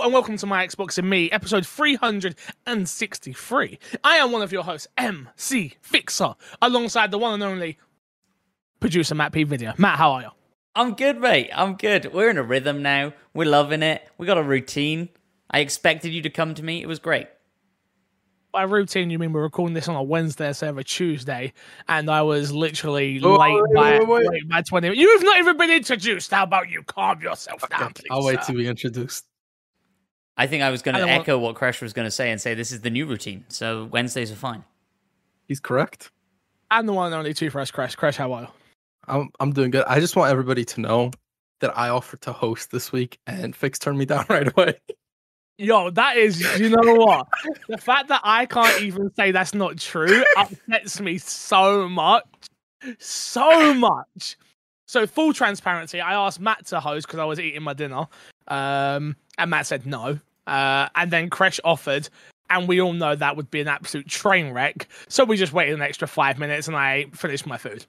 [0.00, 3.78] Hello and welcome to my Xbox and Me, episode 363.
[4.02, 7.76] I am one of your hosts, MC Fixer, alongside the one and only
[8.80, 9.42] producer Matt P.
[9.42, 9.74] Video.
[9.76, 10.28] Matt, how are you?
[10.74, 11.50] I'm good, mate.
[11.54, 12.14] I'm good.
[12.14, 13.12] We're in a rhythm now.
[13.34, 14.08] We're loving it.
[14.16, 15.10] We got a routine.
[15.50, 16.80] I expected you to come to me.
[16.80, 17.26] It was great.
[18.52, 21.52] By routine, you mean we're recording this on a Wednesday instead of a Tuesday,
[21.90, 24.26] and I was literally Oh, late, wait, by, wait, wait.
[24.30, 24.98] late by 20 minutes.
[24.98, 26.30] You have not even been introduced.
[26.30, 28.06] How about you calm yourself down, please?
[28.10, 28.52] I'll wait sir?
[28.54, 29.26] to be introduced.
[30.40, 32.30] I think I was going to don't want- echo what Crash was going to say
[32.30, 33.44] and say this is the new routine.
[33.48, 34.64] So Wednesdays are fine.
[35.46, 36.10] He's correct.
[36.70, 37.94] I'm the one and only Two Fresh Crash.
[37.94, 38.48] Crash, how are you?
[39.06, 39.84] I'm I'm doing good.
[39.86, 41.10] I just want everybody to know
[41.60, 44.80] that I offered to host this week and Fix turned me down right away.
[45.58, 47.26] Yo, that is, you know what?
[47.68, 52.24] the fact that I can't even say that's not true upsets me so much.
[52.98, 54.38] So much.
[54.86, 58.06] So, full transparency, I asked Matt to host because I was eating my dinner.
[58.48, 60.18] Um, and Matt said no.
[60.46, 62.08] Uh, and then Crash offered,
[62.48, 64.88] and we all know that would be an absolute train wreck.
[65.08, 67.84] So, we just waited an extra five minutes and I finished my food.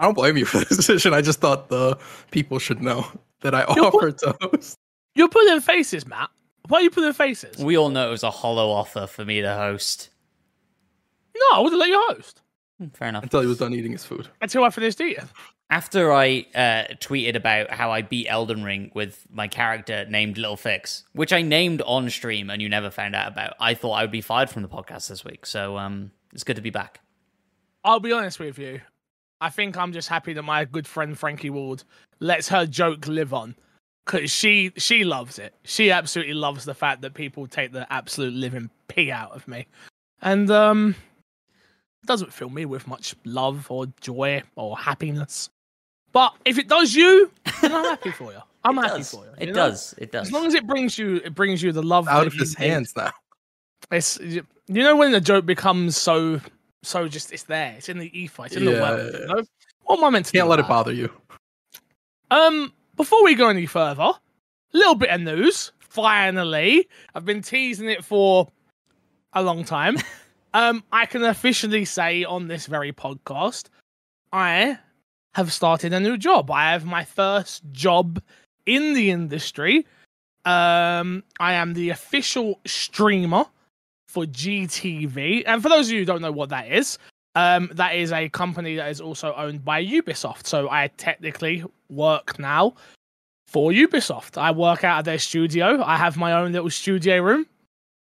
[0.00, 1.14] I don't blame you for this decision.
[1.14, 1.96] I just thought the
[2.30, 3.06] people should know
[3.42, 4.76] that I You're- offered to host.
[5.14, 6.30] You're putting faces, Matt.
[6.68, 7.56] Why are you putting faces?
[7.58, 10.10] We all know it was a hollow offer for me to host.
[11.36, 12.40] No, I would have let you host
[12.78, 13.22] Hmm, Fair enough.
[13.22, 14.28] Until he was done eating his food.
[14.40, 15.28] until I finished eating.
[15.74, 20.56] After I uh, tweeted about how I beat Elden Ring with my character named Little
[20.56, 24.02] Fix, which I named on stream and you never found out about, I thought I
[24.02, 25.44] would be fired from the podcast this week.
[25.44, 27.00] So um, it's good to be back.
[27.82, 28.82] I'll be honest with you.
[29.40, 31.82] I think I'm just happy that my good friend Frankie Ward
[32.20, 33.56] lets her joke live on.
[34.06, 35.54] Cause she she loves it.
[35.64, 39.66] She absolutely loves the fact that people take the absolute living pee out of me.
[40.22, 40.94] And um
[42.06, 45.50] doesn't fill me with much love or joy or happiness.
[46.14, 48.38] But if it does you, then I'm happy for you.
[48.64, 49.10] I'm it happy does.
[49.10, 49.30] for you.
[49.36, 49.68] It you know?
[49.68, 49.94] does.
[49.98, 50.28] It does.
[50.28, 52.66] As long as it brings you it brings you the love Out of his need.
[52.68, 53.10] hands now.
[53.90, 56.40] It's you know when the joke becomes so
[56.82, 57.74] so just it's there.
[57.76, 58.46] It's in the ether.
[58.46, 59.10] It's in the Yeah, world.
[59.12, 59.42] yeah, You know?
[59.82, 61.10] What am I meant to Can't do let it bother you.
[62.30, 64.20] Um, before we go any further, a
[64.72, 65.72] little bit of news.
[65.80, 68.48] Finally, I've been teasing it for
[69.34, 69.98] a long time.
[70.54, 73.66] um, I can officially say on this very podcast,
[74.32, 74.78] I
[75.34, 76.50] have started a new job.
[76.50, 78.22] I have my first job
[78.66, 79.86] in the industry.
[80.44, 83.46] Um, I am the official streamer
[84.08, 86.98] for GTV, and for those of you who don't know what that is,
[87.34, 90.46] um, that is a company that is also owned by Ubisoft.
[90.46, 92.74] So I technically work now
[93.48, 94.36] for Ubisoft.
[94.36, 95.82] I work out of their studio.
[95.82, 97.46] I have my own little studio room,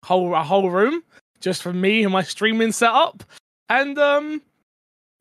[0.04, 1.04] whole a whole room
[1.40, 3.24] just for me and my streaming setup.
[3.70, 4.42] And um,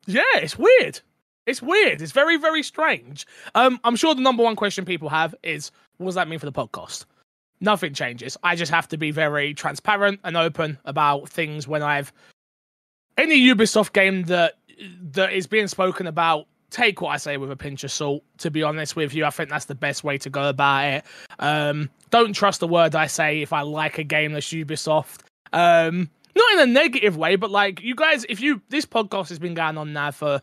[0.07, 0.99] yeah, it's weird.
[1.45, 2.01] It's weird.
[2.01, 3.25] It's very very strange.
[3.53, 6.45] Um, I'm sure the number one question people have is, what does that mean for
[6.45, 7.05] the podcast?
[7.61, 8.37] Nothing changes.
[8.43, 12.11] I just have to be very transparent and open about things when I've
[13.17, 14.55] any Ubisoft game that
[15.11, 18.23] that is being spoken about, take what I say with a pinch of salt.
[18.39, 21.05] To be honest with you, I think that's the best way to go about it.
[21.39, 25.21] Um, don't trust the word I say if I like a game that's Ubisoft.
[25.53, 29.39] Um, not in a negative way, but like you guys, if you this podcast has
[29.39, 30.41] been going on now for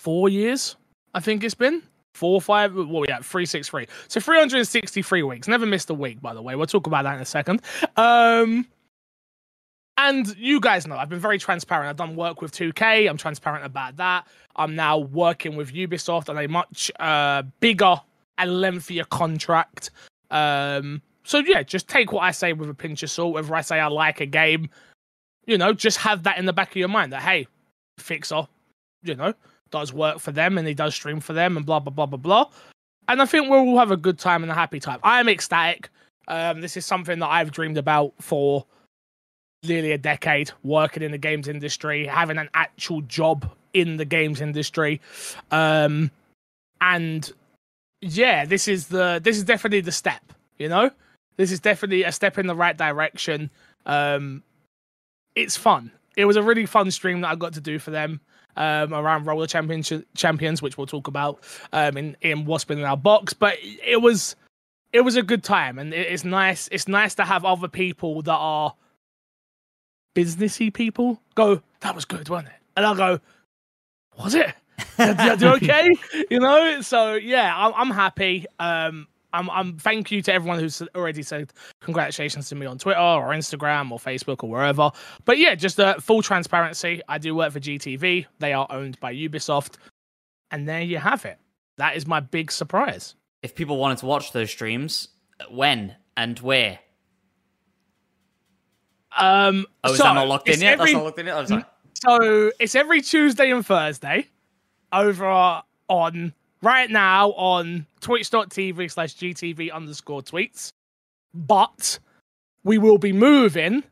[0.00, 0.76] four years,
[1.14, 1.82] I think it's been
[2.14, 3.86] four, five, what we at three, six, three.
[4.08, 5.46] So three hundred and sixty-three weeks.
[5.46, 6.56] Never missed a week, by the way.
[6.56, 7.60] We'll talk about that in a second.
[7.96, 8.66] Um,
[9.98, 11.90] and you guys know I've been very transparent.
[11.90, 13.08] I've done work with 2K.
[13.08, 14.26] I'm transparent about that.
[14.56, 17.96] I'm now working with Ubisoft on a much uh, bigger
[18.38, 19.90] and lengthier contract.
[20.30, 23.34] Um, so yeah, just take what I say with a pinch of salt.
[23.34, 24.70] Whether I say I like a game,
[25.46, 27.46] you know, just have that in the back of your mind that hey,
[27.98, 28.48] Fixer,
[29.02, 29.34] you know,
[29.70, 32.18] does work for them and he does stream for them and blah blah blah blah
[32.18, 32.50] blah.
[33.08, 35.00] And I think we'll all have a good time and a happy time.
[35.02, 35.88] I am ecstatic.
[36.28, 38.64] Um, this is something that I've dreamed about for
[39.64, 44.40] nearly a decade working in the games industry, having an actual job in the games
[44.40, 45.00] industry.
[45.50, 46.10] Um
[46.80, 47.30] and
[48.00, 50.90] yeah, this is the this is definitely the step, you know?
[51.36, 53.50] This is definitely a step in the right direction.
[53.86, 54.42] Um
[55.36, 55.92] it's fun.
[56.16, 58.20] It was a really fun stream that I got to do for them
[58.56, 61.42] um, around Roller Championship Champions, which we'll talk about
[61.72, 63.32] um, in in what's been in our box.
[63.32, 64.36] But it was
[64.92, 66.68] it was a good time, and it- it's nice.
[66.72, 68.74] It's nice to have other people that are
[70.14, 71.62] businessy people go.
[71.80, 72.54] That was good, wasn't it?
[72.76, 73.20] And I'll go.
[74.18, 74.52] Was it?
[74.98, 75.90] Did I do okay?
[76.30, 76.80] you know.
[76.80, 78.46] So yeah, I'm, I'm happy.
[78.58, 79.76] Um, I'm, I'm.
[79.78, 83.98] Thank you to everyone who's already said congratulations to me on Twitter or Instagram or
[83.98, 84.90] Facebook or wherever.
[85.24, 87.00] But yeah, just uh, full transparency.
[87.08, 88.26] I do work for GTV.
[88.38, 89.74] They are owned by Ubisoft,
[90.50, 91.38] and there you have it.
[91.78, 93.14] That is my big surprise.
[93.42, 95.08] if people wanted to watch those streams,
[95.50, 96.78] when and where?
[99.16, 100.74] Um, Oh, is so that not locked in yet?
[100.74, 101.36] every- That's not locked in yet.
[101.36, 101.64] I'm sorry.
[101.94, 104.26] So it's every Tuesday and Thursday
[104.92, 106.32] over on
[106.62, 110.72] right now on twitch.tv slash GTV underscore tweets.
[111.32, 111.98] But
[112.64, 113.84] we will be moving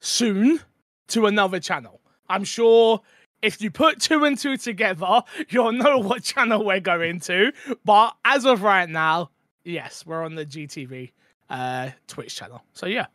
[0.00, 0.60] soon
[1.08, 2.00] to another channel.
[2.28, 3.02] I'm sure
[3.42, 7.52] if you put two and two together, you'll know what channel we're going to.
[7.84, 9.30] But as of right now,
[9.64, 11.12] yes, we're on the GTV
[11.50, 12.64] uh, Twitch channel.
[12.72, 13.06] So yeah.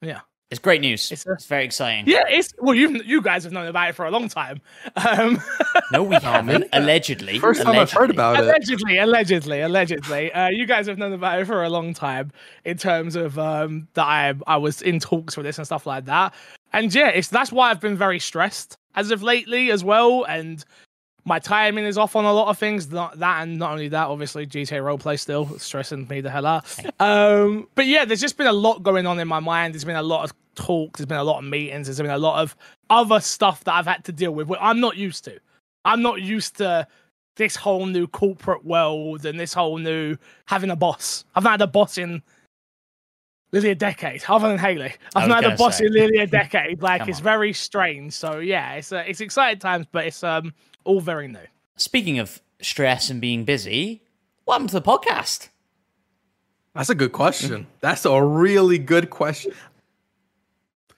[0.00, 0.20] Yeah.
[0.52, 1.10] It's great news.
[1.10, 2.04] It's It's, very exciting.
[2.06, 4.60] Yeah, it's well, you you guys have known about it for a long time.
[4.96, 5.40] Um,
[5.90, 6.66] No, we haven't.
[6.74, 7.38] Allegedly.
[7.38, 8.14] First time I've heard Allegedly.
[8.14, 8.40] about it.
[8.44, 12.30] allegedly, allegedly, allegedly, uh, you guys have known about it for a long time
[12.66, 16.04] in terms of um, that I I was in talks for this and stuff like
[16.04, 16.34] that.
[16.74, 20.24] And yeah, it's that's why I've been very stressed as of lately as well.
[20.24, 20.62] And
[21.24, 22.90] my timing is off on a lot of things.
[22.90, 26.64] Not that, and not only that, obviously GTA roleplay still stressing me the hell out.
[26.98, 29.74] Um, but yeah, there's just been a lot going on in my mind.
[29.74, 30.98] There's been a lot of talks.
[30.98, 31.86] There's been a lot of meetings.
[31.86, 32.56] There's been a lot of
[32.90, 34.48] other stuff that I've had to deal with.
[34.48, 35.38] Which I'm not used to.
[35.84, 36.86] I'm not used to
[37.36, 40.16] this whole new corporate world and this whole new
[40.46, 41.24] having a boss.
[41.34, 42.22] I've not had a boss in
[43.52, 44.94] nearly a decade, other than Haley.
[45.14, 45.86] I've not had a boss say.
[45.86, 46.82] in nearly a decade.
[46.82, 48.12] Like it's very strange.
[48.12, 50.52] So yeah, it's uh, it's exciting times, but it's um
[50.84, 51.38] all very new.
[51.76, 54.02] Speaking of stress and being busy,
[54.46, 55.48] welcome to the podcast?
[56.74, 57.66] That's a good question.
[57.80, 59.52] That's a really good question.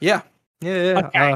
[0.01, 0.23] Yeah.
[0.61, 0.83] Yeah.
[0.83, 1.07] yeah.
[1.07, 1.33] Okay.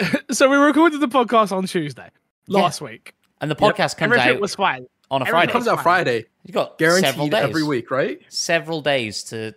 [0.00, 2.08] Uh, so we recorded the podcast on Tuesday
[2.48, 3.14] last week.
[3.40, 3.74] And the Yep.
[3.74, 4.86] podcast comes Everything out was fine.
[5.10, 5.50] on a everything Friday.
[5.50, 6.26] it comes out Friday.
[6.44, 7.42] You got several Guaranteed days.
[7.42, 8.20] every week, right?
[8.28, 9.54] Several days to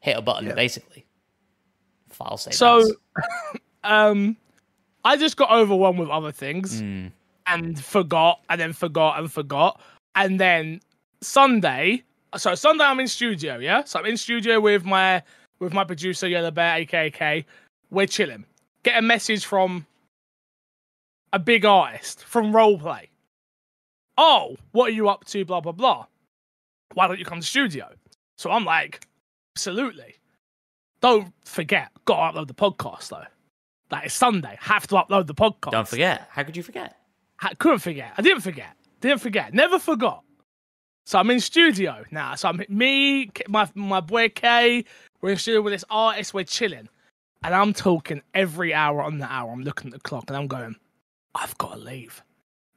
[0.00, 0.54] hit a button, Yeah.
[0.54, 1.06] basically.
[2.10, 2.54] File save.
[2.54, 2.84] So,
[3.84, 4.36] um,
[5.04, 6.80] I just got overwhelmed with other things.
[6.82, 7.12] Mm.
[7.46, 9.80] And forgot and then forgot and forgot.
[10.14, 10.80] And then
[11.20, 12.02] sunday
[12.36, 13.84] so sunday i'm in studio yeah?
[13.84, 15.22] So i'm in studio with my
[15.58, 17.44] with my producer yellow bear akk
[17.90, 18.44] we're chilling.
[18.82, 19.86] Get a message from
[21.32, 23.08] a big artist from roleplay.
[24.18, 26.06] Oh what are you up to blah blah blah.
[26.94, 27.88] Why don't you come to studio?
[28.36, 29.06] So i'm like
[29.56, 30.16] absolutely.
[31.00, 33.24] Don't forget gotta upload the podcast though.
[33.90, 34.56] Like it's sunday.
[34.60, 35.70] Have to upload the podcast.
[35.70, 36.28] Don't forget.
[36.30, 36.96] How could you forget?
[37.40, 38.12] I couldn't forget.
[38.16, 38.76] I didn't forget.
[39.00, 39.52] Didn't forget.
[39.52, 40.22] Never forgot.
[41.06, 42.34] So I'm in studio now.
[42.34, 44.84] So I'm me, my my boy K.
[45.20, 46.32] We're in studio with this artist.
[46.32, 46.88] We're chilling,
[47.42, 49.52] and I'm talking every hour on the hour.
[49.52, 50.76] I'm looking at the clock and I'm going,
[51.34, 52.22] I've got to leave.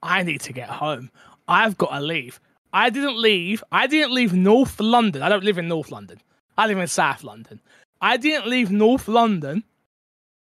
[0.03, 1.11] I need to get home.
[1.47, 2.39] I've got to leave.
[2.73, 3.63] I didn't leave.
[3.71, 5.21] I didn't leave North London.
[5.21, 6.21] I don't live in North London.
[6.57, 7.61] I live in South London.
[8.01, 9.63] I didn't leave North London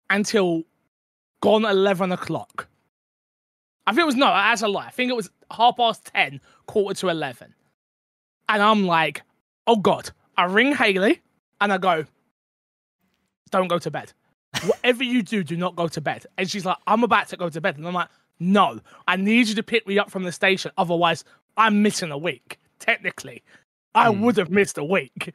[0.09, 0.65] until
[1.41, 2.69] gone 11 o'clock.
[3.87, 4.87] I think it was no, that's a lie.
[4.87, 7.55] I think it was half past 10, quarter to 11.
[8.49, 9.23] And I'm like,
[9.67, 10.11] oh God.
[10.37, 11.23] I ring Haley
[11.61, 12.05] and I go,
[13.51, 14.13] don't go to bed.
[14.67, 16.27] Whatever you do, do not go to bed.
[16.37, 17.77] And she's like, I'm about to go to bed.
[17.79, 20.73] And I'm like, no, I need you to pick me up from the station.
[20.77, 21.25] Otherwise,
[21.57, 22.59] I'm missing a week.
[22.79, 23.43] Technically,
[23.95, 24.21] I Hmm.
[24.23, 25.33] would have missed a week.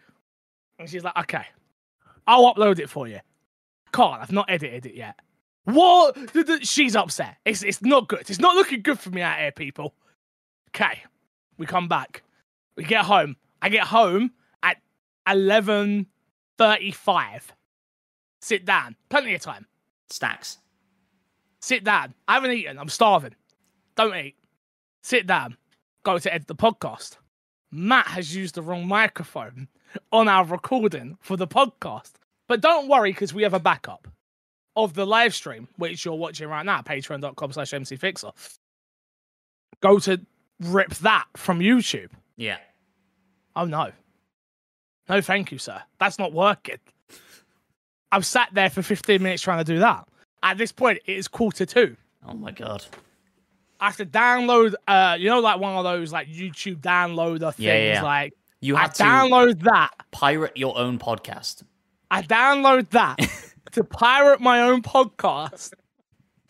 [0.77, 1.45] And she's like, okay,
[2.27, 3.19] I'll upload it for you.
[3.93, 5.19] Can't, I've not edited it yet.
[5.65, 6.17] What?
[6.63, 7.37] She's upset.
[7.45, 8.29] It's it's not good.
[8.29, 9.93] It's not looking good for me out here, people.
[10.69, 11.03] Okay,
[11.57, 12.23] we come back.
[12.75, 13.35] We get home.
[13.61, 14.31] I get home
[14.63, 14.77] at
[15.27, 16.07] eleven
[16.57, 17.53] thirty-five.
[18.41, 18.95] Sit down.
[19.09, 19.67] Plenty of time.
[20.09, 20.57] Stacks.
[21.59, 22.15] Sit down.
[22.27, 22.79] I haven't eaten.
[22.79, 23.35] I'm starving.
[23.95, 24.35] Don't eat.
[25.03, 25.57] Sit down.
[26.03, 27.17] Go to edit the podcast.
[27.69, 29.67] Matt has used the wrong microphone
[30.11, 32.13] on our recording for the podcast.
[32.47, 34.07] But don't worry, because we have a backup
[34.75, 38.31] of the live stream, which you're watching right now, patreon.com slash mcfixer.
[39.81, 40.21] Go to
[40.61, 42.09] rip that from YouTube.
[42.37, 42.57] Yeah.
[43.55, 43.91] Oh no.
[45.09, 45.81] No, thank you, sir.
[45.99, 46.77] That's not working.
[48.11, 50.07] I've sat there for 15 minutes trying to do that.
[50.43, 51.95] At this point, it is quarter to.
[52.27, 52.85] Oh my god.
[53.79, 57.59] I have to download, uh, you know, like one of those like YouTube downloader things.
[57.59, 58.03] Yeah, yeah, yeah.
[58.03, 59.89] Like You I to download that.
[60.11, 61.63] pirate your own podcast.
[62.11, 63.17] I download that
[63.73, 65.73] to pirate my own podcast,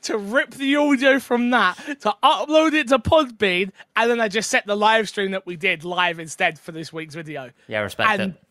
[0.04, 4.50] to rip the audio from that, to upload it to Podbean, and then I just
[4.50, 7.52] set the live stream that we did live instead for this week's video.
[7.68, 8.44] Yeah, respect And- it.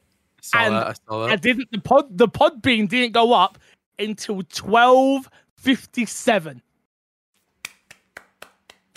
[0.43, 0.87] Saw And that.
[0.87, 3.59] I saw I didn't the pod the Podbean didn't go up
[3.99, 6.63] until twelve fifty seven.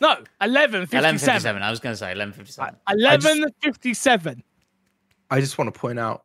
[0.01, 1.33] No, eleven fifty Eleven seven.
[1.35, 1.61] fifty-seven.
[1.63, 2.75] I was going to say eleven fifty-seven.
[2.87, 4.41] Uh, eleven fifty seven.
[5.29, 6.23] I just want to point out,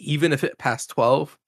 [0.00, 1.38] even if it passed 12,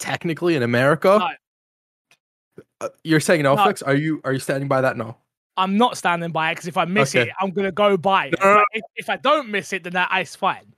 [0.00, 2.64] technically in America, No.
[2.80, 3.64] uh, you're saying no, No.
[3.64, 3.82] fix?
[3.82, 4.96] Are you are you standing by that?
[4.96, 5.16] No.
[5.56, 7.28] I'm not standing by it because if I miss Okay.
[7.28, 8.34] it, I'm gonna go by it.
[8.40, 8.58] No, no, no.
[8.72, 10.74] But if, if I don't miss it, then that is fine.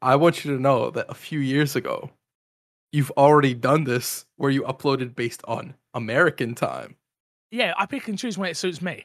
[0.00, 2.10] I want you to know that a few years ago,
[2.92, 6.96] you've already done this where you uploaded based on American time.
[7.50, 9.04] Yeah, I pick and choose when it suits me.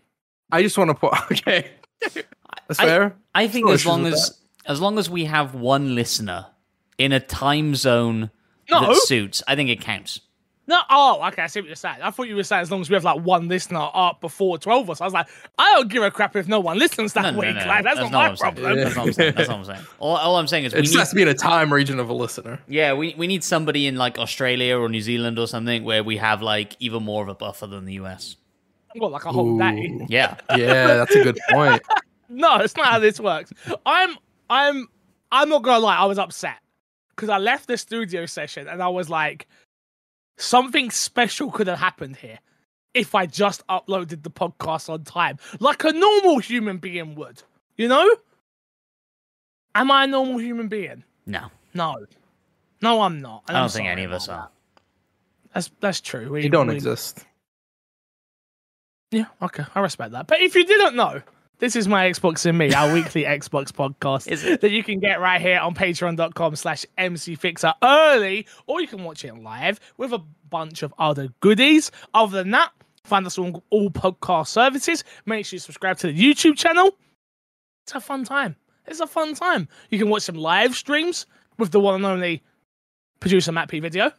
[0.51, 1.71] I just want to put okay.
[2.67, 3.15] That's I- fair.
[3.33, 6.47] I think No as long with as as long as we have one listener
[6.97, 8.29] in a time zone
[8.69, 8.81] No.
[8.93, 10.21] that suits, I think it counts.
[10.67, 11.97] No, oh, okay, I see what you're saying.
[12.01, 14.13] I thought you were saying as long as we have like one listener up uh,
[14.19, 15.01] before 12 of us.
[15.01, 15.27] I was like,
[15.59, 17.53] I don't give a crap if no one listens that No, no, week.
[17.53, 17.67] no, no.
[17.67, 18.75] Like, that's, not not my what I'm problem.
[18.75, 19.33] That's not what I'm saying.
[19.35, 19.87] That's not what I'm saying.
[19.99, 21.71] All, all I'm saying is we It just need, has to be in a time
[21.71, 22.59] region of a listener.
[22.67, 26.17] yeah, we, we need somebody in like Australia or New Zealand or something where we
[26.17, 28.35] have like even more of a buffer than the US.
[28.95, 30.07] Well, like a whole day?
[30.09, 30.35] Yeah.
[30.57, 31.83] Yeah, that's a good point.
[32.27, 33.53] No, it's not how this works.
[33.85, 34.15] I'm,
[34.49, 34.87] I'm,
[35.31, 35.95] I'm not gonna lie.
[35.95, 36.55] I was upset
[37.15, 39.47] because I left the studio session and I was like,
[40.37, 42.39] something special could have happened here
[42.93, 47.43] if I just uploaded the podcast on time, like a normal human being would.
[47.77, 48.09] You know?
[49.73, 51.03] Am I a normal human being?
[51.25, 52.05] No, No,
[52.81, 53.43] no, I'm not.
[53.47, 54.49] I don't think any of us are.
[55.53, 56.31] That's that's true.
[56.31, 57.25] We You don't we- exist.
[59.11, 60.27] Yeah, okay, I respect that.
[60.27, 61.21] But if you didn't know,
[61.59, 65.19] this is my Xbox and me, our weekly Xbox podcast Is that you can get
[65.21, 70.21] right here on patreon.com slash mcfixer early, or you can watch it live with a
[70.49, 71.91] bunch of other goodies.
[72.13, 72.71] Other than that,
[73.03, 75.03] find us on all podcast services.
[75.25, 76.97] Make sure you subscribe to the YouTube channel.
[77.83, 78.55] It's a fun time.
[78.87, 79.67] It's a fun time.
[79.89, 81.25] You can watch some live streams
[81.57, 82.43] with the one and only
[83.19, 84.11] producer Matt P video.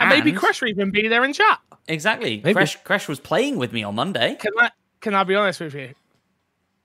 [0.00, 1.60] And, maybe And- Crash will even be there in chat.
[1.86, 2.40] Exactly.
[2.42, 2.54] Maybe.
[2.54, 4.36] Crash, Crash was playing with me on Monday.
[4.40, 5.94] Can I can I be honest with you?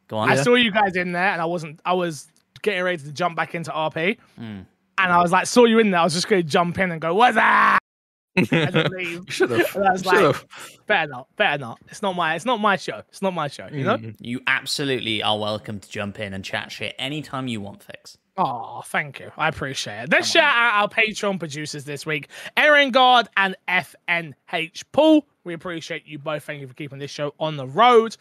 [0.10, 0.30] Go on.
[0.30, 1.80] I saw you guys in there, and I wasn't.
[1.86, 2.28] I was
[2.62, 4.66] getting ready to jump back into RP, Mm.
[4.98, 6.02] and I was like, saw you in there.
[6.02, 7.80] I was just going to jump in and go, "What's that?"
[8.36, 9.24] and then leave.
[9.30, 9.68] Should have.
[9.76, 10.46] And I was like, Should've.
[10.88, 11.80] better not, better not.
[11.88, 12.36] It's not my.
[12.36, 13.02] It's not my show.
[13.10, 13.68] It's not my show.
[13.72, 13.98] You know.
[13.98, 14.16] Mm.
[14.20, 18.18] You absolutely are welcome to jump in and chat shit anytime you want, Fix.
[18.38, 19.32] Oh, thank you.
[19.38, 20.12] I appreciate it.
[20.12, 25.26] Let's shout out our Patreon producers this week, Aaron Guard and FNH Paul.
[25.44, 26.44] We appreciate you both.
[26.46, 28.16] Thank you for keeping this show on the road.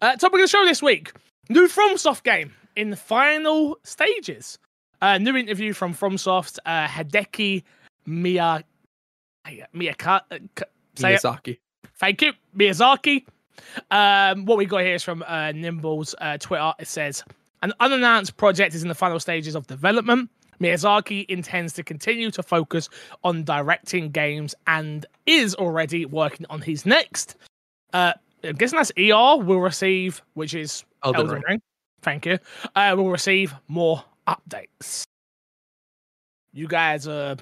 [0.00, 1.12] Uh, topic of the show this week
[1.52, 4.58] new FromSoft game in the final stages.
[5.00, 7.62] Uh, new interview from FromSoft, uh, Hideki
[8.06, 8.64] Miya,
[9.74, 10.38] Miyaka, uh,
[10.94, 11.20] say it.
[11.22, 11.58] Miyazaki.
[11.96, 13.26] Thank you, Miyazaki.
[13.90, 16.72] Um, what we got here is from uh, Nibble's uh, Twitter.
[16.78, 17.24] It says
[17.62, 20.30] an unannounced project is in the final stages of development.
[20.60, 22.88] Miyazaki intends to continue to focus
[23.24, 27.36] on directing games and is already working on his next.
[27.92, 28.12] Uh,
[28.44, 31.42] I'm guessing that's ER will receive, which is Elden Elden Ring.
[31.48, 31.62] Ring.
[32.02, 32.38] Thank you.
[32.74, 35.04] Uh, will receive more updates.
[36.52, 37.36] You guys are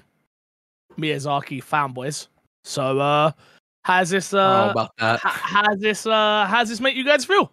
[0.98, 2.28] Miyazaki fanboys,
[2.64, 3.32] so uh,
[3.82, 4.30] how's this?
[4.32, 4.38] How
[4.68, 5.14] Uh, about that?
[5.16, 6.06] h- how's this?
[6.06, 7.52] Uh, how's this make you guys feel?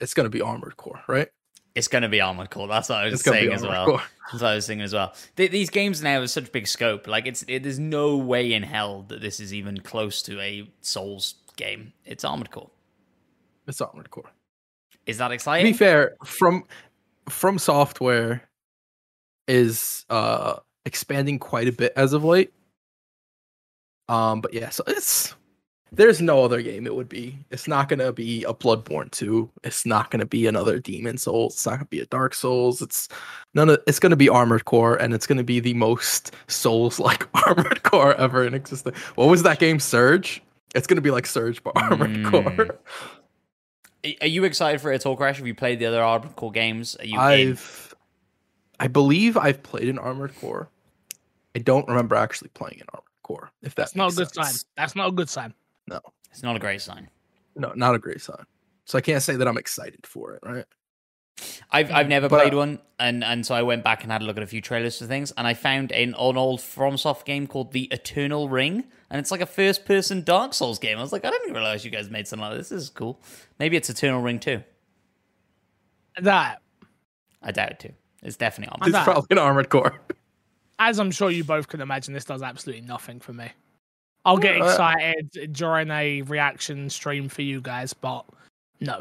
[0.00, 1.28] It's gonna be Armored Core, right?
[1.76, 2.66] It's going to be Armored Core.
[2.66, 3.86] That's what I was It's saying as well.
[3.86, 4.02] Core.
[4.32, 5.14] That's what I was thinking as well.
[5.36, 7.06] Th- these games now have such big scope.
[7.06, 10.68] Like it's it, there's no way in hell that this is even close to a
[10.80, 11.92] Souls game.
[12.04, 12.70] It's Armored Core.
[13.68, 14.28] It's Armored Core.
[15.10, 15.66] Is that exciting?
[15.66, 16.64] To be fair, from
[17.28, 18.48] from software
[19.48, 22.52] is uh expanding quite a bit as of late.
[24.08, 25.34] Um, but yeah, so it's
[25.92, 27.36] there's no other game it would be.
[27.50, 29.50] It's not gonna be a Bloodborne 2.
[29.64, 31.54] It's not gonna be another Demon Souls.
[31.54, 32.80] It's not gonna be a Dark Souls.
[32.80, 33.08] It's
[33.54, 37.26] none of it's gonna be Armored Core, and it's gonna be the most Souls like
[37.46, 38.96] Armored Core ever in existence.
[39.16, 40.42] What was that game, Surge?
[40.74, 42.30] It's gonna be like Surge but Armored Mm.
[42.30, 42.78] Core.
[44.20, 45.36] Are you excited for it at all, Crash?
[45.38, 46.96] Have you played the other Armored Core games?
[46.96, 47.18] Are you?
[47.18, 47.94] I've,
[48.78, 50.68] I believe I've played an Armored Core.
[51.54, 53.50] I don't remember actually playing an Armored Core.
[53.62, 54.54] If That's that not a makes good sign.
[54.76, 55.52] That's not a good sign.
[55.86, 57.08] No, it's not a great sign.
[57.56, 58.44] No, not a great sign.
[58.86, 60.64] So I can't say that I'm excited for it, right?
[61.70, 64.24] I've I've never But- played one, and and so I went back and had a
[64.24, 67.46] look at a few trailers for things, and I found an, an old FromSoft game
[67.46, 70.98] called The Eternal Ring, and it's like a first-person Dark Souls game.
[70.98, 72.68] I was like, I didn't realize you guys made something like this.
[72.70, 73.20] This is cool.
[73.58, 74.62] Maybe it's Eternal Ring too.
[76.20, 76.60] That,
[77.42, 77.92] I doubt it too.
[78.22, 78.78] It's definitely on.
[78.82, 80.00] I'm It's not- probably an Armored Core.
[80.78, 83.50] as I'm sure you both can imagine, this does absolutely nothing for me.
[84.24, 88.26] I'll get excited during a reaction stream for you guys, but
[88.80, 89.00] no.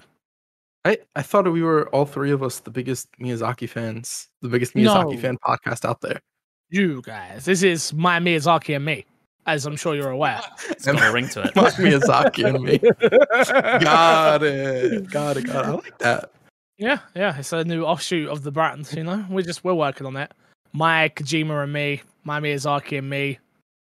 [0.85, 4.75] I, I thought we were all three of us the biggest Miyazaki fans, the biggest
[4.75, 5.17] Miyazaki No.
[5.19, 6.21] fan podcast out there.
[6.69, 9.05] You guys, this is my Miyazaki and me,
[9.45, 10.41] as I'm sure you're aware.
[10.69, 11.55] It's got a ring to it.
[11.55, 12.77] My Miyazaki and me.
[13.83, 15.09] Got it.
[15.09, 15.45] Got it.
[15.47, 15.67] Got it.
[15.67, 16.31] I like that.
[16.77, 18.89] Yeah, yeah, it's a new offshoot of the brand.
[18.93, 20.31] You know, we're just we're working on it.
[20.71, 23.39] My Kojima and me, my Miyazaki and me,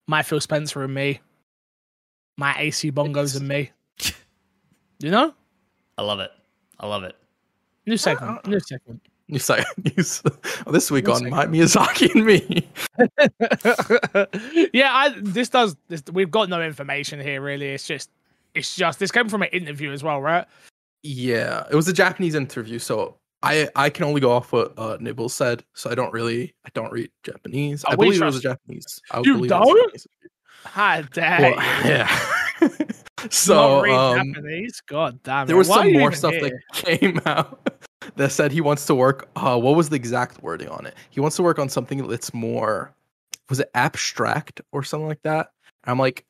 [0.07, 1.21] my Phil Spencer and me,
[2.39, 3.71] my AC Bongos and me.
[5.03, 5.33] You know,
[5.97, 6.31] I love it.
[6.79, 7.17] I love it.
[7.87, 9.01] new segment, uh, uh, new segment.
[9.31, 10.05] You say you
[10.67, 12.69] oh, this week on Miyazaki and me.
[14.73, 16.03] yeah, I this does this.
[16.13, 17.69] We've got no information here really.
[17.69, 18.11] It's just
[18.55, 20.47] it's just this came from an interview as well, right?
[21.05, 24.97] Yeah, it was a Japanese interview, so I I can only go off what uh,
[25.01, 25.65] Nibble said.
[25.75, 27.85] So I don't really I don't read Japanese.
[27.87, 29.01] Oh, I believe it was a Japanese.
[29.13, 30.07] I You don't?
[30.65, 32.27] How dare Well, yeah.
[33.29, 34.81] So read um, Japanese.
[34.87, 35.47] God damn it!
[35.49, 36.63] there was Why some more stuff here?
[36.73, 37.61] that came out
[38.16, 39.28] that said he wants to work.
[39.37, 40.95] Uh, what was the exact wording on it?
[41.11, 42.92] He wants to work on something that's more.
[43.49, 45.52] Was it abstract or something like that?
[45.85, 46.25] I'm like,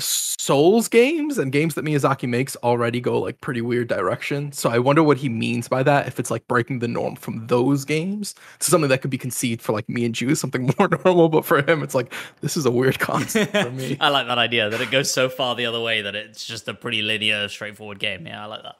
[0.00, 4.52] Souls games and games that Miyazaki makes already go like pretty weird direction.
[4.52, 6.06] So I wonder what he means by that.
[6.06, 9.60] If it's like breaking the norm from those games to something that could be conceived
[9.60, 11.28] for like me and you, something more normal.
[11.28, 13.96] But for him, it's like this is a weird concept for me.
[14.00, 16.68] I like that idea that it goes so far the other way that it's just
[16.68, 18.26] a pretty linear, straightforward game.
[18.26, 18.76] Yeah, I like that.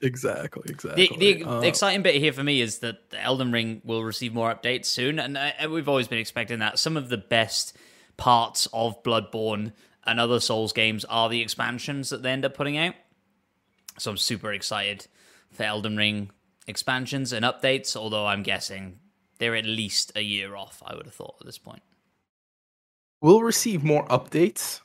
[0.00, 1.08] Exactly, exactly.
[1.08, 4.32] The, the Uh, exciting bit here for me is that the Elden Ring will receive
[4.34, 6.78] more updates soon, and uh, we've always been expecting that.
[6.78, 7.76] Some of the best
[8.16, 9.72] parts of Bloodborne
[10.04, 12.94] and other Souls games are the expansions that they end up putting out.
[13.98, 15.06] So I'm super excited
[15.50, 16.30] for Elden Ring
[16.66, 19.00] expansions and updates, although I'm guessing
[19.38, 21.82] they're at least a year off, I would have thought at this point.
[23.20, 24.80] we'll receive more updates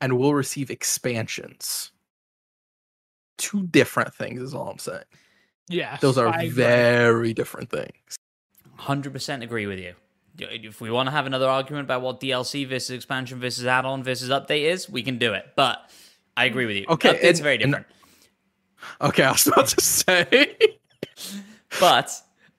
[0.00, 1.90] and we'll receive expansions.
[3.38, 5.04] Two different things is all I'm saying.
[5.68, 5.96] Yeah.
[6.00, 8.16] Those are very different things.
[8.78, 9.94] 100% agree with you.
[10.38, 14.02] If we want to have another argument about what DLC versus expansion versus add on
[14.04, 15.46] versus update is, we can do it.
[15.56, 15.78] But
[16.36, 16.84] I agree with you.
[16.88, 17.86] Okay, It's and- very and- different.
[19.00, 20.56] Okay, I was about to say.
[21.80, 22.12] but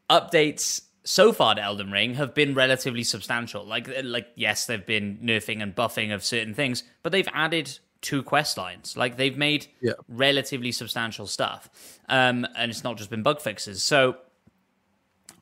[0.09, 3.63] updates so far to Elden Ring have been relatively substantial.
[3.63, 8.21] Like, like yes, they've been nerfing and buffing of certain things, but they've added two
[8.23, 8.95] quest lines.
[8.97, 9.93] Like they've made Yeah.
[10.07, 11.69] relatively substantial stuff,
[12.09, 13.83] um, and it's not just been bug fixes.
[13.83, 14.17] So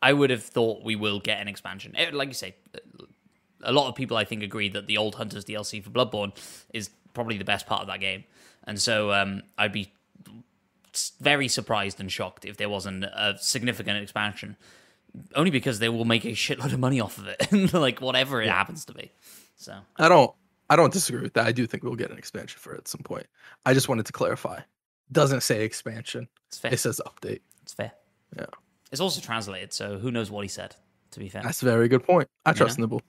[0.01, 1.95] I would have thought we will get an expansion.
[1.95, 2.55] Eh, Like you say,
[3.63, 6.35] a lot of people I think agree that the old Hunters DLC for Bloodborne
[6.73, 8.23] is probably the best part of that game,
[8.65, 9.91] and so um, I'd be
[11.19, 14.55] very surprised and shocked if there wasn't a significant expansion.
[15.33, 18.49] Only because they will make a shitload of money off of it, like whatever it
[18.49, 19.11] happens to be.
[19.55, 20.33] So I don't
[20.69, 21.45] I don't disagree with that.
[21.45, 23.27] I do think we'll get an expansion for it at some point.
[23.65, 24.59] I just wanted to clarify.
[25.11, 26.27] Doesn't say expansion.
[26.47, 26.73] it's fair.
[26.73, 27.41] It says update.
[27.61, 27.91] It's fair.
[28.35, 28.45] Yeah.
[28.91, 30.75] It's also translated, so who knows what he said.
[31.11, 32.27] To be fair, That's a very good point.
[32.45, 33.01] I trust Nibble.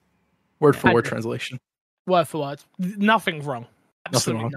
[0.59, 1.59] Word for word translation.
[2.05, 2.63] word for word.
[2.79, 3.65] Nothing wrong.
[4.11, 4.51] Nothing Absolutely wrong.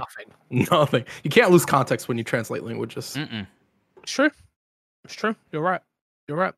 [0.50, 0.66] nothing.
[0.70, 1.04] Nothing.
[1.24, 3.16] You can't lose context when you translate languages.
[3.18, 3.46] Mm-mm.
[4.02, 4.30] It's true.
[5.04, 5.34] It's true.
[5.50, 5.80] You're right.
[6.28, 6.54] You're right.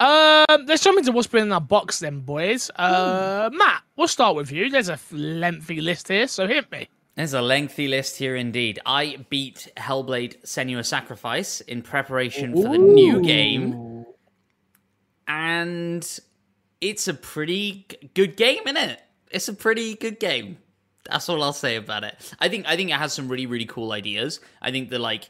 [0.00, 2.70] Um, let's jump into what's been in our box then, boys.
[2.76, 4.68] Uh, Matt, we'll start with you.
[4.70, 6.88] There's a lengthy list here, so hit me.
[7.14, 8.80] There's a lengthy list here indeed.
[8.86, 14.06] I beat Hellblade Senua's Sacrifice in preparation for the new game,
[15.28, 16.20] and
[16.80, 19.00] it's a pretty g- good game, isn't it?
[19.30, 20.58] It's a pretty good game.
[21.04, 22.34] That's all I'll say about it.
[22.40, 24.40] I think I think it has some really really cool ideas.
[24.60, 25.28] I think the like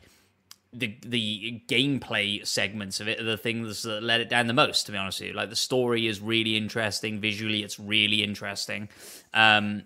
[0.72, 4.86] the the gameplay segments of it are the things that let it down the most.
[4.86, 7.20] To be honest with you, like the story is really interesting.
[7.20, 8.88] Visually, it's really interesting.
[9.34, 9.84] Um,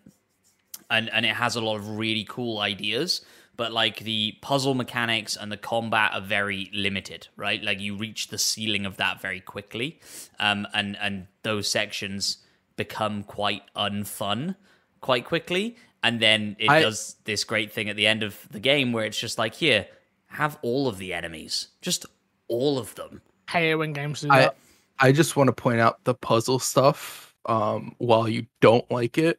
[0.91, 3.23] and and it has a lot of really cool ideas
[3.57, 8.29] but like the puzzle mechanics and the combat are very limited right like you reach
[8.29, 9.99] the ceiling of that very quickly
[10.39, 12.39] um and and those sections
[12.77, 14.55] become quite unfun
[15.01, 18.61] quite quickly and then it I- does this great thing at the end of the
[18.61, 19.87] game where it's just like here
[20.29, 22.07] have all of the enemies just
[22.49, 24.57] all of them Hey, when games do I that.
[24.99, 27.35] I just want to point out the puzzle stuff.
[27.47, 29.39] Um, while you don't like it,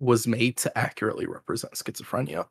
[0.00, 2.46] was made to accurately represent schizophrenia,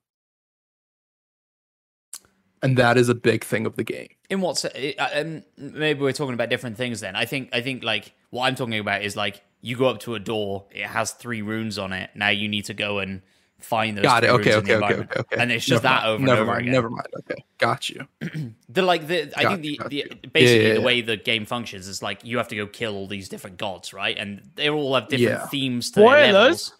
[2.61, 4.09] and that is a big thing of the game.
[4.29, 7.61] in what se- uh, um, maybe we're talking about different things then i think i
[7.61, 10.85] think like what i'm talking about is like you go up to a door it
[10.85, 13.21] has three runes on it now you need to go and
[13.63, 14.29] find those Got it.
[14.31, 14.53] Okay.
[14.55, 14.93] runes in the Okay.
[14.95, 15.01] Okay.
[15.03, 15.19] Okay.
[15.19, 15.35] Okay.
[15.41, 17.07] and it's just Never that mind, over never and over mind, again Never mind.
[17.19, 17.45] Okay.
[17.57, 18.07] Got you.
[18.69, 20.85] the like the i Got you, think the, the basically yeah, the yeah.
[20.85, 23.93] way the game functions is like you have to go kill all these different gods
[23.93, 25.47] right and they all have different Yeah.
[25.47, 26.33] themes to their Spoilers.
[26.33, 26.73] levels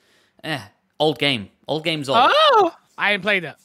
[0.44, 0.62] eh,
[1.00, 3.56] old game old game's old Oh, I ain't played it.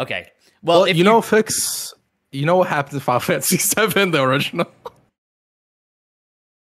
[0.00, 0.28] okay
[0.62, 1.94] well, Well, if you know, fix.
[2.32, 4.66] You know what happened to Final Fantasy VII, the original.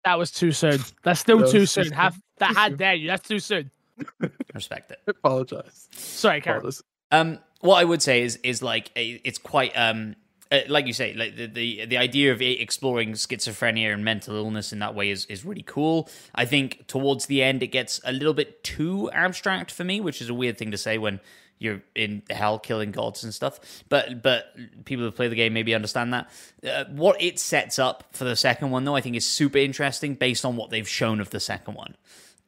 [0.04, 0.78] That was too soon.
[1.02, 1.90] That's still That too soon.
[1.92, 2.46] Have that?
[2.48, 2.76] had How soon.
[2.76, 3.08] dare you?
[3.08, 3.70] That's too soon.
[4.54, 5.88] respect it I apologize.
[5.92, 6.58] Sorry, Karen.
[6.58, 6.82] Apologize.
[7.10, 10.14] Um, what I would say is is like it's quite um,
[10.50, 14.72] uh, like you say, like the, the the idea of exploring schizophrenia and mental illness
[14.72, 16.08] in that way is is really cool.
[16.34, 20.22] I think towards the end it gets a little bit too abstract for me, which
[20.22, 21.20] is a weird thing to say when
[21.58, 23.82] you're in hell killing gods and stuff.
[23.88, 26.30] But but people who play the game maybe understand that.
[26.66, 30.14] Uh, what it sets up for the second one, though, I think is super interesting
[30.14, 31.96] based on what they've shown of the second one.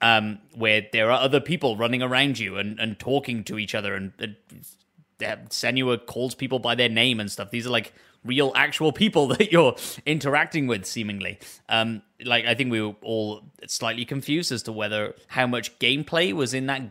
[0.02, 3.94] Um, where there are other people running around you and, and talking to each other,
[3.94, 7.50] and, uh, Senua calls people by their name and stuff.
[7.50, 7.92] These are like
[8.24, 11.38] real, actual people that you're interacting with, seemingly.
[11.68, 16.32] Um, like I think we were all slightly confused as to whether how much gameplay
[16.32, 16.82] was in that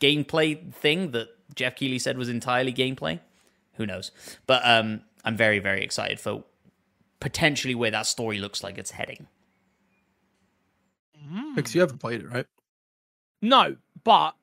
[0.00, 3.20] gameplay thing that Geoff Keighley said was entirely gameplay.
[3.74, 4.10] Who knows?
[4.46, 6.44] But um, I'm very, very excited for
[7.20, 9.26] potentially where that story looks like it's heading.
[11.54, 12.46] Because you haven't played it, right?
[13.44, 14.34] No, but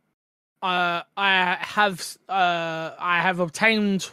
[0.62, 4.12] uh, I have uh, I have obtained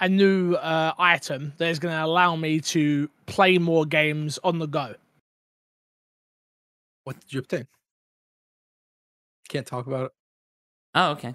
[0.00, 4.58] a new uh, item that is going to allow me to play more games on
[4.58, 4.94] the go.
[7.04, 7.66] What did you obtain?
[9.50, 10.12] Can't talk about it.
[10.94, 11.34] Oh, okay.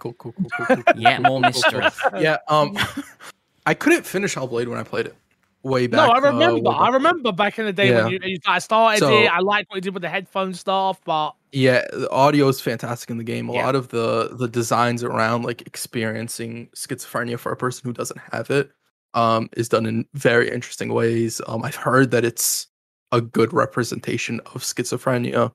[0.00, 0.66] Cool, cool, cool, cool.
[0.66, 1.80] cool, cool, Yeah, cool, more cool, cool, cool.
[1.80, 2.22] mystery.
[2.24, 2.76] Yeah, um,
[3.66, 5.14] I couldn't finish Hellblade when I played it
[5.62, 5.98] way back.
[6.08, 6.70] no, I uh, remember.
[6.70, 8.04] way I remember back in the day Yeah.
[8.04, 9.26] when you, you I started So- it.
[9.26, 13.10] I liked what you did with the headphone stuff, but Yeah, the audio is fantastic
[13.10, 13.48] in the game.
[13.48, 13.66] A Yeah.
[13.66, 18.50] lot of the the designs around like experiencing schizophrenia for a person who doesn't have
[18.50, 18.70] it
[19.14, 21.40] um is done in very interesting ways.
[21.46, 22.68] Um I've heard that it's
[23.12, 25.50] a good representation of schizophrenia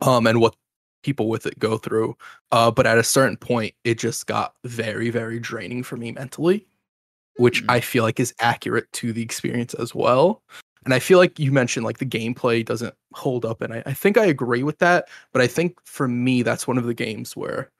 [0.00, 0.56] um and what
[1.02, 2.16] people with it go through.
[2.50, 6.66] Uh but at a certain point it just got very very draining for me mentally,
[7.36, 7.70] which Hmm.
[7.70, 10.42] I feel like is accurate to the experience as well.
[10.84, 13.94] And I feel like you mentioned like the gameplay doesn't hold up, and I, I
[13.94, 15.08] think I agree with that.
[15.32, 17.70] But I think for me, that's one of the games where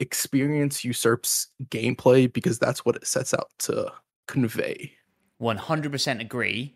[0.00, 3.92] experience usurps gameplay because that's what it sets out to
[4.26, 4.92] convey.
[5.40, 6.74] 100% agree.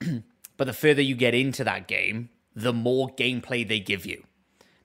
[0.56, 4.22] but the further you get into that game, the more gameplay they give you.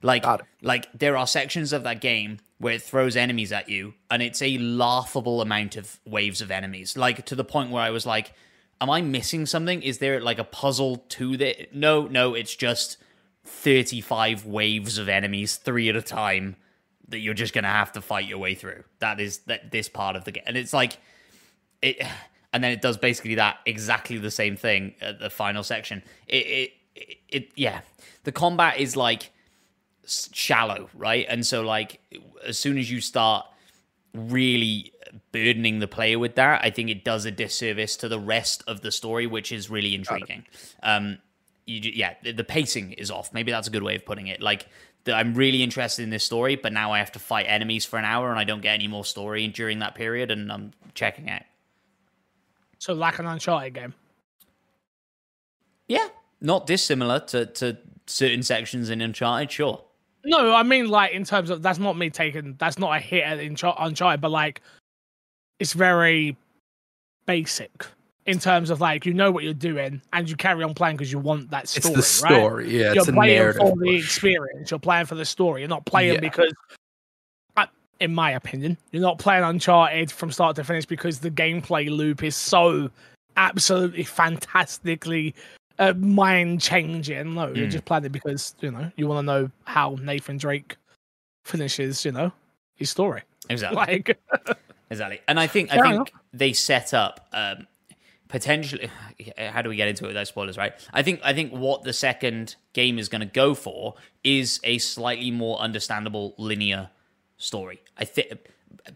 [0.02, 0.24] Like,
[0.62, 4.40] like there are sections of that game where it throws enemies at you, and it's
[4.40, 6.96] a laughable amount of waves of enemies.
[6.96, 8.34] Like to the point where I was like,
[8.80, 9.82] "Am I missing something?
[9.82, 12.98] Is there like a puzzle to the?" No, no, it's just
[13.44, 16.54] thirty-five waves of enemies, three at a time,
[17.08, 18.84] that you're just gonna have to fight your way through.
[19.00, 20.98] That is that this part of the game, and it's like
[21.82, 22.00] it
[22.52, 26.46] and then it does basically that exactly the same thing at the final section it
[26.46, 27.80] it, it, it yeah
[28.24, 29.30] the combat is like
[30.06, 31.26] shallow right?
[31.28, 32.00] And so like
[32.44, 33.46] as soon as you start
[34.14, 34.92] really
[35.30, 38.80] burdening the player with that i think it does a disservice to the rest of
[38.80, 40.44] the story which is really intriguing.
[40.82, 41.18] Um
[41.66, 43.32] you, yeah the, the pacing is off.
[43.32, 44.40] Maybe that's a good way of putting it.
[44.40, 44.66] Like
[45.04, 47.98] the, i'm really interested in this story but now i have to fight enemies for
[47.98, 51.28] an hour and i don't get any more story during that period and i'm checking
[51.30, 51.42] out.
[52.78, 53.94] So like an Uncharted game.
[55.86, 56.08] Yeah,
[56.40, 59.84] not dissimilar to, to certain sections in Uncharted, sure.
[60.24, 63.24] No, I mean like in terms of that's not me taking that's not a hit
[63.24, 64.60] at Unchar- Uncharted, but like
[65.58, 66.36] it's very
[67.26, 67.86] basic
[68.26, 71.10] in terms of like you know what you're doing and you carry on playing because
[71.10, 71.94] you want that story.
[71.96, 72.30] It's story.
[72.30, 72.40] the right?
[72.40, 72.92] story, yeah.
[72.92, 73.60] You're It's a playing narrative.
[73.62, 74.70] for the experience.
[74.70, 75.60] You're playing for the story.
[75.62, 76.20] You're not playing Yeah.
[76.20, 76.52] because,
[77.56, 77.66] uh,
[77.98, 82.22] in my opinion, you're not playing Uncharted from start to finish because the gameplay loop
[82.22, 82.90] is so
[83.36, 85.34] absolutely fantastically
[85.78, 87.34] uh, mind changing.
[87.34, 87.70] No, Mm.
[87.70, 90.76] just playing it because you know you want to know how Nathan Drake
[91.44, 92.04] finishes.
[92.04, 92.32] You know
[92.74, 93.22] his story.
[93.50, 93.76] Exactly.
[93.76, 94.18] Like,
[94.90, 95.20] Exactly.
[95.26, 96.08] And I think I think enough.
[96.32, 97.66] they set up um
[98.28, 98.88] potentially
[99.36, 100.72] how do we get into it without spoilers, right?
[100.92, 104.78] I think I think what the second game is going to go for is a
[104.78, 106.90] slightly more understandable linear
[107.36, 107.80] story.
[107.98, 108.28] I think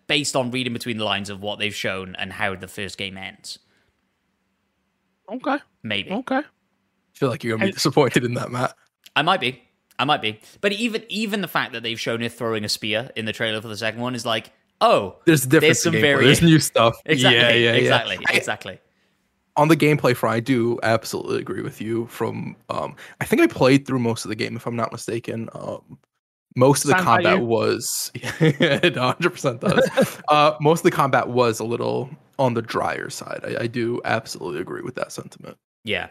[0.06, 3.16] based on reading between the lines of what they've shown and how the first game
[3.18, 3.58] ends.
[5.28, 6.10] okay, Maybe.
[6.10, 6.42] okay.
[7.16, 8.74] I feel like you're gonna be disappointed in that, Matt.
[9.14, 9.62] I might be.
[9.98, 10.38] I might be.
[10.60, 13.60] But even even the fact that they've shown her throwing a spear in the trailer
[13.62, 14.52] for the second one is like,
[14.82, 16.94] oh, There's different There's some vari- There's new stuff.
[17.06, 17.78] exactly, Yeah, yeah, yeah.
[17.78, 18.78] exactly, I- exactly.
[19.56, 22.06] on the gameplay front, I do absolutely agree with you.
[22.08, 25.48] From um, I think I played through most of the game, if I'm not mistaken.
[25.54, 25.98] Um,
[26.54, 30.20] most of the Sounds like combat was it 100 percent does.
[30.28, 33.40] uh, most of the combat was a little on the drier side.
[33.44, 35.56] I, I do absolutely agree with that sentiment.
[35.84, 36.08] Yeah,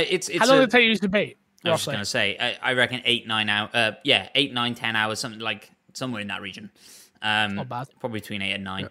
[0.00, 0.38] it's it's.
[0.38, 1.38] How long a- did it take you to beat?
[1.64, 3.70] I was just gonna say, I, I reckon eight nine hours.
[3.74, 6.70] Uh, yeah, eight nine ten hours, something like somewhere in that region.
[7.22, 7.88] Um, Not bad.
[7.98, 8.88] Probably between eight and nine.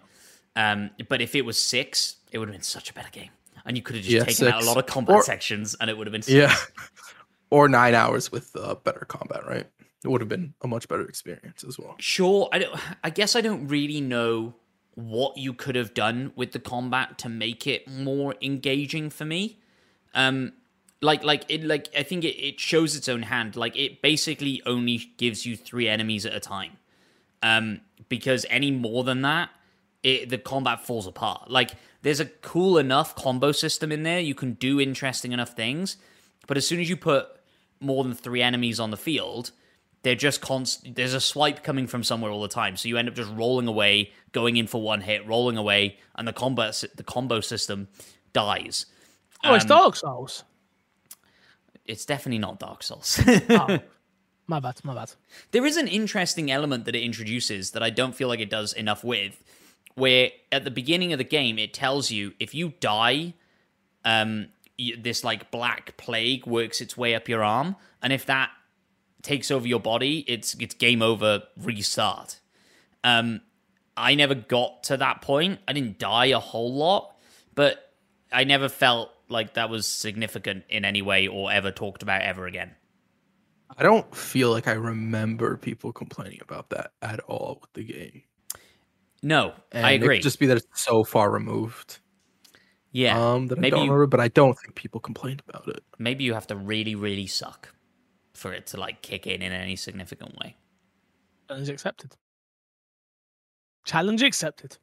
[0.56, 3.30] Um, but if it was six, it would have been such a better game,
[3.64, 5.88] and you could have just Yeah, taken out a lot of combat Or- sections, and
[5.88, 6.54] it would have been Yeah,
[7.50, 9.46] or nine hours with uh, better combat.
[9.46, 9.66] Right,
[10.04, 11.94] it would have been a much better experience as well.
[11.98, 12.80] Sure, I don't.
[13.04, 14.54] I guess I don't really know
[14.94, 19.60] what you could have done with the combat to make it more engaging for me.
[20.14, 20.52] Um,
[21.00, 23.56] like, like it, like I think it, it shows its own hand.
[23.56, 26.72] Like it basically only gives you three enemies at a time.
[27.42, 29.50] Um, because any more than that,
[30.02, 31.50] it, the combat falls apart.
[31.50, 34.20] Like there's a cool enough combo system in there.
[34.20, 35.96] You can do interesting enough things,
[36.46, 37.28] but as soon as you put
[37.80, 39.50] more than three enemies on the field,
[40.02, 42.76] they're just const- there's a swipe coming from somewhere all the time.
[42.76, 46.26] So you end up just rolling away, going in for one hit, rolling away, and
[46.26, 47.88] the combo the combo system
[48.32, 48.86] dies.
[49.44, 50.44] Oh, it's Um, Dark Souls.
[51.88, 53.20] It's definitely not Dark Souls.
[53.50, 53.78] Oh,
[54.48, 55.10] my bad, my bad.
[55.50, 58.72] there is an interesting element that it introduces that I don't feel like it does
[58.72, 59.42] enough with,
[59.96, 63.34] where at the beginning of the game it tells you if you die,
[64.04, 64.48] um,
[65.00, 68.50] this like black plague works its way up your arm, and if that
[69.22, 72.38] takes over your body, it's it's game over, restart.
[73.02, 73.40] Um,
[73.96, 75.58] I never got to that point.
[75.66, 77.16] I didn't die a whole lot,
[77.54, 77.92] but
[78.30, 82.46] I never felt like that was significant in any way or ever talked about ever
[82.46, 82.74] again.
[83.76, 88.22] I don't feel like I remember people complaining about that at all with the game.
[89.22, 90.16] No, And I it agree.
[90.18, 91.98] could just be that it's so far removed.
[92.92, 95.66] yeah, Um, that I maybe don't you- remember, but I don't think people complained about
[95.68, 95.82] it.
[95.98, 97.74] maybe you have to really, really suck
[98.34, 100.56] for it to like kick in in any significant way.
[101.48, 102.16] Challenge accepted.
[103.84, 104.78] Challenge accepted.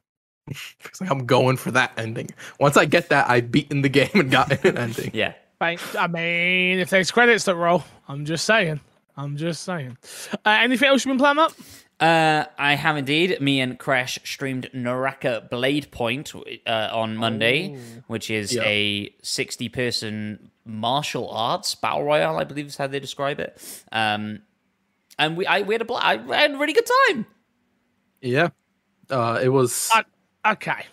[0.84, 2.28] It's like I'm going for that ending.
[2.60, 5.10] Once I get that, I've beaten the game and gotten an ending.
[5.14, 5.34] Yeah.
[5.58, 8.80] Thank, I mean, if there's credits that roll, I'm just saying.
[9.16, 9.96] I'm just saying.
[10.44, 11.52] Uh, anything else you've been playing up?
[12.00, 13.40] Uh, I have indeed.
[13.40, 16.34] Me and Crash streamed Naraka Blade Point
[16.66, 17.78] uh, on Monday,
[18.08, 18.62] which is Yeah.
[18.64, 23.56] a 60 person martial arts battle royale, I believe is how they describe it.
[23.92, 24.40] Um,
[25.18, 27.26] and we, I, we had a, bl- I had a really good time.
[28.20, 28.48] Yeah.
[29.08, 29.90] Uh, it was.
[29.94, 30.02] Uh,
[30.46, 30.86] Okay.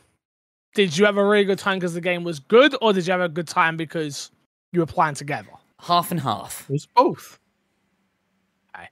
[0.73, 3.11] Did you have a really good time because the game was good, or did you
[3.11, 4.31] have a good time because
[4.71, 5.49] you were playing together?
[5.79, 6.65] Half and half.
[6.69, 7.39] It was both.
[8.73, 8.87] Okay.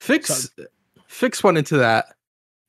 [0.00, 0.50] Fix
[1.06, 2.14] Fix went into that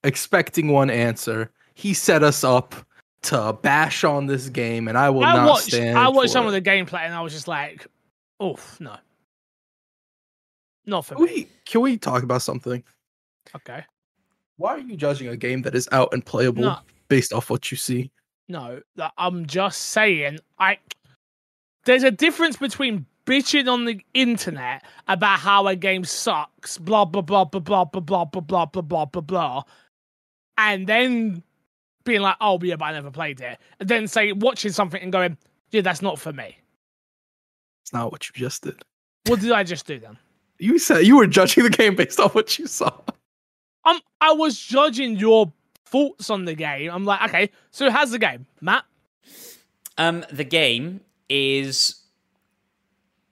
[0.03, 1.51] expecting one answer.
[1.73, 2.75] He set us up
[3.23, 5.65] to bash on this game, and I will I not watched.
[5.65, 5.97] stand.
[5.97, 6.47] I watched for some it.
[6.47, 7.87] of the gameplay, and I was just like,
[8.39, 8.95] "Oh no,
[10.85, 12.83] not for Can me." we, can we talk about something?
[13.55, 13.83] Okay,
[14.57, 16.79] Why are you judging a game that is out and playable No.
[17.07, 18.11] based off what you see?
[18.49, 18.81] no.
[19.17, 20.39] I'm just saying.
[20.59, 20.77] I
[21.85, 27.21] there's a difference between bitching on the internet about how a game sucks, blah blah
[27.21, 29.63] blah blah blah blah blah blah blah blah blah blah blah,
[30.57, 31.43] and then
[32.05, 35.11] being like, "Oh yeah, but I never played it," and then say watching something and
[35.11, 35.37] going,
[35.71, 36.57] "Yeah, that's not for me."
[37.83, 38.81] It's not what you just did.
[39.27, 40.17] What did I just do then?
[40.59, 42.91] You said you were judging the game based off what you saw.
[43.87, 45.51] I'm I was judging your
[45.85, 46.91] thoughts on the game.
[46.91, 48.83] I'm like, okay, so how's the game, Matt?
[49.97, 51.95] Um, the game is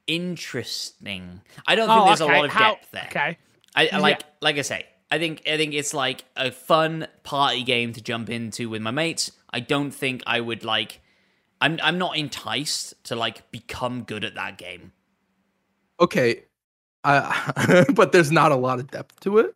[0.07, 1.41] interesting.
[1.67, 3.05] I don't think Oh, there's okay, a lot of how- depth there.
[3.07, 3.37] Okay,
[3.75, 3.97] I, I Yeah.
[3.99, 8.01] like like I say, I think I think it's like a fun party game to
[8.01, 9.31] jump into with my mates.
[9.51, 11.01] I don't think I would like
[11.61, 14.91] I'm I'm not enticed to like become good at that game.
[15.99, 16.43] Okay,
[17.03, 19.55] I, but there's not a lot of depth to it.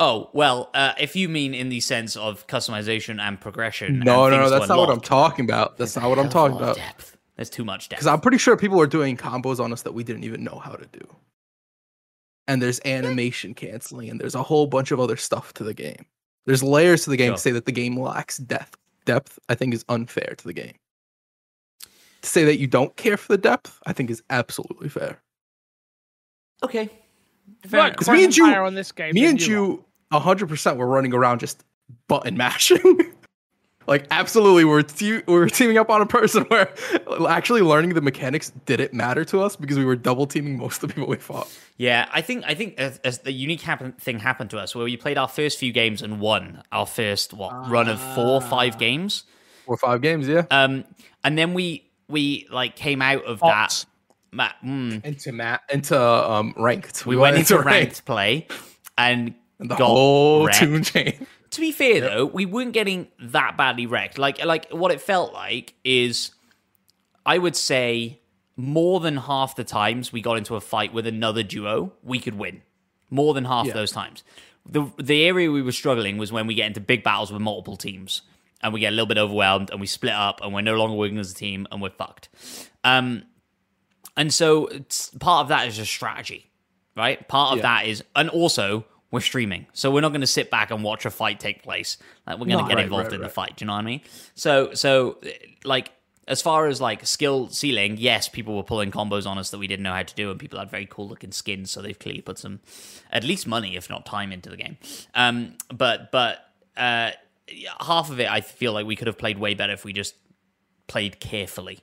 [0.00, 4.00] Oh, well, uh, if you mean in the sense of customization and progression.
[4.00, 5.76] No, and no, no, that's not what I'm talking about.
[5.78, 6.76] That's not what I'm talking a lot of about.
[6.76, 7.16] Depth.
[7.36, 8.00] There's too much depth.
[8.00, 10.58] Because I'm pretty sure people are doing combos on us that we didn't even know
[10.62, 11.06] how to do.
[12.48, 16.04] And there's animation canceling, and there's a whole bunch of other stuff to the game.
[16.46, 17.36] There's layers to the game Sure.
[17.36, 18.76] to say that the game lacks depth.
[19.04, 20.74] Depth, I think, is unfair to the game.
[22.22, 25.20] To say that you don't care for the depth, I think is absolutely fair.
[26.64, 26.90] okay.
[27.70, 29.14] Right, Because me and you- higher on this game.
[29.14, 29.44] Me and are.
[29.44, 31.64] you, hundred percent, were running around just
[32.08, 33.12] button mashing.
[33.86, 36.72] like absolutely, we're te- we were teaming up on a person where
[37.28, 40.88] actually learning the mechanics didn't matter to us because we were double teaming most of
[40.88, 41.48] the people we fought.
[41.76, 44.84] Yeah, I think I think as, as the unique happen- thing happened to us where
[44.84, 48.42] we played our first few games and won our first what run of four or
[48.42, 48.48] Ah.
[48.48, 49.24] five games.
[49.66, 50.44] Four or five games, yeah.
[50.50, 50.84] Um,
[51.24, 53.84] and then we we like came out of Bots.
[53.84, 53.90] that.
[54.32, 57.04] Ma- mm, Into Matt, into um ranked.
[57.06, 58.46] we went into ranked play
[58.96, 60.58] and And the got whole wrecked.
[60.58, 61.26] tune chain.
[61.50, 64.16] To be fair though, we weren't getting that badly wrecked.
[64.18, 66.30] Like like what it felt like is
[67.26, 68.20] I would say
[68.56, 72.34] more than half the times we got into a fight with another duo, we could
[72.38, 72.62] win.
[73.10, 73.74] More than half Yeah.
[73.74, 74.24] those times.
[74.64, 77.76] The the area we were struggling was when we get into big battles with multiple
[77.76, 78.22] teams
[78.62, 80.96] and we get a little bit overwhelmed and we split up and we're no longer
[80.96, 82.28] working as a team and we're fucked.
[82.84, 83.24] Um
[84.16, 86.50] and so it's, part of that is just strategy,
[86.96, 87.26] right?
[87.28, 87.62] Part of Yeah.
[87.62, 91.04] that is, and also we're streaming, so we're not going to sit back and watch
[91.04, 91.98] a fight take place.
[92.26, 93.56] Like we're going to get Right, involved right, in the fight.
[93.56, 94.00] Do you know what I mean?
[94.34, 95.18] So, so
[95.64, 95.92] like
[96.28, 99.66] as far as like skill ceiling, yes, people were pulling combos on us that we
[99.66, 102.20] didn't know how to do, and people had very cool looking skins, so they've clearly
[102.22, 102.60] put some,
[103.10, 104.78] at least money, if not time, into the game.
[105.14, 106.38] Um, but but
[106.76, 107.10] uh,
[107.80, 110.14] half of it, I feel like we could have played way better if we just
[110.86, 111.80] played carefully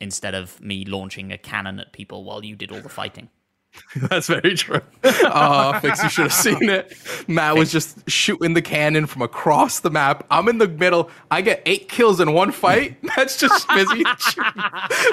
[0.00, 3.28] instead of me launching a cannon at people while you did all the fighting.
[3.96, 4.80] That's very true.
[5.02, 6.96] Oh, Fix, you should have seen it.
[7.26, 10.24] Matt was just shooting the cannon from across the map.
[10.30, 11.10] I'm in the middle.
[11.30, 13.02] I get eight kills in one fight.
[13.02, 14.62] Matt's just busy shooting,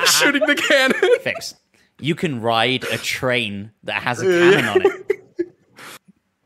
[0.05, 1.19] shooting the cannon.
[1.21, 1.55] Fix.
[1.99, 5.55] You can ride a train that has a cannon on it.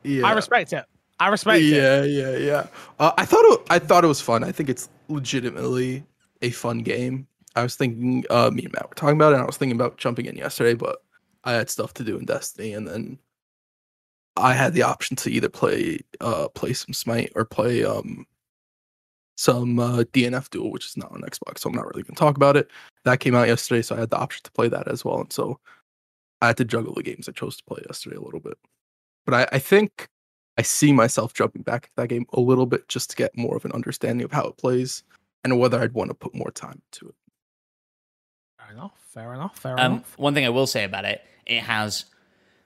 [0.03, 0.27] Yeah.
[0.27, 0.85] I respect it.
[1.19, 1.65] I respect it.
[1.65, 2.67] yeah, yeah, yeah.
[2.99, 4.43] Uh, I thought it, I thought it was fun.
[4.43, 6.03] I think it's legitimately
[6.41, 7.27] a fun game.
[7.55, 9.35] I was thinking, uh, me and Matt were talking about it.
[9.35, 11.03] and I was thinking about jumping in yesterday, but
[11.43, 13.19] I had stuff to do in Destiny, and then
[14.35, 18.25] I had the option to either play, uh, play some Smite or play um
[19.37, 22.19] some uh, DNF Duel, which is not on Xbox, so I'm not really going to
[22.19, 22.69] talk about it.
[23.03, 25.31] That came out yesterday, so I had the option to play that as well, and
[25.31, 25.59] so
[26.41, 28.57] I had to juggle the games I chose to play yesterday a little bit.
[29.25, 30.07] But I, I think
[30.57, 33.57] I see myself jumping back into that game a little bit just to get more
[33.57, 35.03] of an understanding of how it plays
[35.43, 37.15] and whether I'd want to put more time into it.
[38.75, 38.91] Fair enough.
[39.13, 39.57] Fair enough.
[39.59, 40.17] Fair Um, enough.
[40.17, 42.05] one thing I will say about it, it has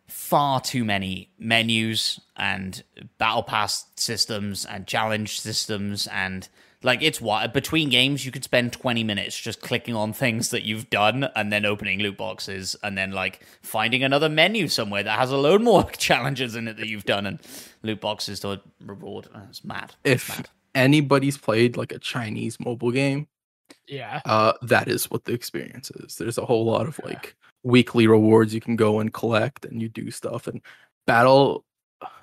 [0.07, 2.83] far too many menus and
[3.19, 6.49] battle pass systems and challenge systems and
[6.81, 10.63] like it's what between games you could spend 20 minutes just clicking on things that
[10.63, 15.19] you've done and then opening loot boxes and then like finding another menu somewhere that
[15.19, 17.39] has a load more challenges in it that you've done and
[17.83, 20.49] loot boxes to reward it's mad It's If mad.
[20.73, 23.27] anybody's played like a Chinese mobile game,
[23.87, 24.21] Yeah.
[24.25, 26.15] uh, that is what the experience is.
[26.15, 29.89] There's a whole lot of like weekly rewards you can go and collect, and you
[29.89, 30.47] do stuff.
[30.47, 30.61] And
[31.07, 31.65] battle,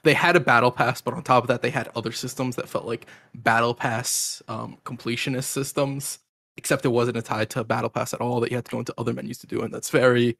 [0.02, 2.68] they had a battle pass, but on top of that, they had other systems that
[2.68, 6.18] felt like battle pass um, completionist systems.
[6.58, 8.40] Except it wasn't tied to a battle pass at all.
[8.40, 10.38] That you had to go into other menus to do, and that's very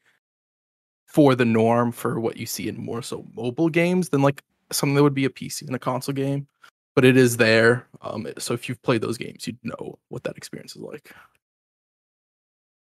[1.07, 4.43] for the norm for what you see in more so mobile games than like
[4.73, 6.47] something that would be a PC and a console game.
[6.97, 7.87] But it is there.
[8.03, 11.13] Um, so if you've played those games, you'd know what that experience is like.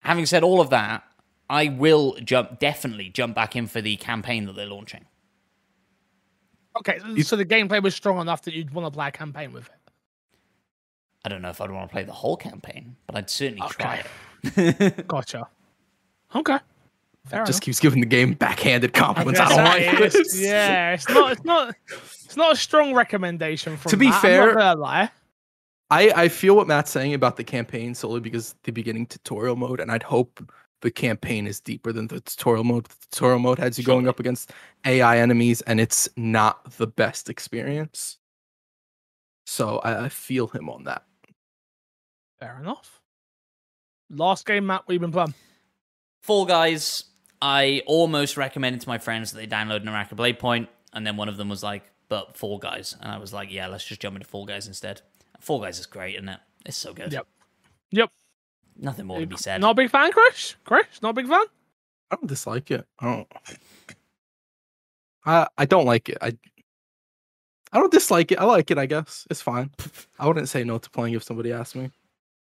[0.00, 1.04] having said all of that
[1.50, 5.04] i will jump definitely jump back in for the campaign that they're launching
[6.78, 6.98] Okay.
[7.22, 9.90] So the gameplay was strong enough that you'd want to play a campaign with it.
[11.24, 14.04] I don't know if I'd want to play the whole campaign, but I'd certainly try
[14.54, 15.06] it.
[15.08, 15.48] Gotcha.
[16.34, 16.58] Okay.
[17.28, 17.60] Fair just enough.
[17.62, 19.40] keeps giving the game backhanded compliments.
[19.40, 20.40] I Yes, don't like is- this.
[20.40, 21.32] Yeah, it's not.
[21.32, 21.74] It's not.
[22.24, 23.90] It's not a strong recommendation from.
[23.90, 25.10] To be Matt, I'm fair- not gonna lie.
[25.90, 29.78] I, I feel what Matt's saying about the campaign solely because the beginning tutorial mode,
[29.80, 30.40] and I'd hope
[30.82, 32.86] the campaign is deeper than the tutorial mode.
[32.86, 34.52] The tutorial mode has you going up against
[34.84, 38.18] AI enemies, and it's not the best experience.
[39.46, 41.04] So I, I feel him on that.
[42.40, 43.00] Fair enough.
[44.10, 45.34] Last game, Matt, we've been playing.
[46.22, 47.04] Fall Guys,
[47.40, 51.28] I almost recommended to my friends that they download Naraka Blade Point, and then one
[51.28, 52.96] of them was like, but Fall Guys.
[53.00, 55.02] And I was like, yeah, let's just jump into Fall Guys instead.
[55.40, 56.40] Fall Guys is great, isn't it?
[56.64, 57.12] It's so good.
[57.12, 57.26] Yep.
[57.90, 58.10] Yep.
[58.78, 59.60] Nothing more to be said.
[59.60, 60.56] Not a big fan, Chris.
[60.64, 61.44] Chris, not a big fan.
[62.10, 62.86] I don't dislike it.
[62.98, 63.28] I don't.
[65.24, 66.18] I I don't like it.
[66.20, 66.36] I
[67.72, 68.38] I don't dislike it.
[68.38, 68.78] I like it.
[68.78, 69.70] I guess it's fine.
[70.18, 71.90] I wouldn't say no to playing if somebody asked me.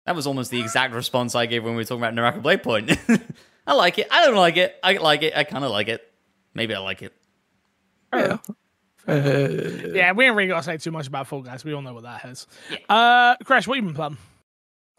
[0.06, 2.64] That was almost the exact response I gave when we were talking about Naraka Blade
[2.64, 2.92] Point.
[3.66, 4.08] I like it.
[4.12, 4.76] I don't like it.
[4.84, 5.34] I like it.
[5.36, 6.02] I kind of like it.
[6.54, 7.14] Maybe I like it.
[8.14, 8.38] Yeah.
[9.08, 9.14] Uh,
[9.94, 11.64] Yeah, we ain't really got to say too much about Fall Guys.
[11.66, 12.48] We all know what that is.
[12.72, 12.78] Yeah.
[12.96, 14.18] Uh, Chris, what you been playing?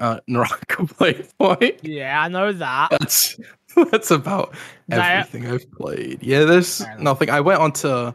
[0.00, 1.80] uh, Naraka Blade Point.
[1.84, 2.88] Yeah, I know that.
[2.90, 3.36] That's
[3.90, 4.54] that's about
[4.88, 6.22] That- everything I've played.
[6.22, 7.30] Yeah, there's nothing.
[7.30, 8.14] I went on to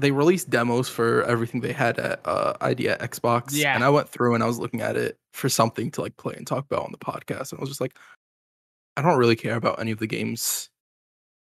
[0.00, 3.52] they released demos for everything they had at uh, ID at Xbox.
[3.52, 3.74] Yeah.
[3.74, 6.34] and I went through and I was looking at it for something to like play
[6.36, 7.96] and talk about on the podcast, and I was just like,
[8.98, 10.70] I don't really care about any of the games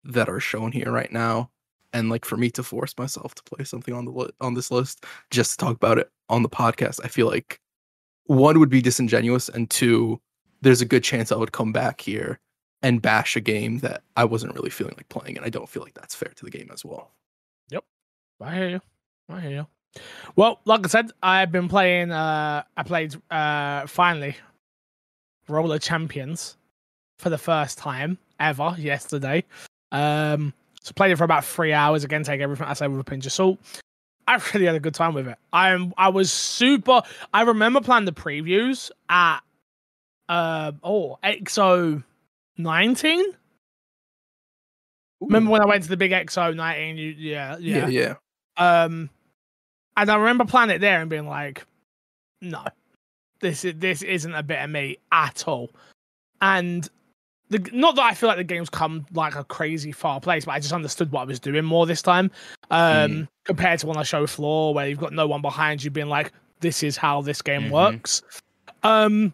[0.02, 1.50] that are shown here right now.
[1.92, 4.70] And like for me to force myself to play something on the li- on this
[4.70, 7.60] list just to talk about it on the podcast, I feel like
[8.24, 10.18] one would be disingenuous, and two,
[10.62, 12.40] there's a good chance I would come back here
[12.82, 15.82] and bash a game that I wasn't really feeling like playing, and I don't feel
[15.82, 17.12] like that's fair to the game as well.
[17.68, 17.84] Yep,
[18.40, 18.80] I hear you.
[19.28, 19.66] I hear you.
[20.34, 22.10] Well, like I said, I've been playing.
[22.10, 24.34] Uh, I played uh, finally
[25.46, 26.56] Roller Champions
[27.18, 29.44] for the first time ever yesterday.
[29.92, 30.52] Um,
[30.82, 32.04] so played it for about three hours.
[32.04, 33.58] Again, take everything I say with a pinch of salt.
[34.26, 35.38] I really had a good time with it.
[35.52, 35.92] I'm.
[35.96, 37.02] I was super.
[37.32, 39.40] I remember playing the previews at
[40.28, 42.02] uh oh XO
[42.56, 43.24] nineteen.
[45.20, 46.96] Remember when I went to the big XO nineteen?
[46.96, 48.14] You, yeah, Yeah, yeah.
[48.58, 48.84] yeah.
[48.84, 49.10] Um,
[49.96, 51.64] and I remember playing it there and being like,
[52.40, 52.64] no,
[53.40, 55.70] this is this isn't a bit of me at all.
[56.40, 56.88] And
[57.58, 60.52] the not that I feel like the game's come like a crazy far place, but
[60.52, 62.30] I just understood what I was doing more this time.
[62.70, 63.28] Um Mm.
[63.44, 66.32] compared to on a show floor where you've got no one behind you being like,
[66.60, 67.70] this is how this game Mhm.
[67.70, 68.22] works.
[68.82, 69.32] Um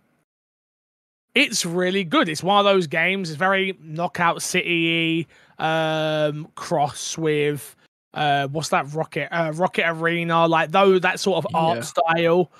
[1.35, 2.29] it's really good.
[2.29, 5.27] It's one of those games, it's very knockout city
[5.59, 7.77] um cross with
[8.15, 11.83] uh what's that rocket uh rocket arena like though that sort of art Yeah.
[11.83, 12.51] style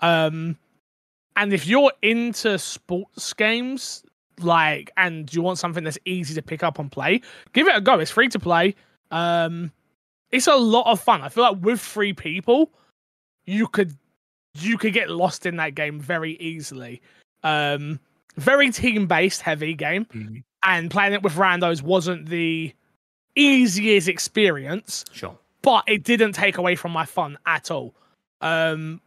[0.00, 0.56] um
[1.36, 4.02] and if you're into sports games
[4.42, 7.20] like and you want something that's easy to pick up and play
[7.52, 8.74] give it a go it's free to play
[9.10, 9.70] um
[10.30, 12.70] it's a lot of fun i feel like with three people
[13.46, 13.94] you could
[14.54, 17.00] you could get lost in that game very easily
[17.44, 17.98] um
[18.36, 20.42] very team based heavy game Mhm.
[20.64, 22.72] and playing it with randos wasn't the
[23.36, 25.36] easiest experience Sure.
[25.62, 27.94] but it didn't take away from my fun at all.
[28.40, 29.00] Um,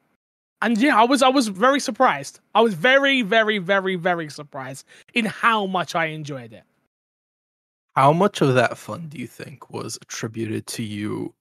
[0.62, 2.40] and yeah, I was I was very surprised.
[2.56, 6.64] I was very very very very surprised in how much I enjoyed it.
[7.96, 11.34] How much of that fun do you think was attributed to you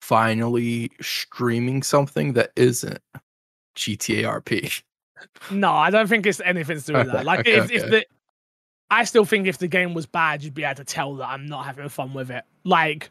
[0.00, 3.00] finally streaming something that isn't
[3.76, 4.82] GTA RP?
[5.50, 7.26] No, I don't think it's anything to do with that.
[7.26, 8.06] Like Okay, if, if the
[8.90, 11.46] I still think if the game was bad, you'd be able to tell that I'm
[11.46, 12.44] not having fun with it.
[12.64, 13.10] Like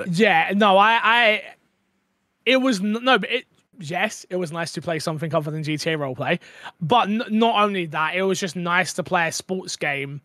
[0.00, 0.08] it.
[0.08, 1.42] Yeah, no, I, I,
[2.44, 3.44] it was no, but it,
[3.80, 6.38] yes, it was nice to play something other than GTA roleplay,
[6.80, 10.20] but n- not only that, it was just nice to play a sports game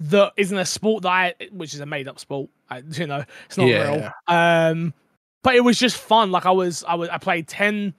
[0.00, 2.50] that isn't a sport that I, which is a made up sport.
[2.68, 3.90] I, you know, it's not Yeah.
[3.90, 4.12] real.
[4.28, 4.94] Um,
[5.42, 6.30] but it was just fun.
[6.30, 7.94] Like I was, I was, I played ten,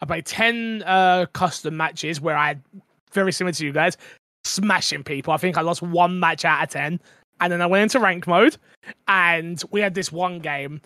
[0.00, 2.56] I played ten uh custom matches where I,
[3.12, 3.96] very similar to you guys,
[4.44, 5.32] smashing people.
[5.32, 7.00] I think I lost one match out of ten,
[7.40, 8.56] and then I went into rank mode
[9.08, 10.80] and we had this one game.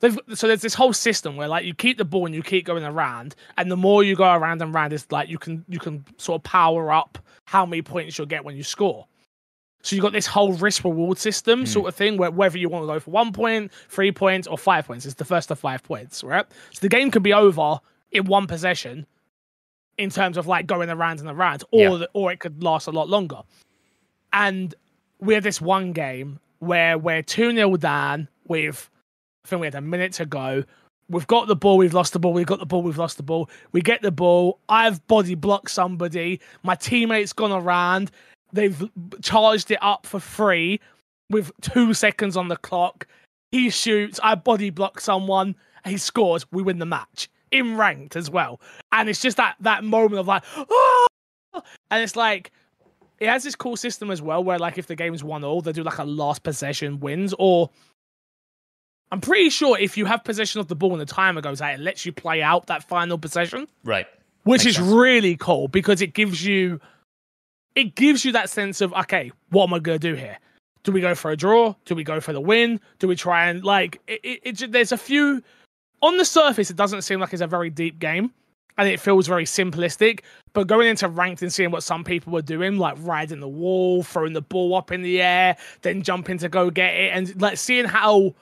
[0.00, 2.64] They've- So there's this whole system where like you keep the ball and you keep
[2.64, 5.78] going around, and the more you go around and around, it's like you can you
[5.78, 9.06] can sort of power up how many points you'll get when you score.
[9.82, 11.64] So you've got this whole risk reward system Hmm.
[11.66, 14.58] sort of thing where whether you want to go for one point, three points, or
[14.58, 16.44] five points, it's the first of five points, right?
[16.72, 17.78] So the game can be over
[18.10, 19.06] in one possession
[19.96, 21.96] in terms of like going around and around, or Yeah.
[21.98, 23.42] the, or it could last a lot longer.
[24.32, 24.74] And
[25.20, 28.90] we had this one game where we're 2 0 down with,
[29.46, 30.64] I think we had a minute to go.
[31.08, 33.22] We've got the ball, we've lost the ball, we've got the ball, we've lost the
[33.22, 33.48] ball.
[33.70, 34.58] We get the ball.
[34.68, 36.40] I've body blocked somebody.
[36.64, 38.10] My teammate's gone around.
[38.52, 38.90] They've
[39.22, 40.80] charged it up for free
[41.30, 43.06] with two seconds on the clock.
[43.52, 44.18] He shoots.
[44.20, 45.54] I body block someone.
[45.84, 46.44] He scores.
[46.50, 48.60] We win the match in ranked as well.
[48.90, 51.06] And it's just that that moment of like, oh!
[51.92, 52.50] and it's like
[53.20, 55.70] it has this cool system as well where like if the game's one all, they
[55.70, 57.70] do like a last possession wins or
[59.12, 61.74] I'm pretty sure if you have possession of the ball and the timer goes out,
[61.74, 64.06] it lets you play out that final possession, Right.
[64.44, 64.88] which Makes is sense.
[64.94, 66.80] really cool because it gives you
[67.74, 70.38] it gives you that sense of okay, what am I gonna do here?
[70.82, 71.74] Do we go for a draw?
[71.84, 72.80] Do we go for the win?
[72.98, 74.20] Do we try and like it?
[74.24, 75.42] it, it there's a few
[76.02, 76.70] on the surface.
[76.70, 78.32] It doesn't seem like it's a very deep game,
[78.78, 80.20] and it feels very simplistic.
[80.52, 84.02] But going into ranked and seeing what some people were doing, like riding the wall,
[84.02, 87.58] throwing the ball up in the air, then jumping to go get it, and like
[87.58, 88.34] seeing how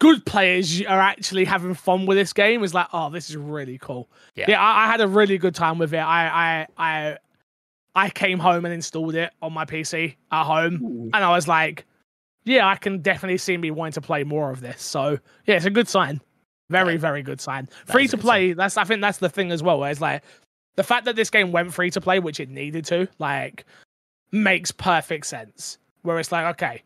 [0.00, 3.78] good players are actually having fun with this game is like, oh, this is really
[3.78, 4.10] cool.
[4.34, 4.46] Yeah.
[4.48, 5.98] Yeah, I, I had a really good time with it.
[5.98, 7.18] I, I, I,
[7.94, 11.84] I came home and installed it on my PC at home, and I was like,
[12.44, 14.82] yeah, I can definitely see me wanting to play more of this.
[14.82, 16.20] So yeah, it's a good sign.
[16.70, 16.98] Very, Yeah.
[17.00, 17.68] very good sign.
[17.86, 18.52] That Free to play.
[18.54, 19.78] That's I think that's the thing as well.
[19.80, 20.22] Where it's like
[20.76, 23.64] the fact that this game went free to play, which it needed to, like,
[24.32, 25.78] makes perfect sense.
[26.02, 26.82] Where it's like, okay,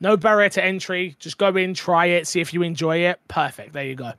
[0.00, 1.16] no barrier to entry.
[1.18, 3.20] Just go in, try it, see if you enjoy it.
[3.28, 3.72] Perfect.
[3.72, 4.12] There you go.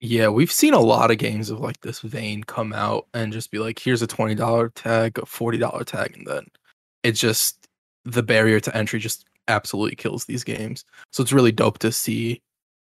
[0.00, 3.50] Yeah, we've seen a lot of games of like this vein come out and just
[3.50, 6.46] be like, here's a twenty dollar tag, a forty dollar tag, and then
[7.02, 7.66] it's just
[8.04, 10.84] the barrier to entry just absolutely kills these games.
[11.12, 12.40] So it's really dope to see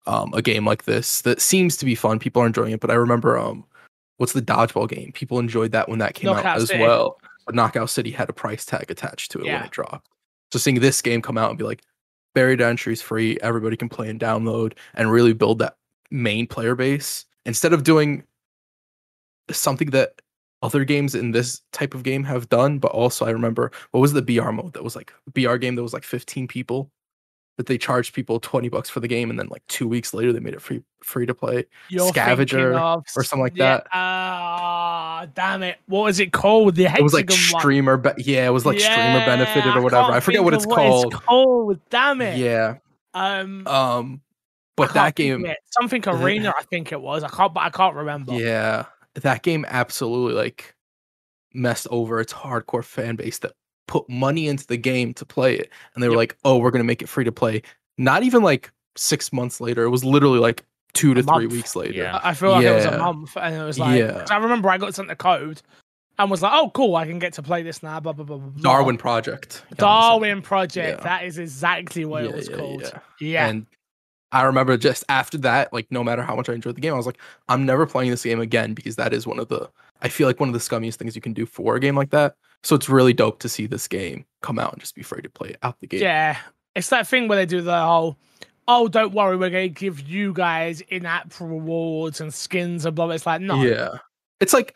[0.07, 2.19] um, a game like this that seems to be fun.
[2.19, 3.65] People are enjoying it, but I remember um,
[4.17, 5.11] what's the dodgeball game?
[5.11, 6.81] People enjoyed that when that came Knockout out as City.
[6.81, 7.17] well.
[7.45, 10.07] But Knockout City had a price tag attached to it when it dropped.
[10.53, 11.81] So seeing this game come out and be like,
[12.35, 15.77] entry is free, everybody can play and download, and really build that
[16.09, 18.23] main player base instead of doing
[19.49, 20.21] something that
[20.61, 22.79] other games in this type of game have done.
[22.79, 25.83] But also, I remember what was the BR mode that was like BR game that
[25.83, 26.91] was like 15 people
[27.57, 30.31] that they charged people 20 bucks for the game, and then like two weeks later
[30.33, 31.65] they made it free free to play.
[31.89, 33.87] You're Scavengers of, or something like yeah, that.
[35.33, 35.77] Damn it.
[35.87, 36.75] What was it called?
[36.75, 40.03] The It was like hexagon streamer, be- yeah, it was like streamer benefited or whatever.
[40.03, 41.13] can't I forget think what of it's called.
[41.13, 41.79] called.
[41.89, 42.37] Damn it.
[42.37, 42.77] Yeah,
[43.13, 44.21] Um, um,
[44.77, 45.45] but that game,
[45.79, 47.23] something arena, I think it was.
[47.23, 48.33] I can't, but I can't remember.
[48.33, 50.75] yeah, that game absolutely like
[51.53, 53.51] messed over its hardcore fan base that
[53.87, 56.17] put money into the game to play it, and they were Yep.
[56.17, 57.61] like, "Oh, we're gonna make it free to play."
[57.97, 61.51] Not even like six months later; it was literally like two to A three month.
[61.53, 61.93] weeks later.
[61.93, 62.17] Yeah.
[62.23, 64.19] I I feel like it was a month, and it was like, Yeah.
[64.19, 65.61] 'cause I remember I got sent the code
[66.19, 67.99] and was like, oh, cool, I can get to play this now.
[67.99, 68.37] Blah blah blah.
[68.37, 68.61] blah, blah.
[68.61, 69.63] Darwin Project.
[69.77, 70.99] Darwin Project.
[70.99, 71.03] Yeah.
[71.03, 72.81] That is exactly what it was yeah, called.
[72.81, 72.99] yeah.
[73.19, 73.47] Yeah.
[73.47, 73.65] And
[74.33, 76.97] I remember just after that, like no matter how much I enjoyed the game, I
[76.97, 77.17] was like,
[77.49, 79.69] I'm never playing this game again because that is one of the
[80.01, 82.09] I feel like one of the scummiest things you can do for a game like
[82.11, 82.35] that.
[82.63, 85.29] So it's really dope to see this game come out and just be free to
[85.29, 86.01] play out the game.
[86.01, 86.37] Yeah,
[86.75, 88.17] it's that thing where they do the whole,
[88.77, 93.05] oh, don't worry, we're going to give you guys in-app rewards and skins and blah.
[93.05, 93.97] blah." It's like, no, Yeah.
[94.39, 94.75] It's like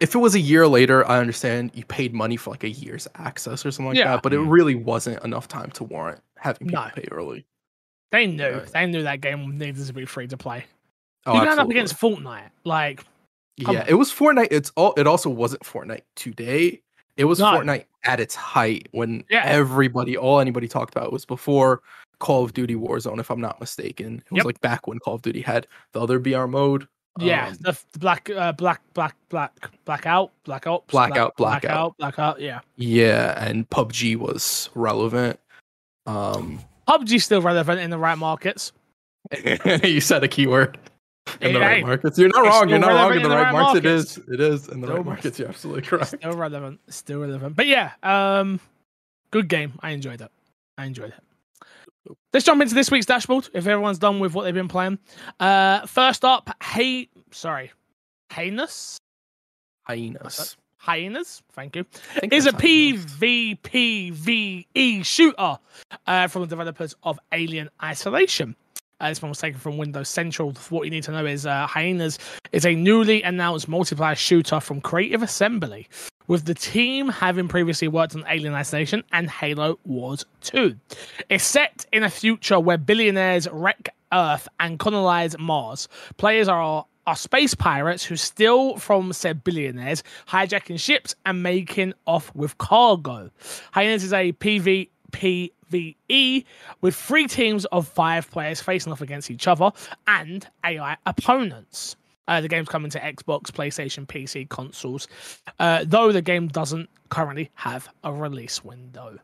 [0.00, 3.06] if it was a year later, I understand you paid money for like a year's
[3.14, 4.12] access or something like Yeah.
[4.14, 4.50] that, but it Mm.
[4.50, 6.90] really wasn't enough time to warrant having people No.
[6.94, 7.46] pay early.
[8.10, 8.66] they knew, Right.
[8.72, 10.66] they knew that game needed to be free to play.
[11.24, 13.04] Oh, You're going up against Fortnite, like,
[13.56, 13.76] Yeah, on.
[13.88, 14.48] it was Fortnite.
[14.50, 14.92] It's all.
[14.98, 16.82] It also wasn't Fortnite today.
[17.16, 17.46] It was No.
[17.46, 19.44] Fortnite at its height when Yeah.
[19.46, 21.80] everybody, all anybody talked about was before
[22.22, 24.22] Call of Duty Warzone, if I'm not mistaken.
[24.26, 24.46] It was Yep.
[24.46, 26.86] like back when Call of Duty had the other BR mode.
[27.18, 31.96] yeah, um, the, the black, uh, black, black, black, blackout, black ops, Blackout, black, blackout.
[31.98, 32.40] blackout.
[32.40, 35.40] Yeah, yeah, and PUBG was relevant.
[36.06, 38.72] Um, PUBG's still relevant in the right markets.
[39.84, 40.78] you said a keyword
[41.40, 42.18] in the right markets.
[42.18, 42.68] You're not it's wrong.
[42.68, 43.78] You're not wrong in the right, markets.
[43.78, 44.18] It is.
[44.28, 45.38] It is in the Still- right markets.
[45.40, 46.14] You're absolutely correct.
[46.18, 46.78] Still relevant.
[46.88, 47.56] Still relevant.
[47.56, 48.60] But yeah, um,
[49.32, 49.72] good game.
[49.80, 50.30] I enjoyed it.
[50.78, 51.22] I enjoyed it.
[52.32, 53.48] Let's jump into this week's dashboard.
[53.54, 54.98] If everyone's done with what they've been playing,
[55.38, 57.72] uh, first up, hey, sorry,
[58.30, 58.98] heinous,
[59.82, 60.56] Hyenas.
[60.76, 61.42] hyenas.
[61.52, 61.84] Thank you.
[62.30, 62.52] Is a.
[62.52, 63.44] PvPvE
[65.04, 65.58] shooter
[66.06, 68.54] uh, from the developers of Alien Isolation.
[69.00, 70.52] Uh, this one was taken from Windows Central.
[70.70, 72.18] What you need to know is uh, Hyenas
[72.52, 75.88] is a newly announced multiplayer shooter from Creative Assembly,
[76.32, 80.74] with the team having previously worked on Alien Isolation and Halo Wars 2.
[81.28, 85.90] It's set in a future where billionaires wreck Earth and colonize Mars.
[86.16, 92.34] Players are are space pirates who steal from said billionaires, hijacking ships and making off
[92.34, 93.30] with cargo.
[93.72, 94.86] Hyenas is a PvPvE
[96.80, 99.70] with three teams of five players facing off against each other
[100.06, 101.96] and AI opponents.
[102.28, 105.08] Uh, the game's coming to Xbox, PlayStation, PC, consoles,
[105.58, 109.18] uh, though the game doesn't currently have a release window.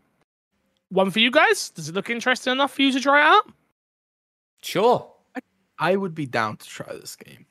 [0.90, 1.70] One for you guys.
[1.70, 3.52] Does it look interesting enough for you to try it out?
[4.62, 5.10] Sure.
[5.78, 7.46] I would be down to try this game.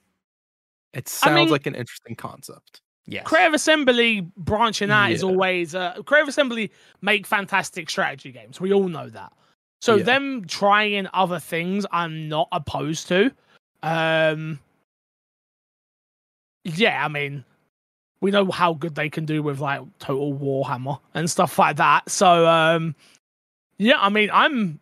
[0.93, 2.81] It I sounds mean- like an interesting concept.
[3.09, 3.25] Yes.
[3.25, 8.59] Creative Assembly branching out is always uh, Creative Assembly make fantastic strategy games.
[8.59, 9.31] We all know that.
[9.79, 10.03] So Yeah.
[10.03, 13.31] them trying other things, I'm not opposed to.
[13.81, 14.59] Um,
[16.75, 17.43] yeah, I mean,
[18.21, 22.09] we know how good they can do with like Total Warhammer and stuff like that.
[22.09, 22.95] So um,
[23.77, 24.79] yeah, I mean, I'm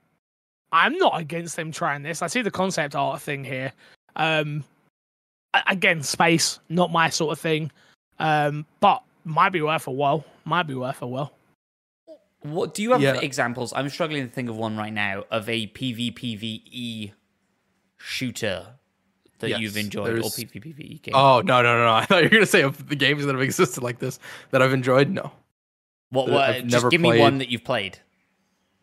[0.72, 2.22] I'm not against them trying this.
[2.22, 3.72] I see the concept art thing here.
[4.16, 4.64] Um,
[5.68, 7.72] again, space, not my sort of thing.
[8.20, 10.26] Um, but might be worth a while.
[10.46, 11.32] Might be worth a while.
[12.42, 13.16] What do you have Yeah.
[13.16, 13.74] examples?
[13.74, 17.12] I'm struggling to think of one right now of a PvPvE E
[17.98, 18.76] shooter
[19.40, 21.14] that Yes, you've enjoyed or PvPvE game.
[21.16, 21.86] Oh no no no!
[21.86, 21.94] no.
[21.94, 24.20] I thought you were gonna say of the games that have existed like this
[24.52, 25.10] that I've enjoyed.
[25.10, 25.32] No,
[26.10, 26.30] what?
[26.30, 27.98] what I've just never give me one that you've played.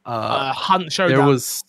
[0.07, 1.17] uh, Uh, Hunt Showdown.
[1.19, 1.63] there was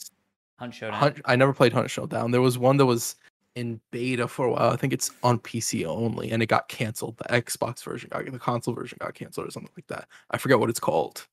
[0.59, 0.99] Hunt Showdown.
[0.99, 2.31] Hunt, I never played Hunt Showdown.
[2.31, 3.15] There was one that was
[3.55, 4.71] in beta for a while.
[4.71, 7.17] I think it's on PC only, and it got canceled.
[7.17, 10.07] The Xbox version got the console version got canceled or something like that.
[10.31, 11.27] I forget what it's called.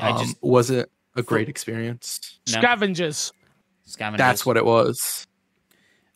[0.00, 2.38] I Um, just was it a great experience?
[2.48, 2.58] no.
[2.60, 3.32] Scavengers.
[3.84, 4.18] Scavengers.
[4.18, 5.26] That's what it was.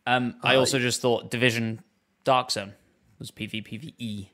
[0.06, 1.82] Um, I Uh, also just thought Division
[2.24, 2.74] Dark Zone
[3.18, 4.28] was PvPvE.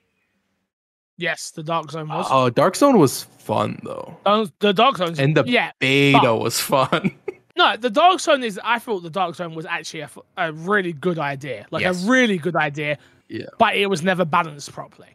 [1.18, 2.26] Yes, the Dark Zone was.
[2.30, 5.14] Oh, Dark Zone was fun though, Those- the Dark Zone.
[5.18, 7.14] and the yeah, beta was fun.
[7.56, 8.60] no, the Dark Zone is.
[8.62, 10.04] I thought the Dark Zone was actually
[10.36, 12.04] a really good idea, like Yes.
[12.04, 12.98] a really good idea.
[13.28, 13.46] Yeah.
[13.58, 15.08] But it was never balanced properly.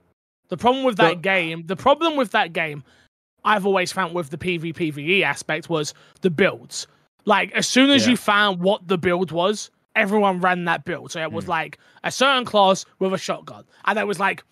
[0.50, 2.84] The problem with that But- game, the problem with that game,
[3.46, 6.88] I've always found with the PvPvE aspect was the builds.
[7.26, 8.12] Like as soon as Yeah.
[8.12, 11.12] you found what the build was, everyone ran that build.
[11.12, 11.52] So it was hmm.
[11.52, 14.44] like a certain class with a shotgun, and it was like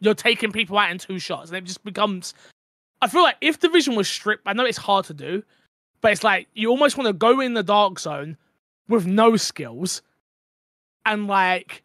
[0.00, 2.34] you're taking people out in two shots, and it just becomes.
[3.02, 5.42] I feel like if Division was stripped, I know it's hard to do,
[6.00, 8.36] but it's like you almost want to go in the dark zone
[8.88, 10.02] with no skills,
[11.04, 11.82] and like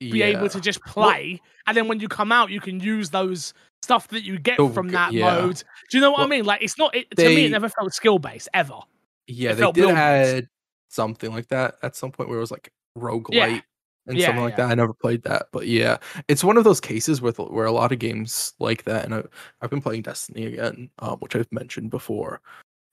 [0.00, 3.54] be able to just play, and then when you come out, you can use those
[3.82, 5.34] stuff that you get Oh, from that yeah.
[5.34, 5.62] mode.
[5.90, 6.44] Do you know what I mean?
[6.44, 6.94] Like it's not.
[6.94, 8.80] It, to me, it never felt skill based ever.
[9.26, 10.48] Yeah, it they did add
[10.88, 13.62] something like that at some point where it was like rogue roguelite
[14.06, 14.66] and Yeah, something like yeah.
[14.66, 14.70] that.
[14.70, 17.92] I never played that, but yeah, it's one of those cases with where a lot
[17.92, 19.22] of games like that, and I,
[19.60, 22.40] I've been playing Destiny again, um, which I've mentioned before.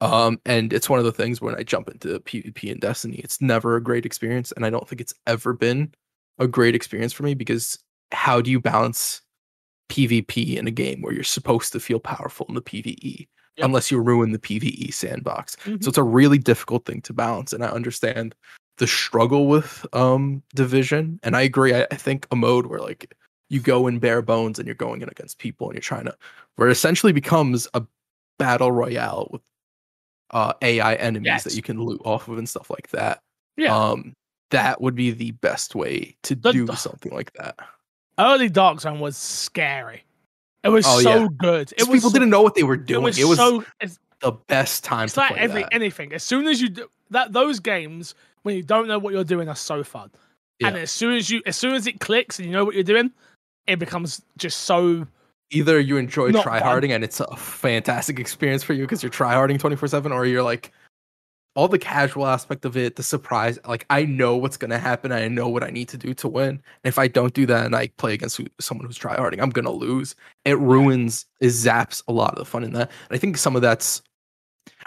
[0.02, 3.42] Um, and it's one of the things when I jump into PvP in Destiny, it's
[3.42, 5.94] never a great experience, and I don't think it's ever been
[6.40, 7.78] a great experience for me because
[8.12, 9.22] how do you balance
[9.90, 13.28] PvP in a game where you're supposed to feel powerful in the PvE
[13.58, 13.66] Yep.
[13.66, 15.56] unless you ruin the PvE sandbox?
[15.66, 15.84] Mhm.
[15.84, 18.34] So it's a really difficult thing to balance, and I understand
[18.78, 21.20] the struggle with um division.
[21.24, 21.74] And I agree.
[21.76, 23.14] I, I think a mode where like
[23.50, 26.16] you go in bare bones and you're going in against people and you're trying to
[26.56, 27.84] where it essentially becomes a
[28.40, 29.42] battle royale with
[30.32, 33.22] uh AI enemies that you can loot off of and stuff like that.
[33.58, 33.76] Yeah.
[33.78, 34.16] Um
[34.50, 37.56] that would be the best way to The- do something like that.
[38.18, 40.04] Early Dark Zone was scary.
[40.64, 41.28] It was Oh, so yeah.
[41.38, 41.74] good.
[41.78, 43.04] It was people didn't know what they were It doing.
[43.04, 43.64] was, It was, so.
[44.22, 45.74] The best time it's to like play every that.
[45.74, 46.14] anything.
[46.14, 49.50] As soon as you do that, those games when you don't know what you're doing
[49.50, 50.12] are so fun.
[50.64, 52.86] And as soon as you, as soon as it clicks and you know what you're
[52.86, 53.12] doing,
[53.68, 55.06] it becomes just so.
[55.52, 59.90] either you enjoy tryharding and it's a fantastic experience for you because you're tryharding 24
[59.90, 60.72] 7 or you're like
[61.56, 65.12] all the casual aspect of it the surprise like i know what's going to happen
[65.12, 66.50] i know what i need to do to win.
[66.50, 69.50] And if i don't do that and i play against who- someone who's tryharding i'm
[69.50, 70.16] going to lose.
[70.46, 72.92] It ruins it zaps a lot of the fun in that.
[73.10, 74.02] And i think some of that's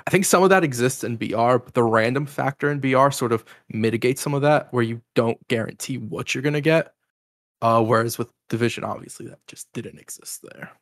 [0.07, 3.33] i think some of that exists in br but the random factor in br sort
[3.33, 6.93] of mitigates some of that where you don't guarantee what you're going to get.
[7.62, 10.73] Uh, whereas with division obviously that just didn't exist there.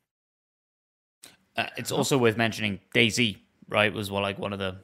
[1.56, 3.92] Uh, it's also worth mentioning DayZ, right?
[3.92, 4.78] Was one like one of the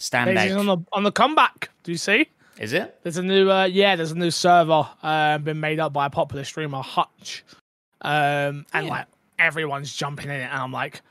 [0.00, 1.70] DayZ's on the on the comeback.
[1.84, 2.26] Do you see?
[2.58, 2.98] Is it?
[3.02, 6.10] There's a new uh, yeah, there's a new server uh, been made up by a
[6.10, 7.44] popular streamer, Hutch.
[8.02, 8.90] Um, and Yeah.
[8.90, 9.06] like
[9.38, 11.02] everyone's jumping in it, and I'm like,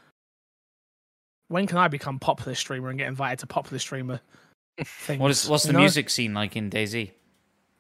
[1.48, 4.20] when can I become popular streamer and get invited to popular streamer
[4.84, 5.20] things?
[5.20, 5.80] What is what's the know?
[5.80, 7.12] music scene like in DayZ?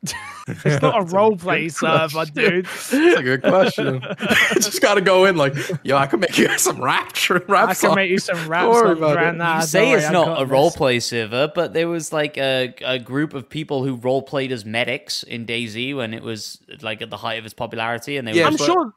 [0.03, 2.65] It's not a role roleplay server, dude.
[2.91, 4.01] It's a good question.
[4.53, 7.65] just got to go in like, yo, I can make you some rap, tr- rap
[7.69, 7.95] I can song.
[7.95, 9.37] make you some rap Don't songs about right it.
[9.37, 9.55] now.
[9.55, 10.53] you don't say it's not a this.
[10.53, 14.63] roleplay server, but there was like a, a group of people who role played as
[14.65, 18.33] medics in DayZ when it was like at the height of its popularity, and they
[18.33, 18.93] Yeah, were I'm but sure.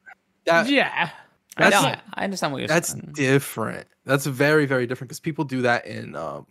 [0.46, 1.10] That- yeah,
[1.56, 1.84] I, know, that's-
[2.14, 3.10] I, I understand what you're that's saying.
[3.14, 3.86] different.
[4.04, 6.46] That's very, very different because people do that in, um,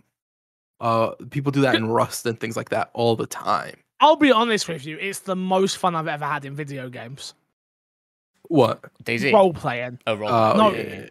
[0.80, 3.76] uh, people do that in Rust and things like that all the time.
[4.02, 4.98] I'll be honest with you.
[5.00, 7.34] It's the most fun I've ever had in video games.
[8.50, 8.82] What?
[9.04, 9.32] DayZ.
[9.32, 10.00] Role playing.
[10.08, 10.30] a role.
[10.30, 10.72] Uh, No.
[10.74, 11.10] yeah, yeah, yeah.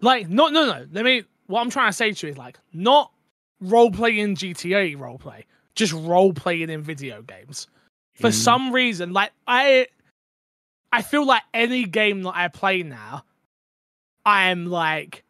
[0.00, 0.86] Like, no, no, no.
[0.92, 1.22] Let me.
[1.46, 3.12] What I'm trying to say to you is like, not
[3.60, 7.68] role playing GTA role play, just role playing in video games.
[8.14, 8.32] For Mm.
[8.34, 9.86] some reason, like I,
[10.92, 13.24] I feel like any game that I play now,
[14.24, 15.22] I am like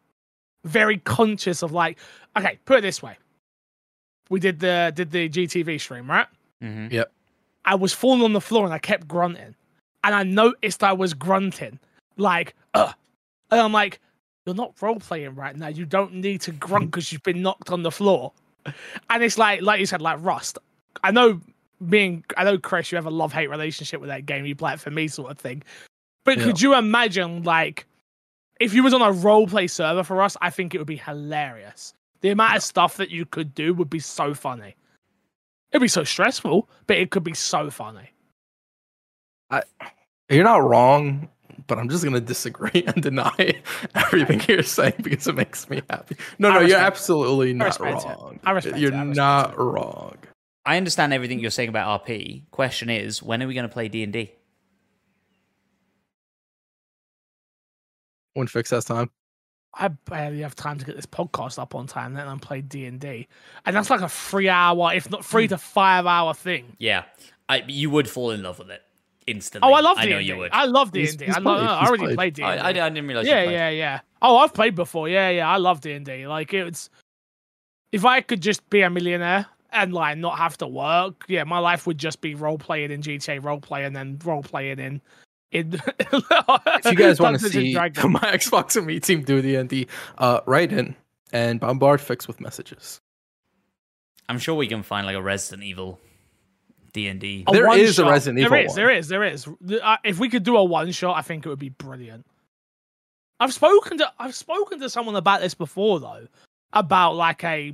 [0.65, 1.97] very conscious of like,
[2.37, 3.17] okay, put it this way.
[4.29, 6.27] We did the did the GTV stream, right?
[6.63, 7.01] Hmm
[7.65, 9.55] I was falling on the floor and I kept grunting.
[10.03, 11.79] And I noticed I was grunting.
[12.17, 12.93] Like, ugh.
[13.51, 13.99] And I'm like,
[14.45, 15.67] you're not role playing right now.
[15.67, 18.33] You don't need to grunt because you've been knocked on the floor.
[19.09, 20.57] And it's like, like you said, like Rust.
[21.03, 21.39] I know
[21.87, 24.45] being, I know Chris, you have a love hate relationship with that game.
[24.45, 25.63] You play it for me, sort of thing.
[26.25, 26.45] But Yeah.
[26.45, 27.85] could you imagine, like,
[28.59, 30.97] if you was on a role play server for Rust, I think it would be
[30.97, 31.93] hilarious.
[32.21, 34.75] The amount of stuff that you could do would be so funny.
[35.73, 38.11] It'd be so stressful, but it could be so funny.
[40.29, 41.29] You're not wrong,
[41.67, 43.55] but I'm just gonna disagree and deny
[43.95, 46.15] everything you're saying because it makes me happy.
[46.39, 48.07] No, no, you're absolutely not respect it.
[48.07, 48.39] wrong.
[48.43, 49.57] I respect You're it, I not it.
[49.57, 50.17] wrong.
[50.65, 52.49] I understand everything you're saying about RP.
[52.51, 54.31] Question is, when are we going to play D and D?
[58.33, 59.09] When fix has time.
[59.75, 62.85] I barely have time to get this podcast up on time, let alone play D
[62.85, 63.27] and D,
[63.65, 65.49] and that's like a three-hour, if not three hmm.
[65.49, 66.75] to five-hour thing.
[66.77, 67.05] Yeah,
[67.49, 68.83] I, you would fall in love with it
[69.27, 69.69] instantly.
[69.69, 70.51] Oh, I love I D know and you would.
[70.51, 71.25] I love D He's- and D.
[71.25, 72.15] he's I know- played, I he's already played.
[72.15, 72.43] played D.
[72.43, 73.25] I, I, I didn't realize.
[73.25, 73.53] yeah, you played.
[73.53, 73.99] yeah, yeah.
[74.21, 75.09] Oh, I've played before.
[75.09, 75.49] Yeah, yeah.
[75.49, 76.27] I love D and D.
[76.27, 76.89] Like it's,
[77.91, 81.59] if I could just be a millionaire and like not have to work, yeah, my
[81.59, 85.01] life would just be role playing in GTA, role playing, and then role playing in.
[85.53, 89.69] In If you guys want to see my Xbox and me team do D and
[89.69, 89.87] D,
[90.17, 90.95] uh, write in
[91.31, 92.99] and bombard fix with messages.
[94.27, 95.99] I'm sure we can find like a Resident Evil
[96.91, 97.45] D and D.
[97.51, 98.11] There is one is a shot.
[98.11, 98.75] Resident Evil There is, one.
[98.75, 99.47] there is, there is.
[99.83, 102.25] Uh, if we could do a one shot, I think it would be brilliant.
[103.39, 106.27] I've spoken to I've spoken to someone about this before though,
[106.71, 107.73] about like a.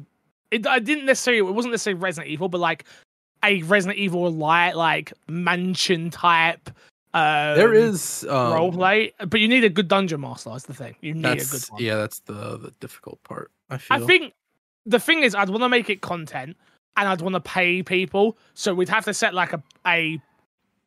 [0.52, 1.48] It, I didn't necessarily.
[1.48, 2.86] It wasn't necessarily Resident Evil, but like
[3.44, 6.70] a Resident Evil light, like mansion type.
[7.14, 10.52] Um, there is um, role play, but you need a good dungeon master.
[10.52, 10.96] That's the thing.
[11.02, 11.82] You need a good one.
[11.82, 13.52] yeah, that's the the difficult part.
[13.70, 14.04] I feel.
[14.04, 14.34] I think
[14.86, 16.56] the thing is, I'd want to make it content,
[16.98, 18.38] and I'd want to pay people.
[18.54, 20.22] So we'd have to set like a a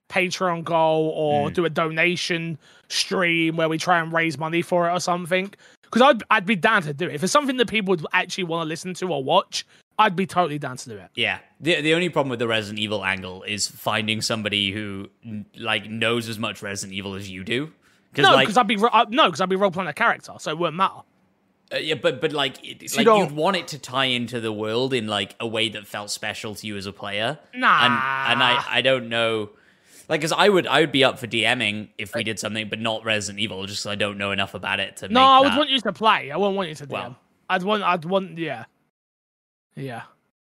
[0.08, 1.54] Patreon goal or Mm.
[1.54, 2.58] do a donation
[2.88, 5.52] stream where we try and raise money for it or something.
[5.82, 7.14] Because I'd I'd be down to do it.
[7.14, 9.66] If it's something that people would actually want to listen to or watch,
[10.02, 11.10] I'd be totally down to do it.
[11.14, 11.38] Yeah.
[11.60, 15.08] The the only problem with the Resident Evil angle is finding somebody who
[15.56, 17.72] like knows as much Resident Evil as you do.
[18.12, 20.32] Because No, like because I'd be uh, no, because I'd be role playing a character,
[20.38, 21.00] so it wouldn't matter.
[21.72, 24.04] Uh, yeah, but but like, it, So you like don't- you'd want it to tie
[24.06, 27.38] into the world in like a way that felt special to you as a player.
[27.54, 27.84] Nah.
[27.86, 27.92] and
[28.32, 29.50] and I I don't know,
[30.08, 32.78] like, because I would I would be up for DMing if we did something, but
[32.80, 35.08] not Resident Evil, just 'cause I don't know enough about it to.
[35.08, 35.58] No, I would that.
[35.58, 36.30] want you to play.
[36.30, 36.90] I wouldn't want you to DM.
[36.90, 37.16] Well.
[37.48, 37.82] I'd want.
[37.82, 38.36] I'd want.
[38.36, 38.64] Yeah.
[39.76, 40.02] Yeah.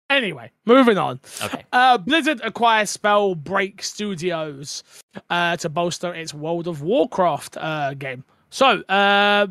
[0.09, 1.19] Anyway, moving on.
[1.43, 1.65] Okay.
[1.73, 4.85] Uh, Blizzard acquires Spellbreak Studios
[5.31, 8.23] uh, to bolster its World of Warcraft uh, game.
[8.51, 9.49] So, uh,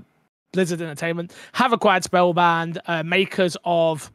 [0.54, 4.10] Blizzard Entertainment have acquired Spellband, uh, makers of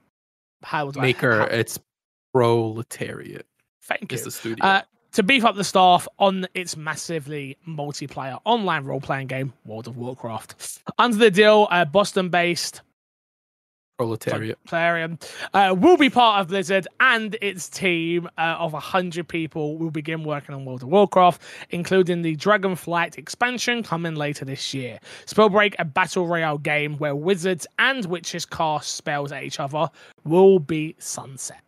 [0.62, 1.78] how do I- Maker, how- it's
[2.32, 3.46] proletariat.
[3.82, 4.16] thank you.
[4.16, 4.64] Is the studio.
[4.64, 4.82] Uh,
[5.12, 9.96] to beef up the staff on its massively multiplayer online role playing game, World of
[9.98, 10.78] Warcraft.
[10.98, 12.80] Under the deal, uh, Boston based
[14.00, 14.58] proletariat.
[14.64, 15.18] Plarium
[15.52, 20.24] uh, will be part of Blizzard and its team uh, of 100 people will begin
[20.24, 24.98] working on World of Warcraft, including the Dragonflight expansion coming later this year.
[25.26, 29.90] Spellbreak, a battle royale game where wizards and witches cast spells at each other,
[30.24, 31.60] will be sunset.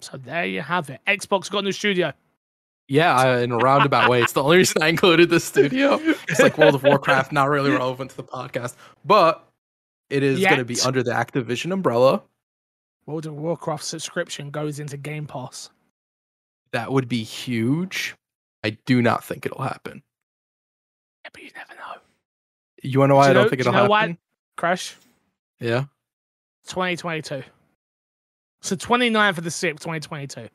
[0.00, 1.00] So there you have it.
[1.06, 2.14] Xbox got a new studio.
[2.88, 4.22] Yeah, in a roundabout way.
[4.22, 5.98] It's the only reason I included the studio.
[6.28, 8.74] It's like World of Warcraft, not really relevant to the podcast,
[9.04, 9.45] but
[10.10, 12.22] it is going to be under the Activision umbrella.
[13.06, 15.70] World of Warcraft subscription goes into Game Pass.
[16.72, 18.14] That would be huge.
[18.64, 20.02] I do not think it'll happen.
[21.24, 22.00] Yeah, but you never know.
[22.82, 24.00] You want to know why Do I don't know- think it'll you know why?
[24.00, 24.18] happen?
[24.56, 24.96] Crash.
[25.60, 25.84] Yeah.
[26.66, 27.42] 2022.
[28.62, 30.48] So 29th of the 6th, 2022.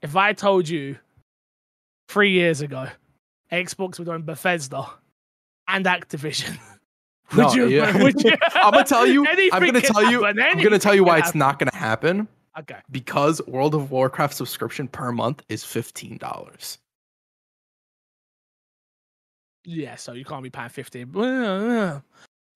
[0.00, 0.96] If I told you
[2.08, 2.88] three years ago
[3.52, 4.86] Xbox would own Bethesda
[5.66, 6.58] and Activision,
[7.32, 7.66] would No, you?
[7.68, 7.96] yeah.
[8.02, 8.36] Would you?
[8.54, 9.26] I'm gonna tell you.
[9.26, 10.22] I'm gonna tell you.
[10.24, 12.26] happen, I'm gonna tell you why it's not gonna happen.
[12.58, 12.76] Okay.
[12.90, 16.78] Because World of Warcraft subscription per month is fifteen dollars.
[19.64, 21.04] Yeah, so you can't be paying 50.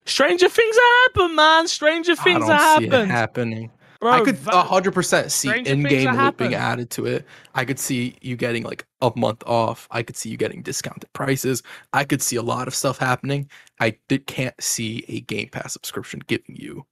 [0.05, 1.67] Stranger things happen, man.
[1.67, 2.47] Stranger things don't
[2.79, 3.09] see it happen.
[3.09, 3.71] happening.
[4.03, 7.25] Bro, I could hundred percent see in-game are loop being added to it.
[7.55, 9.87] I could see you getting like a month off.
[9.91, 11.63] I could see you getting discounted prices.
[11.93, 13.49] I could see a lot of stuff happening.
[13.79, 16.85] I did, can't see a Game Pass subscription giving you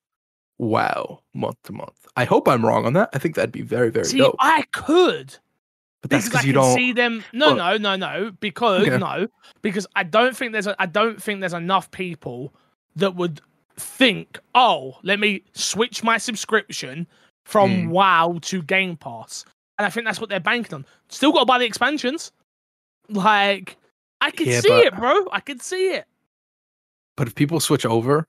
[0.57, 2.07] wow month to month.
[2.15, 3.09] I hope I'm wrong on that.
[3.13, 4.37] I think that'd be very very See, dope.
[4.39, 5.35] I could.
[6.01, 6.75] But that's because I you don't.
[6.75, 7.25] see them.
[7.33, 7.57] No, Look.
[7.57, 8.31] no, no, no.
[8.39, 8.97] Because Okay.
[8.97, 9.27] no,
[9.61, 10.67] because I don't think there's.
[10.67, 12.53] A, I don't think there's enough people
[12.95, 13.41] that would
[13.81, 17.07] think, oh, let me switch my subscription
[17.45, 17.89] from Hmm.
[17.89, 19.45] WoW to Game Pass,
[19.77, 20.85] and I think that's what they're banking on.
[21.09, 22.31] Still got to buy the expansions.
[23.09, 23.77] Like,
[24.21, 25.27] I can Yeah, see but- it, bro.
[25.31, 26.05] I can see it.
[27.17, 28.27] But if people switch over,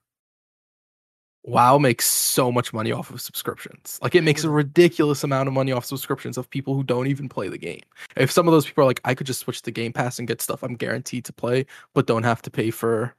[1.45, 3.99] WoW makes so much money off of subscriptions.
[4.01, 7.29] Like it makes a ridiculous amount of money off subscriptions of people who don't even
[7.29, 7.81] play the game.
[8.17, 10.29] If some of those people are like, I could just switch to Game Pass and
[10.29, 13.15] get stuff I'm guaranteed to play, but don't have to pay for,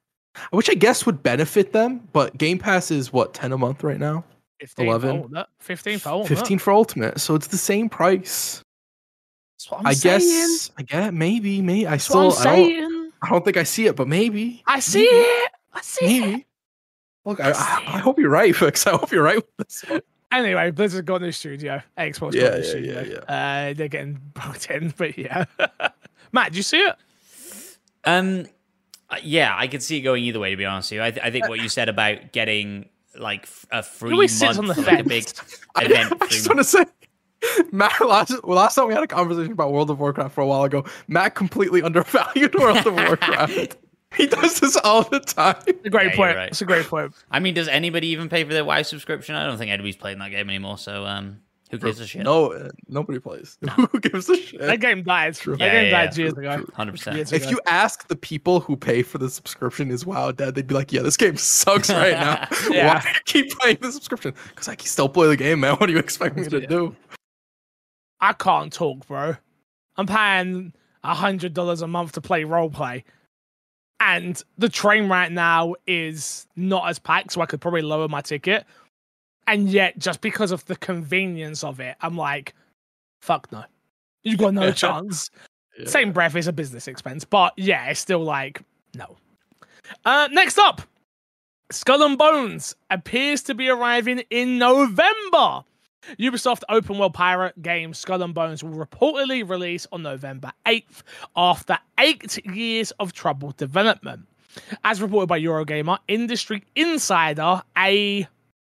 [0.51, 2.07] which I guess would benefit them.
[2.13, 4.23] But Game Pass is what ten a month right now,
[4.59, 5.29] 15 11.
[5.31, 6.37] For 15 for Ultimate.
[6.37, 8.61] fifteen for Ultimate, so it's the same price.
[9.55, 10.19] That's what I'm i saying.
[10.19, 10.71] guess.
[10.77, 11.87] I guess maybe, maybe.
[11.87, 13.13] I That's still, what I'm I don't.
[13.21, 14.61] I don't think I see it, but maybe.
[14.67, 15.15] I see maybe.
[15.15, 15.51] it.
[15.73, 16.21] I see it.
[16.21, 16.45] Maybe.
[17.25, 18.01] Look, I, I I, see I it.
[18.01, 18.85] hope you're right, Fix.
[18.85, 20.01] I hope you're right with this one.
[20.33, 21.81] Anyway, Blizzard got new studio.
[21.97, 23.01] Xbox Yeah, got a new yeah, studio.
[23.29, 23.33] yeah,
[23.69, 25.45] Uh, they're getting brought in, but yeah.
[26.33, 26.95] Matt, do you see it?
[28.03, 28.47] Um,
[29.13, 30.51] uh, yeah, I could see it going either way.
[30.51, 33.43] To be honest with you, I, th- I think what you said about getting like
[33.43, 35.25] f- a free always month, sits on the like a big.
[35.75, 36.13] I, event.
[36.13, 36.57] I free just month.
[36.57, 36.63] want to
[37.53, 37.99] say, Matt.
[38.01, 40.63] Last, well, last time we had a conversation about World of Warcraft for a while
[40.63, 43.77] ago, Matt completely undervalued World of Warcraft.
[44.15, 45.55] He does this all the time.
[45.65, 46.35] It's a great Yeah, point.
[46.35, 46.49] right.
[46.49, 47.15] It's a great point.
[47.31, 49.33] I mean, does anybody even pay for their WoW subscription?
[49.33, 50.77] I don't think anybody's playing that game anymore.
[50.77, 51.39] So, um,
[51.81, 52.23] who gives a shit?
[52.23, 53.57] No, uh, nobody plays.
[53.75, 54.59] Who gives a shit?
[54.61, 55.33] That game died.
[55.35, 56.21] That Yeah, game yeah, died yeah.
[56.23, 56.65] years ago.
[56.73, 57.31] hundred percent.
[57.33, 60.75] If you ask the people who pay for the subscription is WoW dead, they'd be
[60.75, 62.47] like, "Yeah, this game sucks right now.
[62.69, 62.93] Yeah.
[62.95, 64.33] Why do you keep playing the subscription?
[64.49, 65.75] Because I can still play the game, man.
[65.77, 66.95] What do you expect me to do?"
[68.21, 69.35] I can't talk, bro.
[69.97, 73.03] I'm paying a hundred dollars a month to play roleplay,
[73.99, 78.21] and the train right now is not as packed, so I could probably lower my
[78.21, 78.65] ticket.
[79.47, 82.53] And yet, just because of the convenience of it, I'm like,
[83.21, 83.63] fuck no.
[84.23, 85.29] You got no chance.
[85.77, 85.87] Yeah.
[85.87, 88.61] Same breath is a business expense, but yeah, it's still like
[88.95, 89.17] no.
[90.05, 90.81] Uh, next up,
[91.71, 95.63] Skull and Bones appears to be arriving in November.
[96.19, 101.01] Ubisoft open world pirate game Skull and Bones will reportedly release on November 8th
[101.35, 104.27] after eight years of troubled development.
[104.83, 108.27] As reported by Eurogamer, industry insider A.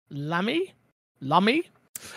[0.09, 0.73] Lamy?
[1.21, 1.63] Lummy?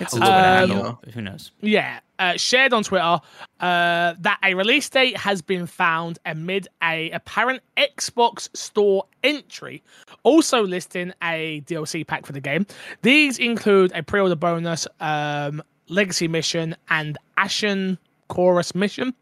[0.00, 0.44] It's a Um, little bit of
[0.84, 1.00] handle.
[1.14, 1.52] Who knows?
[1.60, 3.20] Yeah, uh, shared on Twitter
[3.60, 9.82] uh, that a release date has been found amid a apparent Xbox Store entry,
[10.24, 12.66] also listing a DLC pack for the game.
[13.02, 19.14] These include a pre-order bonus, um, legacy mission, and Ashen Chorus mission,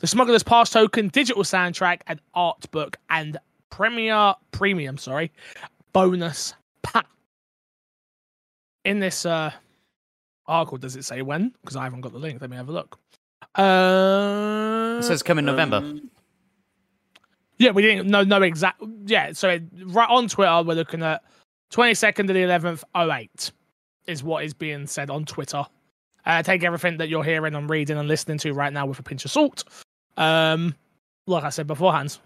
[0.00, 3.38] the Smuggler's Pass token, digital soundtrack, and art book, and
[3.70, 5.32] Premier Premium, sorry,
[5.92, 7.06] bonus pack.
[8.84, 9.52] In this uh,
[10.46, 11.52] article does it say when?
[11.60, 12.40] Because I haven't got the link.
[12.40, 12.98] Let me have a look.
[13.54, 15.94] Uh, It says come in November.
[17.58, 18.82] yeah, we didn't know no exact.
[19.06, 21.22] Yeah, so it, right on Twitter, we're looking at
[21.70, 23.52] twenty second of the eleventh, 08
[24.06, 25.64] is what is being said on Twitter.
[26.26, 29.02] Uh, take everything that you're hearing and reading and listening to right now with a
[29.02, 29.64] pinch of salt.
[30.16, 30.74] Um,
[31.26, 32.18] like I said beforehand,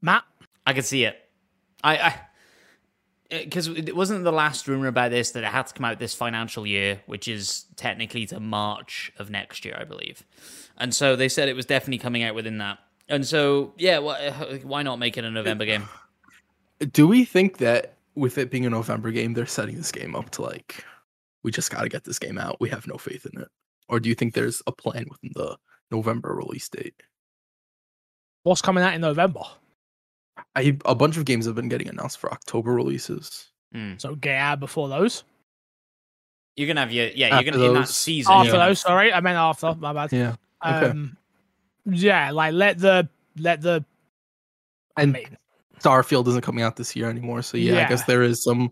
[0.00, 0.24] Matt.
[0.66, 1.16] I can see it.
[1.82, 2.14] I, I,
[3.30, 5.98] Uh, because it wasn't the last rumor about this that it had to come out
[5.98, 10.24] this financial year, which is technically to March of next year, I believe.
[10.78, 12.78] And so they said it was definitely coming out within that.
[13.08, 13.98] And so, yeah,
[14.62, 15.88] why not make it a November game?
[16.92, 20.30] Do we think that with it being a November game, they're setting this game up
[20.30, 20.84] to like,
[21.42, 22.60] we just got to get this game out.
[22.60, 23.48] We have no faith in it,
[23.88, 25.56] or do you think there's a plan within the
[25.90, 27.02] November release date?
[28.42, 29.42] What's coming out in November?
[30.56, 33.48] I a bunch of games have been getting announced for October releases.
[33.72, 33.94] Hmm.
[33.98, 35.24] So get out before those.
[36.56, 37.28] You're gonna have your yeah.
[37.28, 38.32] After you're gonna in that those- season.
[38.32, 39.74] After you're those, sorry, I meant after.
[39.74, 40.12] My bad.
[40.12, 40.34] Yeah,
[40.66, 40.90] okay.
[40.90, 41.16] Um,
[41.86, 43.08] yeah, like let the
[43.38, 43.84] let the.
[44.96, 45.36] I And mean,
[45.80, 48.70] Starfield isn't coming out this year anymore, so yeah, I guess there is some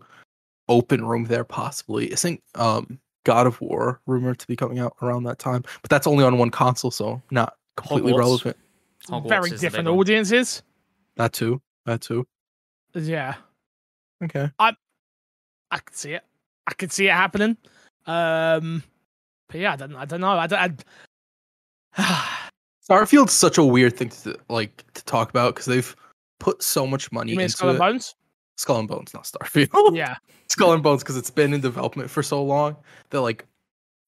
[0.67, 2.11] open room there possibly.
[2.11, 5.89] I think um God of War rumored to be coming out around that time, but
[5.89, 8.17] that's only on one console, so not completely Hogwarts.
[8.19, 8.57] relevant.
[9.07, 9.99] Hogwarts very different big one.
[9.99, 10.61] audiences.
[11.17, 11.61] That too.
[11.85, 12.25] That too.
[12.93, 13.35] Yeah,
[14.23, 14.49] Okay.
[14.57, 14.73] I
[15.69, 16.23] I could see it.
[16.65, 17.57] I could see it happening.
[18.05, 18.83] Um,
[19.49, 19.95] but yeah, I don't.
[19.95, 20.29] I don't know.
[20.31, 20.83] I don't.
[21.97, 22.49] I,
[22.89, 25.95] Starfield's such a weird thing to like to talk about because they've
[26.39, 27.79] put so much money you mean into Skull and it.
[27.79, 28.15] Bones?
[28.57, 29.93] Skull and Bones, not Starfield.
[29.95, 30.15] Yeah,
[30.49, 32.75] Skull and Bones because it's been in development for so long
[33.09, 33.45] that like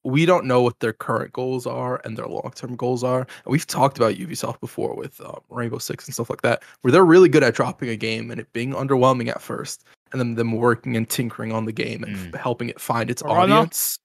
[0.03, 3.19] we don't know what their current goals are and their long-term goals are.
[3.21, 6.91] And we've talked about Ubisoft before with uh, Rainbow Six and stuff like that, where
[6.91, 10.35] they're really good at dropping a game and it being underwhelming at first, and then
[10.35, 12.33] them working and tinkering on the game and Mm.
[12.33, 13.53] f- helping it find its For Honor?
[13.55, 13.99] audience.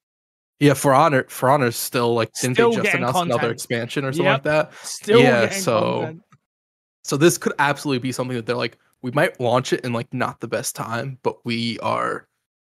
[0.61, 4.13] Yeah, for honor, for honor's still like didn't Still they just announce another expansion or
[4.13, 4.35] something Yep.
[4.35, 4.73] like that?
[4.83, 6.23] still Yeah, so- content.
[7.03, 10.13] So this could absolutely be something that they're like, we might launch it in like
[10.15, 12.27] not the best time, but we are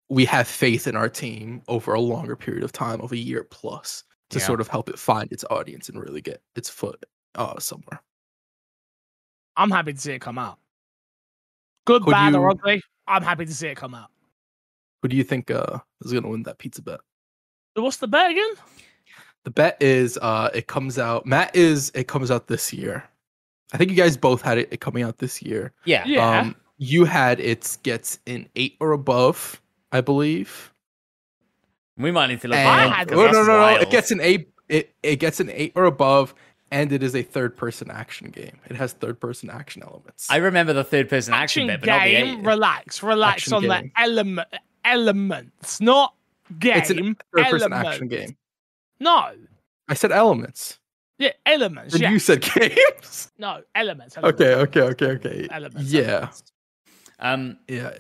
[0.10, 3.44] we have faith in our team over a longer period of time of a year
[3.44, 4.46] plus to Yeah.
[4.46, 7.04] sort of help it find its audience and really get its foot
[7.36, 8.02] uh somewhere.
[9.56, 10.60] I'm happy to see it come out.
[11.86, 12.82] Good, Could bad, or ugly.
[13.08, 14.10] I'm happy to see it come out.
[15.02, 17.00] Who do you think uh is gonna win that pizza bet?
[17.76, 18.54] What's the bet again?
[19.44, 23.04] The bet is uh it comes out Matt is it comes out this year.
[23.74, 25.74] I think you guys both had it, it coming out this year.
[25.86, 26.04] Yeah.
[26.06, 26.40] Yeah.
[26.40, 29.62] Um you had it gets an eight or above,
[29.92, 30.74] I believe.
[31.98, 32.58] We might need to look.
[32.58, 33.58] And, I had- oh, no, no, no.
[33.60, 33.82] wild.
[33.82, 34.50] It gets an eight.
[34.70, 36.36] It, it gets an eight or above,
[36.72, 38.60] and it is a third-person action game.
[38.70, 40.28] It has third-person action elements.
[40.30, 42.40] I remember the third person action, bit, but not the game.
[42.40, 42.46] eight.
[42.46, 43.70] Relax, relax Action on game.
[43.96, 44.48] the element
[44.84, 46.14] elements, not
[46.60, 46.78] game.
[46.78, 47.88] it's a third-person elements.
[47.88, 48.38] action game.
[49.00, 49.32] No,
[49.88, 50.80] I said elements,
[51.18, 51.94] yeah, elements.
[51.94, 53.32] and yeah, you said games.
[53.38, 54.18] no elements.
[54.18, 54.42] elements.
[54.42, 55.48] okay, okay, okay, okay.
[55.50, 55.90] Elements.
[55.92, 56.44] yeah, elements.
[57.20, 57.98] Um, yeah.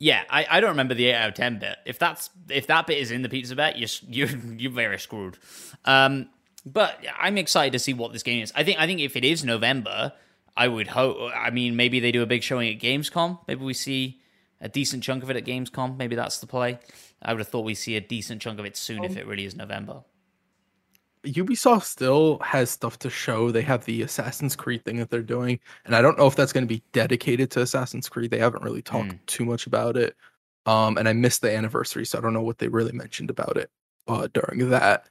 [0.00, 1.76] Yeah, I, I don't remember the eight out of ten bit.
[1.84, 5.38] If that's if that bit is in the pizza bet, you're you're you're very screwed.
[5.84, 6.30] Um,
[6.66, 8.52] but I'm excited to see what this game is.
[8.56, 10.12] I think I think if it is November,
[10.56, 11.30] I would hope.
[11.34, 13.38] I mean, maybe they do a big showing at Gamescom.
[13.46, 14.20] Maybe we see
[14.60, 15.98] a decent chunk of it at Gamescom.
[15.98, 16.78] Maybe that's the play.
[17.22, 19.44] I would have thought we see a decent chunk of it soon if it really
[19.44, 20.02] is November.
[21.24, 23.50] Ubisoft still has stuff to show.
[23.50, 26.52] They have the Assassin's Creed thing that they're doing, and I don't know if that's
[26.52, 28.30] going to be dedicated to Assassin's Creed.
[28.30, 29.16] They haven't really talked Hmm.
[29.26, 30.16] too much about it.
[30.66, 33.56] Um, and I missed the anniversary, so I don't know what they really mentioned about
[33.56, 33.70] it
[34.08, 35.08] uh, during that.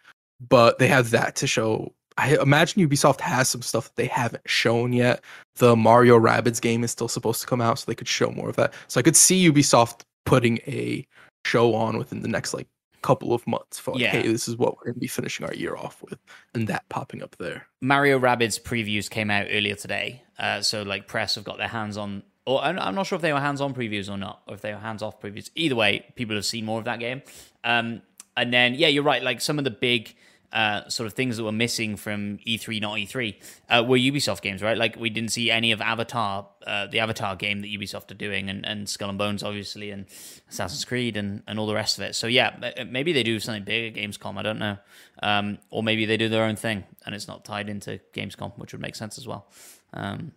[0.47, 1.93] But they have that to show.
[2.17, 5.23] I imagine Ubisoft has some stuff that they haven't shown yet.
[5.55, 8.49] The Mario Rabbids game is still supposed to come out, so they could show more
[8.49, 8.73] of that.
[8.87, 11.05] So I could see Ubisoft putting a
[11.45, 12.67] show on within the next like
[13.01, 14.11] couple of months for like, Yeah.
[14.11, 16.19] hey, this is what we're gonna be finishing our year off with,
[16.53, 17.67] and that popping up there.
[17.81, 21.97] Mario Rabbids previews came out earlier today, uh, so like press have got their hands
[21.97, 24.73] on or I'm, not sure if they were hands-on previews or not, or if they
[24.73, 25.51] were hands-off previews.
[25.53, 27.21] Either way, people have seen more of that game.
[27.63, 28.01] Um,
[28.35, 29.21] and then yeah, you're right.
[29.21, 30.15] Like some of the big
[30.51, 33.35] uh, sort of things that were missing from E3, not E3,
[33.69, 34.77] uh, were Ubisoft games, right?
[34.77, 38.49] Like we didn't see any of Avatar, uh, the Avatar game that Ubisoft are doing,
[38.49, 40.05] and, and Skull and Bones, obviously, and
[40.49, 42.15] Assassin's Creed, and, and all the rest of it.
[42.15, 44.37] So yeah, maybe they do something big at Gamescom.
[44.37, 44.77] I don't know,
[45.21, 48.73] um, or maybe they do their own thing, and it's not tied into Gamescom, which
[48.73, 49.47] would make sense as well.
[49.93, 50.31] Um,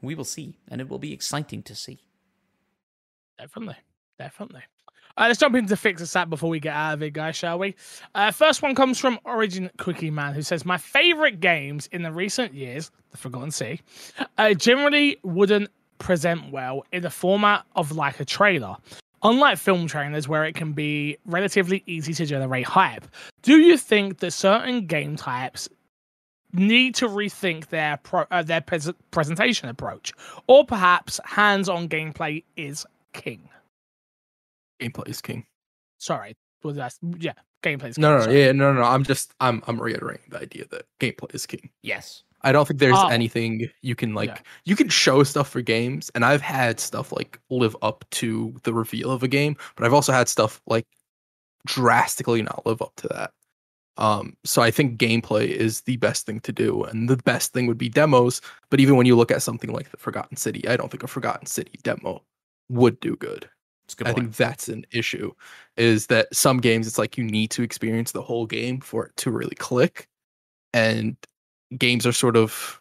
[0.00, 1.98] we will see, and it will be exciting to see.
[3.36, 3.76] Definitely,
[4.18, 4.62] definitely.
[5.18, 7.58] Uh, let's jump into fix a sat before we get out of it, guys, shall
[7.58, 7.74] we?
[8.14, 12.12] Uh, first one comes from Origin Quickie Man, who says, My favorite games in the
[12.12, 13.80] recent years, The Forgotten City,
[14.38, 18.76] uh, generally wouldn't present well in the format of like a trailer.
[19.24, 23.04] Unlike film trailers, where it can be relatively easy to generate hype,
[23.42, 25.68] do you think that certain game types
[26.52, 30.12] need to rethink their pro- uh, their pres- presentation approach,
[30.46, 33.48] or perhaps hands-on gameplay is king?
[34.80, 35.46] Gameplay is king.
[35.98, 37.32] Sorry, was that yeah?
[37.62, 38.18] Gameplay is no, king.
[38.18, 38.40] no, sorry.
[38.40, 38.86] yeah, no, no, no.
[38.86, 41.70] I'm just, I'm, I'm reiterating the idea that gameplay is king.
[41.82, 42.22] Yes.
[42.42, 43.08] I don't think there's Oh.
[43.08, 44.28] anything you can like.
[44.28, 44.38] Yeah.
[44.64, 48.72] You can show stuff for games, and I've had stuff like live up to the
[48.72, 50.86] reveal of a game, but I've also had stuff like
[51.66, 53.32] drastically not live up to that.
[53.96, 57.66] Um, so I think gameplay is the best thing to do, and the best thing
[57.66, 58.40] would be demos.
[58.70, 61.08] But even when you look at something like the Forgotten City, I don't think a
[61.08, 62.22] Forgotten City demo
[62.68, 63.50] would do good.
[64.04, 65.32] I think that's an issue.
[65.76, 69.16] Is that some games it's like you need to experience the whole game for it
[69.18, 70.08] to really click,
[70.74, 71.16] and
[71.76, 72.80] games are sort of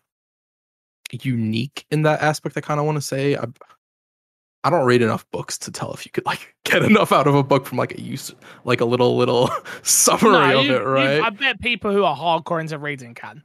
[1.11, 2.57] unique in that aspect.
[2.57, 3.45] I kind of want to say I,
[4.63, 7.35] I don't read enough books to tell if you could like get enough out of
[7.35, 8.33] a book from like a use
[8.65, 9.49] like a little little
[9.83, 11.21] summary No, of you- it, you- right?
[11.21, 13.43] I bet people who are hardcore into reading can.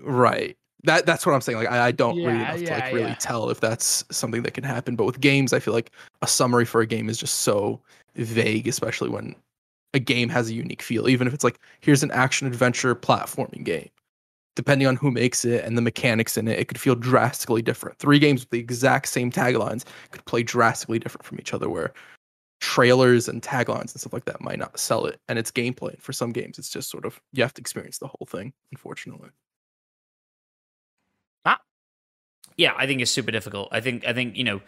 [0.00, 0.56] Right.
[0.84, 1.58] That that's what I'm saying.
[1.58, 3.14] Like I, I don't read Yeah, enough to yeah, like really yeah.
[3.14, 4.96] tell if that's something that can happen.
[4.96, 5.90] But with games, I feel like
[6.22, 7.80] a summary for a game is just so
[8.16, 9.36] vague, especially when
[9.94, 11.08] a game has a unique feel.
[11.08, 13.90] Even if it's like here's an action adventure platforming game.
[14.54, 17.98] Depending on who makes it and the mechanics in it, it could feel drastically different.
[17.98, 21.92] Three games with the exact same taglines could play drastically different from each other where
[22.60, 25.20] trailers and taglines and stuff like that might not sell it.
[25.28, 25.98] And it's gameplay.
[26.00, 29.30] For some games, it's just sort of you have to experience the whole thing, unfortunately.
[32.62, 33.68] Yeah, I think it's super difficult.
[33.72, 34.60] I think I think you know,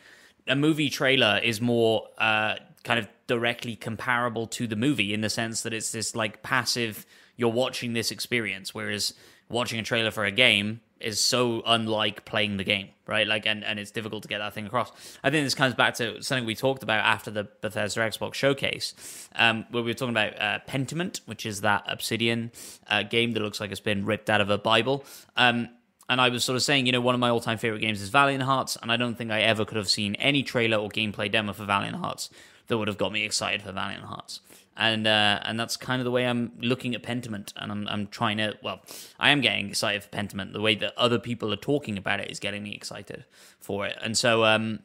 [0.48, 5.30] a movie trailer is more uh, kind of directly comparable to the movie in the
[5.30, 7.06] sense that it's this like passive.
[7.36, 9.14] You're watching this experience, whereas
[9.48, 13.26] watching a trailer for a game is so unlike playing the game, right?
[13.26, 14.90] Like, and, and it's difficult to get that thing across.
[15.22, 19.28] I think this comes back to something we talked about after the Bethesda Xbox showcase,
[19.34, 22.52] um, where we were talking about uh, Pentiment, which is that Obsidian
[22.88, 25.04] uh, game that looks like it's been ripped out of a Bible.
[25.36, 25.68] Um,
[26.08, 28.08] and I was sort of saying, you know, one of my all-time favorite games is
[28.10, 31.30] Valiant Hearts, and I don't think I ever could have seen any trailer or gameplay
[31.30, 32.30] demo for Valiant Hearts
[32.66, 34.40] that would have got me excited for Valiant Hearts.
[34.76, 38.06] And uh, and that's kind of the way I'm looking at Pentiment, and I'm I'm
[38.08, 38.82] trying to well,
[39.20, 40.52] I am getting excited for Pentiment.
[40.52, 43.24] The way that other people are talking about it is getting me excited
[43.60, 44.80] for it, and so um,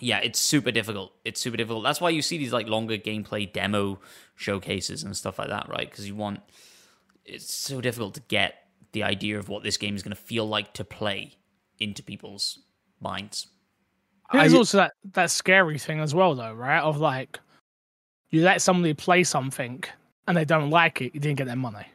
[0.00, 1.12] yeah, it's super difficult.
[1.24, 1.82] It's super difficult.
[1.82, 4.00] That's why you see these like longer gameplay demo
[4.34, 5.88] showcases and stuff like that, right?
[5.88, 6.40] Because you want
[7.24, 10.46] it's so difficult to get the idea of what this game is going to feel
[10.46, 11.34] like to play
[11.78, 12.58] into people's
[13.00, 13.46] minds.
[14.32, 16.80] There's I- also that, that scary thing as well, though, right?
[16.80, 17.40] Of like,
[18.30, 19.82] you let somebody play something
[20.28, 21.86] and they don't like it, you didn't get their money.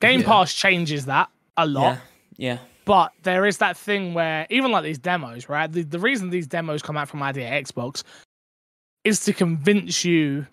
[0.00, 0.26] Game Yeah.
[0.26, 1.98] Pass changes that a lot,
[2.36, 2.58] yeah.
[2.84, 5.70] but there is that thing where even like these demos, right?
[5.70, 8.02] The, the reason these demos come out from ID@Xbox
[9.04, 10.46] is to convince you.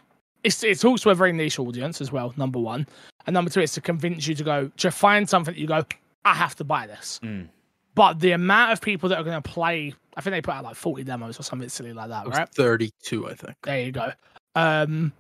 [0.43, 2.33] It's, it talks to a very niche audience as well.
[2.37, 2.87] Number one,
[3.27, 5.83] and number two, it's to convince you to go to find something that you go,
[6.25, 7.19] I have to buy this.
[7.23, 7.49] Mm.
[7.93, 10.63] But the amount of people that are going to play, I think they put out
[10.63, 12.49] like 40 demos or something silly like that, right?
[12.49, 13.55] 32, I think.
[13.63, 14.11] There you go.
[14.55, 15.11] Um,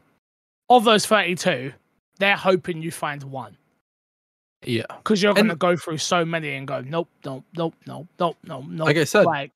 [0.69, 1.73] of those 32,
[2.19, 3.57] they're hoping you find one
[4.63, 4.85] Yeah.
[4.97, 8.37] because you're going to go through so many and go, nope, nope, nope, nope, nope,
[8.43, 8.85] nope, nope.
[8.87, 9.51] Like I said, like,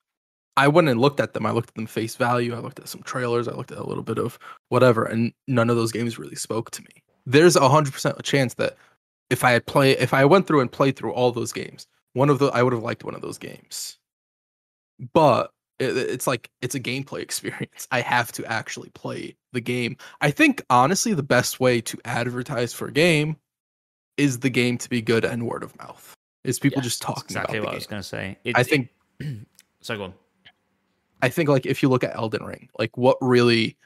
[0.58, 1.46] I went and looked at them.
[1.46, 2.56] I looked at them face value.
[2.56, 3.48] I looked at some trailers.
[3.48, 4.40] I looked at a little bit of
[4.70, 7.04] whatever, and none of those games really spoke to me.
[7.26, 8.78] There's a hundred percent a chance that
[9.30, 12.30] if I had play, if I went through and played through all those games, one
[12.30, 13.98] of the I would have liked one of those games.
[15.14, 17.88] But it, it's like it's a gameplay experience.
[17.92, 19.98] I have to actually play the game.
[20.22, 23.38] I think honestly, the best way to advertise for a game
[24.18, 26.16] is the game to be good and word of mouth.
[26.46, 28.38] Is people Yes, just talking exactly what I was going to say.
[28.44, 28.90] It, I think
[29.82, 29.98] so.
[29.98, 30.14] Go on.
[31.22, 33.78] I think like if you look at Elden Ring, like what really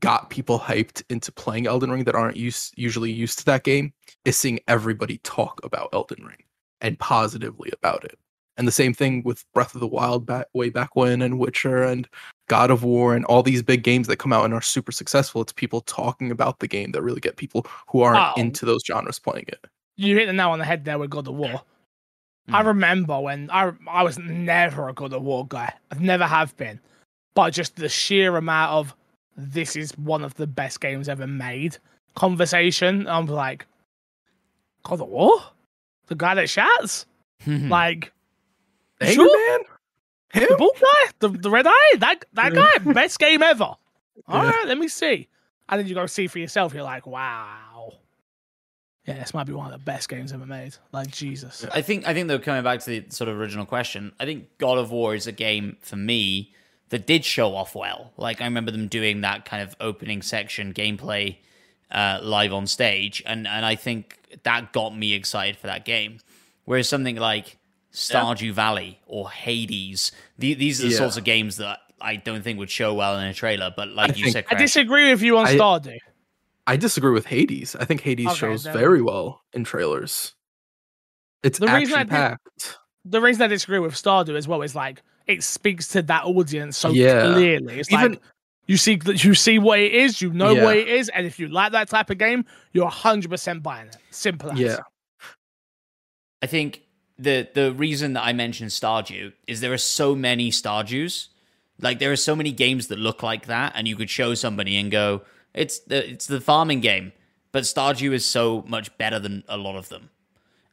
[0.00, 3.92] got people hyped into playing Elden Ring that aren't used usually used to that game
[4.24, 6.42] is seeing everybody talk about Elden Ring
[6.80, 8.18] and positively about it.
[8.56, 11.82] And the same thing with Breath of the Wild back way back when and Witcher
[11.82, 12.08] and
[12.48, 15.42] God of War and all these big games that come out and are super successful.
[15.42, 18.40] It's people talking about the game that really get people who aren't Oh.
[18.40, 19.66] into those genres playing it.
[19.96, 21.62] You hit the nail on the head there with God of War.
[22.48, 22.66] I Mm.
[22.66, 25.72] remember when I I was never a God of War guy.
[25.90, 26.78] I've never have been.
[27.34, 28.94] But just the sheer amount of
[29.36, 31.78] this is one of the best games ever made
[32.14, 33.06] conversation.
[33.08, 33.66] I'm like,
[34.84, 35.34] God of War?
[36.06, 37.06] The guy that shouts?
[37.44, 37.68] Hmm.
[37.68, 38.12] Like
[39.00, 39.48] Angry Sure.
[39.58, 39.60] Man?
[40.34, 40.48] Him?
[40.50, 41.10] the bald guy?
[41.20, 41.94] The, the red eye?
[41.98, 42.78] That that guy?
[42.92, 43.64] Best game ever.
[43.64, 43.78] All
[44.28, 44.50] Yeah.
[44.50, 45.28] right, let me see.
[45.68, 47.56] And then you go see for yourself, you're like, wow.
[49.06, 50.76] Yeah, this might be one of the best games ever made.
[50.92, 51.66] Like Jesus.
[51.72, 54.46] I think I think though coming back to the sort of original question, I think
[54.58, 56.52] God of War is a game for me
[56.88, 58.12] that did show off well.
[58.16, 61.36] Like I remember them doing that kind of opening section gameplay
[61.90, 66.18] uh, live on stage, and and I think that got me excited for that game.
[66.64, 67.58] Whereas something like
[67.92, 70.98] Stardew Valley or Hades, the, these are the Yeah.
[70.98, 73.72] sorts of games that I don't think would show well in a trailer.
[73.76, 75.98] But like I you think- said, I disagree with you on I- Stardew.
[76.66, 77.76] I disagree with Hades.
[77.76, 80.34] I think Hades Okay, shows then- very well in trailers.
[81.42, 82.78] It's The reason I action did- packed.
[83.04, 86.76] The reason I disagree with Stardew as well is like it speaks to that audience
[86.78, 87.32] so Yeah.
[87.34, 87.78] clearly.
[87.80, 88.22] It's Even like
[88.66, 90.64] you see you see what it is, you know Yeah.
[90.64, 93.88] what it is, and if you like that type of game, you're hundred percent buying
[93.88, 93.96] it.
[94.10, 94.58] Simple as.
[94.58, 94.78] yeah,
[96.42, 96.80] I think
[97.18, 101.28] the the reason that I mentioned Stardew is there are so many Stardews.
[101.80, 104.76] Like there are so many games that look like that, and you could show somebody
[104.76, 105.22] and go,
[105.54, 107.12] "It's the it's the farming game,"
[107.52, 110.10] but Stardew is so much better than a lot of them.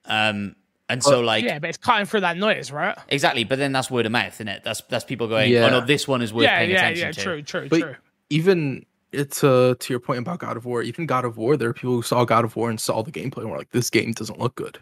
[0.05, 0.55] Um,
[0.89, 2.97] and so like yeah, but it's cutting through that noise, right?
[3.07, 4.63] exactly, but then that's word of mouth, isn't it?
[4.63, 5.67] That's that's people going, Yeah.
[5.67, 7.11] "Oh no, this one is worth Yeah, paying yeah, attention yeah.
[7.13, 7.95] to." True, true, But- true.
[8.29, 10.81] even it's uh to your point about God of War.
[10.81, 13.11] Even God of War, there are people who saw God of War and saw the
[13.11, 14.79] gameplay and were like, "This game doesn't look good."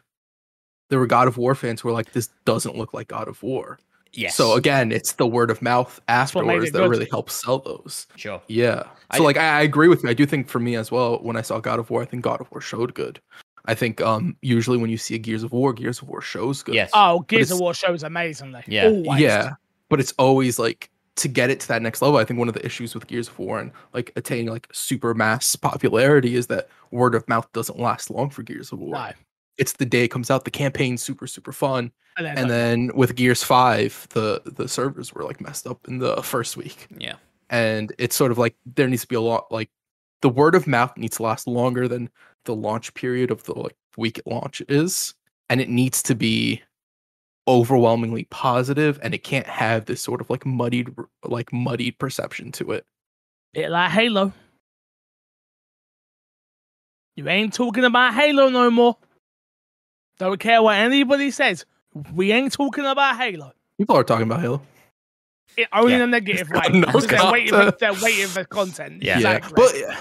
[0.90, 3.44] There were God of War fans who were like, "This doesn't look like God of
[3.44, 3.78] War."
[4.14, 4.36] Yes.
[4.36, 6.90] So again, it's the word of mouth what made afterwards that good.
[6.90, 8.08] really helps sell those.
[8.16, 8.42] sure.
[8.48, 8.84] Yeah.
[9.12, 10.10] I- So like I, I agree with you.
[10.10, 12.24] I do think for me as well, when I saw God of War, I think
[12.24, 13.20] God of War showed good.
[13.66, 16.64] I think um usually when you see a Gears of War, Gears of War shows
[16.64, 16.76] good.
[16.76, 16.90] Yes.
[16.94, 18.64] Oh, Gears of War shows amazingly.
[18.68, 18.88] Yeah.
[18.88, 19.22] Always.
[19.22, 19.52] Yeah.
[19.90, 22.18] But it's always like to get it to that next level.
[22.18, 25.14] I think one of the issues with Gears of War and like attaining like super
[25.14, 28.94] mass popularity is that word of mouth doesn't last long for Gears of War.
[28.96, 29.12] No.
[29.60, 31.92] It's the day it comes out, the campaign's super, super fun.
[32.18, 36.00] And then, And then with Gears 5, the the servers were like messed up in
[36.00, 36.88] the first week.
[36.98, 37.16] Yeah.
[37.52, 39.70] and it's sort of like there needs to be a lot like
[40.22, 42.10] the word of mouth needs to last longer than
[42.46, 45.14] the launch period of the like week it launch is
[45.50, 46.62] and it needs to be
[47.48, 50.94] overwhelmingly positive and it can't have this sort of like muddied
[51.24, 52.86] like muddied perception to it
[53.54, 54.32] bit like Halo.
[57.16, 58.98] You ain't talking about Halo no more.
[60.20, 61.66] Don't care what anybody says.
[62.14, 63.54] We ain't talking about Halo.
[63.78, 64.62] people are talking about halo
[65.58, 65.98] It, only Yeah.
[65.98, 66.62] in a negative way.
[66.72, 69.02] No because they're, waiting for, they're waiting for content.
[69.02, 69.16] Yeah.
[69.16, 69.54] Exactly.
[69.56, 69.96] but uh,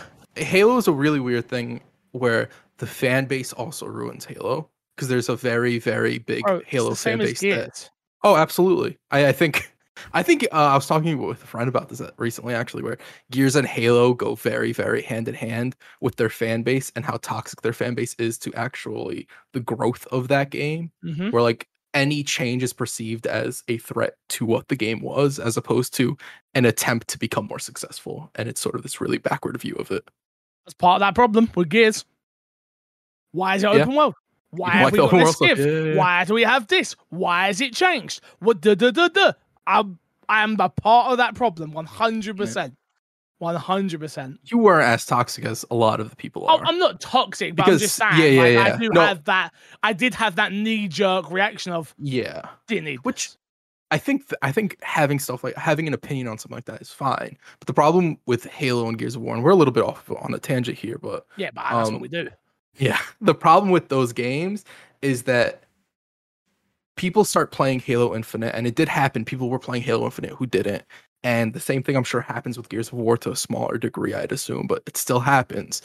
[0.45, 1.81] halo is a really weird thing
[2.13, 6.95] where the fan base also ruins halo because there's a very very big Bro, halo
[6.95, 7.89] fan base that
[8.25, 8.99] Oh, absolutely.
[9.13, 9.73] I, I think
[10.13, 12.99] I think uh, I was talking with a friend about this uh, recently, actually, where
[13.31, 17.19] Gears and Halo go very, very hand in hand with their fan base and how
[17.19, 20.91] toxic their fan base is to actually the growth of that game.
[21.05, 21.33] Mhm.
[21.33, 25.57] Where like any change is perceived as a threat to what the game was, as
[25.57, 26.17] opposed to
[26.55, 28.31] an attempt to become more successful.
[28.35, 30.05] And it's sort of this really backward view of it.
[30.67, 32.05] That's part of that problem with Gears.
[33.33, 33.83] Why is it Yeah.
[33.83, 34.15] open world?
[34.51, 35.49] Why have we got this stuff?
[35.49, 35.61] gift?
[35.61, 35.97] Yeah, yeah, yeah.
[35.99, 36.97] Why do we have this?
[37.11, 38.21] Why has it changed?
[38.39, 39.37] What the the the the?
[39.69, 41.73] I'm I am a part of that problem.
[41.73, 42.75] One hundred percent.
[43.39, 44.41] One hundred percent.
[44.45, 46.65] You weren't as toxic as a lot of the people Oh, are.
[46.65, 48.19] I'm not toxic, but I'm Because- just saying.
[48.19, 48.75] yeah, yeah, like, yeah.
[48.75, 49.01] I do No.
[49.01, 49.53] have that.
[49.85, 52.43] I did have that knee jerk reaction of yeah.
[52.67, 53.39] didn't need which this."
[53.91, 56.83] I think th- I think having stuff like having an opinion on something like that
[56.83, 57.39] is fine.
[57.61, 60.11] But the problem with Halo and Gears of War, and we're a little bit off
[60.11, 62.29] on a tangent here, but Yeah, but that's um, what we do.
[62.77, 64.65] yeah, the problem with those games
[65.01, 65.63] is that
[66.99, 69.25] people start playing Halo Infinite, and it did happen.
[69.25, 70.83] People were playing Halo Infinite who didn't,
[71.23, 74.13] and the same thing I'm sure happens with Gears of War to a smaller degree,
[74.15, 75.81] I'd assume, but it still happens.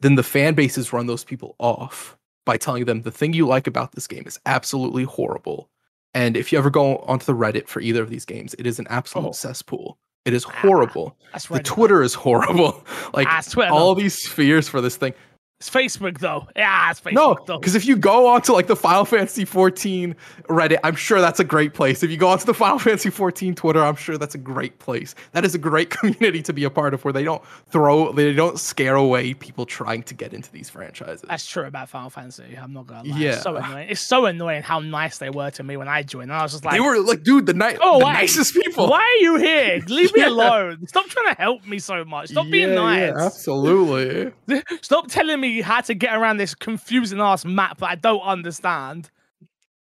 [0.00, 2.16] Then the fan bases run those people off
[2.46, 5.68] by telling them the thing you like about this game is absolutely horrible.
[6.14, 8.78] And if you ever go onto the Reddit for either of these games, it is
[8.78, 9.32] an absolute Oh.
[9.32, 9.98] cesspool.
[10.24, 11.16] It is Ah, horrible.
[11.32, 11.60] That's The.
[11.62, 12.84] Twitter is horrible.
[13.14, 13.26] like
[13.70, 15.14] all these fears for this thing.
[15.60, 16.46] It's Facebook though.
[16.54, 17.58] Yeah, it's Facebook No, though.
[17.58, 20.14] because if you go onto like the Final Fantasy 14
[20.44, 22.04] Reddit, I'm sure that's a great place.
[22.04, 25.16] If you go onto the Final Fantasy 14 Twitter, I'm sure that's a great place.
[25.32, 28.32] That is a great community to be a part of, where they don't throw, they
[28.34, 31.24] don't scare away people trying to get into these franchises.
[31.28, 32.56] That's true about Final Fantasy.
[32.56, 33.18] I'm not gonna lie.
[33.18, 33.32] Yeah.
[33.32, 33.88] It's so annoying.
[33.90, 36.30] It's so annoying how nice they were to me when I joined.
[36.30, 38.12] And I was just like, they were like, dude, the, ni- Oh, the wait.
[38.12, 38.88] nicest people.
[38.88, 39.82] Why are you here?
[39.88, 40.28] Leave me Yeah.
[40.28, 40.86] alone.
[40.86, 42.28] Stop trying to help me so much.
[42.28, 43.12] Stop being nice.
[43.16, 44.32] yeah, absolutely.
[44.82, 49.10] Stop telling me how to get around this confusing ass map that I don't understand.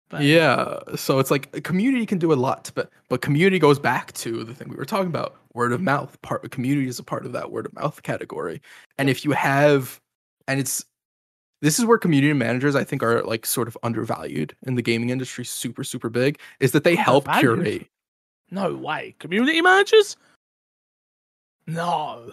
[0.09, 3.79] But- Yeah, so it's like a community can do a lot, but but community goes
[3.79, 6.21] back to the thing we were talking about, word of mouth.
[6.23, 8.61] Part community is a part of that word of mouth category,
[8.99, 10.01] and if you have,
[10.47, 10.85] and it's
[11.63, 15.09] this is where community managers I think are like sort of undervalued in the gaming
[15.11, 17.87] industry, super super big, is that they help curate.
[18.51, 19.15] No way.
[19.19, 20.17] Community managers?
[21.67, 22.33] No.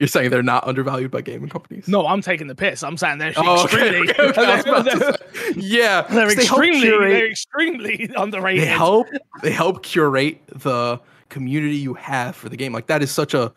[0.00, 1.86] You're saying they're not undervalued by gaming companies?
[1.86, 2.82] No, I'm taking the piss.
[2.82, 4.10] I'm saying they're Oh, extremely.
[4.10, 5.20] okay, okay, about
[5.56, 6.80] yeah, they're so they help extremely.
[6.80, 8.62] curate- They're extremely underrated.
[8.64, 9.06] they help
[9.42, 10.98] they help curate the
[11.28, 13.52] community you have for the game like that is such a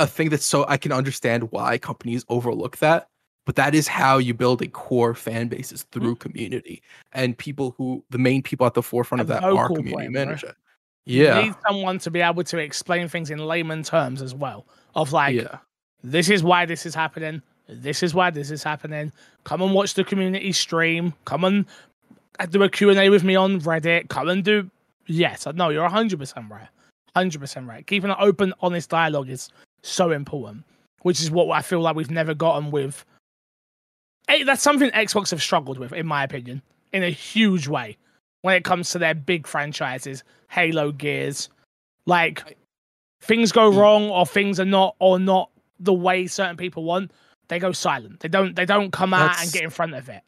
[0.00, 3.06] a thing that's so i can understand why companies overlook that
[3.46, 6.28] but that is how you build a core fan base is through mm-hmm.
[6.30, 6.82] community
[7.12, 10.54] and people who the main people at the forefront of that are community manager
[11.06, 14.66] You yeah need someone to be able to explain things in layman terms as well.
[14.98, 15.58] Of like, yeah
[16.02, 17.42] this is why this is happening.
[17.68, 19.12] This is why this is happening.
[19.44, 21.12] Come and watch the community stream.
[21.24, 21.66] Come and
[22.50, 24.08] do a Q&A with me on Reddit.
[24.08, 24.70] Come and do...
[25.06, 26.68] Yes, no, you're 100% right.
[27.16, 27.86] 100% right.
[27.86, 29.50] Keeping an open, honest dialogue is
[29.82, 30.64] so important,
[31.02, 33.04] which is what I feel like we've never gotten with...
[34.44, 36.60] That's something Xbox have struggled with, in my opinion,
[36.92, 37.96] in a huge way
[38.42, 41.48] when it comes to their big franchises, Halo, Gears.
[42.04, 42.56] Like,
[43.20, 43.76] things go mm.
[43.76, 45.50] wrong or things are not or not
[45.80, 47.12] the way certain people want,
[47.48, 48.20] they go silent.
[48.20, 50.22] They don't they don't come out and get in front of it.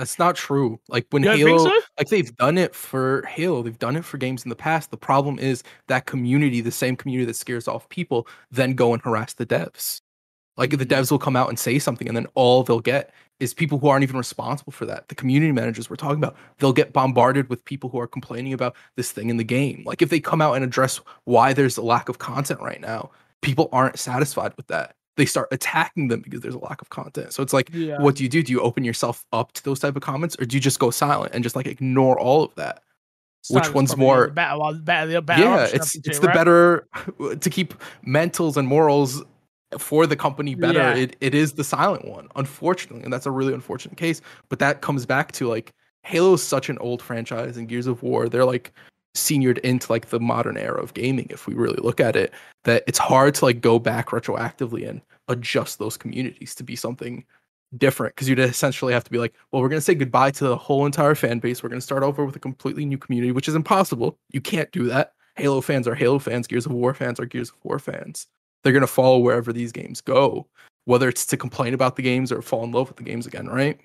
[0.00, 1.80] that's not true like when halo so?
[1.98, 4.96] like they've done it for halo they've done it for games in the past the
[4.96, 9.34] problem is that community the same community that scares off people then go and harass
[9.34, 10.00] the devs
[10.60, 13.54] like the devs will come out and say something and then all they'll get is
[13.54, 15.08] people who aren't even responsible for that.
[15.08, 18.76] The community managers we're talking about they'll get bombarded with people who are complaining about
[18.96, 19.82] this thing in the game.
[19.86, 23.10] Like if they come out and address why there's a lack of content right now
[23.42, 24.94] people aren't satisfied with that.
[25.16, 27.32] They start attacking them because there's a lack of content.
[27.32, 27.98] So it's like Yeah.
[28.02, 28.42] what do you do?
[28.42, 30.90] Do you open yourself up to those type of comments or do you just go
[30.90, 32.82] silent and just like ignore all of that?
[33.48, 36.86] Which one's more- better better better yeah it's the it's the better
[37.40, 37.72] to keep
[38.06, 39.22] mentals and morals
[39.78, 40.94] for the company better Yeah.
[40.94, 44.80] it, it is the silent one unfortunately and that's a really unfortunate case but that
[44.80, 45.72] comes back to like
[46.02, 48.72] halo is such an old franchise and gears of war they're like
[49.16, 52.32] seniored into like the modern era of gaming if we really look at it
[52.64, 57.24] that it's hard to like go back retroactively and adjust those communities to be something
[57.78, 60.44] different because you'd essentially have to be like well we're going to say goodbye to
[60.44, 63.30] the whole entire fan base we're going to start over with a completely new community
[63.30, 66.92] which is impossible you can't do that halo fans are halo fans gears of war
[66.94, 68.26] fans are gears of war fans
[68.62, 70.46] they're going to follow wherever these games go
[70.86, 73.46] whether it's to complain about the games or fall in love with the games again
[73.48, 73.80] right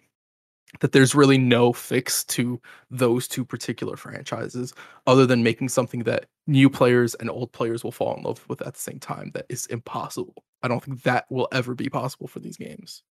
[0.82, 2.60] that there's really no fix to
[2.92, 4.74] those two particular franchises
[5.08, 8.62] other than making something that new players and old players will fall in love with
[8.62, 12.28] at the same time that is impossible i don't think that will ever be possible
[12.28, 13.04] for these games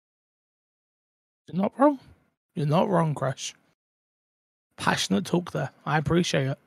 [1.48, 1.98] You're not wrong.
[2.54, 3.54] You're not wrong, Crash.
[4.76, 5.70] Passionate talk there.
[5.86, 6.58] I appreciate it.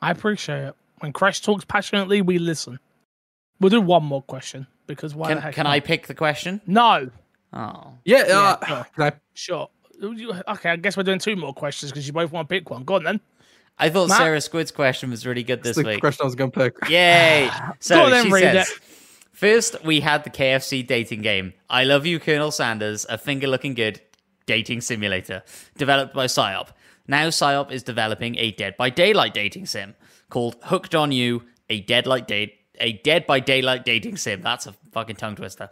[0.00, 0.74] I appreciate it.
[0.98, 2.78] When Crash talks passionately, we listen.
[3.60, 5.66] We'll do one more question because why the Can, heck can?
[5.66, 6.60] I pick the question?
[6.66, 7.10] No.
[7.52, 7.92] Oh.
[8.04, 8.86] yeah, Yeah, uh, sure.
[8.98, 9.68] I Sure.
[10.02, 12.84] Okay, I guess we're doing two more questions because you both want to pick one.
[12.84, 13.20] Go on then.
[13.78, 14.18] I thought Matt?
[14.18, 16.00] Sarah Squid's question was really good That's this the week.
[16.00, 16.76] question I was gonna pick.
[16.88, 17.50] Yay!
[17.80, 18.80] So Go on then, she read says,
[19.32, 21.54] first we had the KFC dating game.
[21.68, 24.00] I love you, Colonel Sanders, a finger-looking good
[24.46, 25.42] dating simulator
[25.78, 26.68] developed by Psyop.
[27.08, 29.94] Now Psyop is developing a Dead by Daylight dating sim
[30.28, 34.42] called Hooked on You, a Dead Light Date, a Dead by Daylight dating sim.
[34.42, 35.68] That's a fucking tongue twister.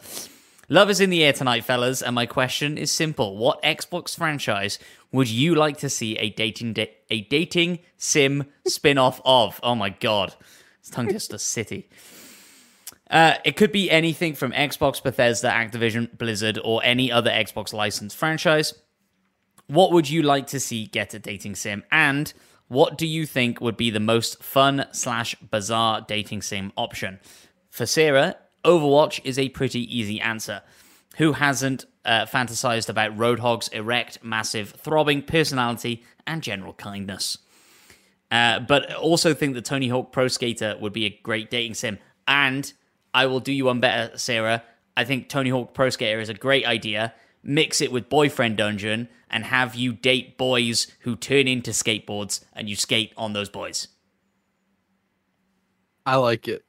[0.71, 4.77] Love is in the air tonight, fellas, and my question is simple: What Xbox franchise
[5.11, 9.59] would you like to see a dating da- a dating sim spin-off of?
[9.63, 10.35] Oh my god,
[10.79, 11.89] it's tongue twister city.
[13.09, 18.15] Uh, it could be anything from Xbox, Bethesda, Activision, Blizzard, or any other Xbox licensed
[18.15, 18.75] franchise.
[19.65, 21.83] What would you like to see get a dating sim?
[21.91, 22.31] And
[22.69, 27.19] what do you think would be the most fun slash bizarre dating sim option?
[27.69, 30.61] For Sarah, Overwatch is a pretty easy answer.
[31.17, 37.39] Who hasn't uh, fantasized about Roadhog's erect, massive, throbbing personality and general kindness?
[38.31, 41.97] Uh, but also think that Tony Hawk Pro Skater would be a great dating sim.
[42.27, 42.71] And
[43.15, 44.63] I will do you one better, Sarah.
[44.95, 47.15] I think Tony Hawk Pro Skater is a great idea.
[47.43, 52.67] Mix it with Boyfriend Dungeon and have you date boys who turn into skateboards and
[52.69, 53.87] you skate on those boys.
[56.05, 56.65] I like it.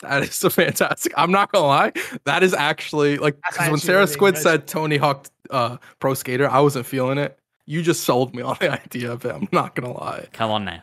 [0.00, 1.12] That is so fantastic.
[1.16, 1.92] I'm not gonna lie.
[2.24, 4.42] That is actually like That's 'cause when Sarah really Squid good.
[4.42, 7.38] said Tony Hawk uh, Pro Skater, I wasn't feeling it.
[7.66, 9.34] You just sold me on the idea of it.
[9.34, 10.26] I'm not gonna lie.
[10.32, 10.82] Come on now.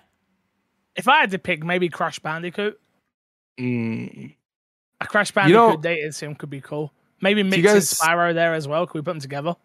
[0.96, 2.80] If I had to pick, maybe Crash Bandicoot.
[3.60, 4.36] Mm.
[5.02, 6.94] A Crash You Bandicoot know- dating sim could be cool.
[7.22, 8.86] Maybe you mixing guys- Spyro there as well.
[8.88, 9.56] Could we put them together?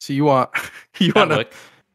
[0.00, 0.50] So you want
[0.98, 1.46] you want to.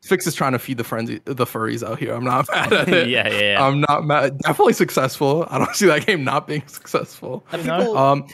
[0.04, 2.14] Fix is trying to feed the frenzy the furries out here.
[2.14, 3.10] I'm not mad at it.
[3.10, 3.66] yeah, yeah, yeah.
[3.66, 4.38] I'm not mad.
[4.40, 5.46] Definitely successful.
[5.50, 7.44] I don't see that game not being successful.
[7.52, 7.80] Are you know?
[7.80, 8.28] people, Um,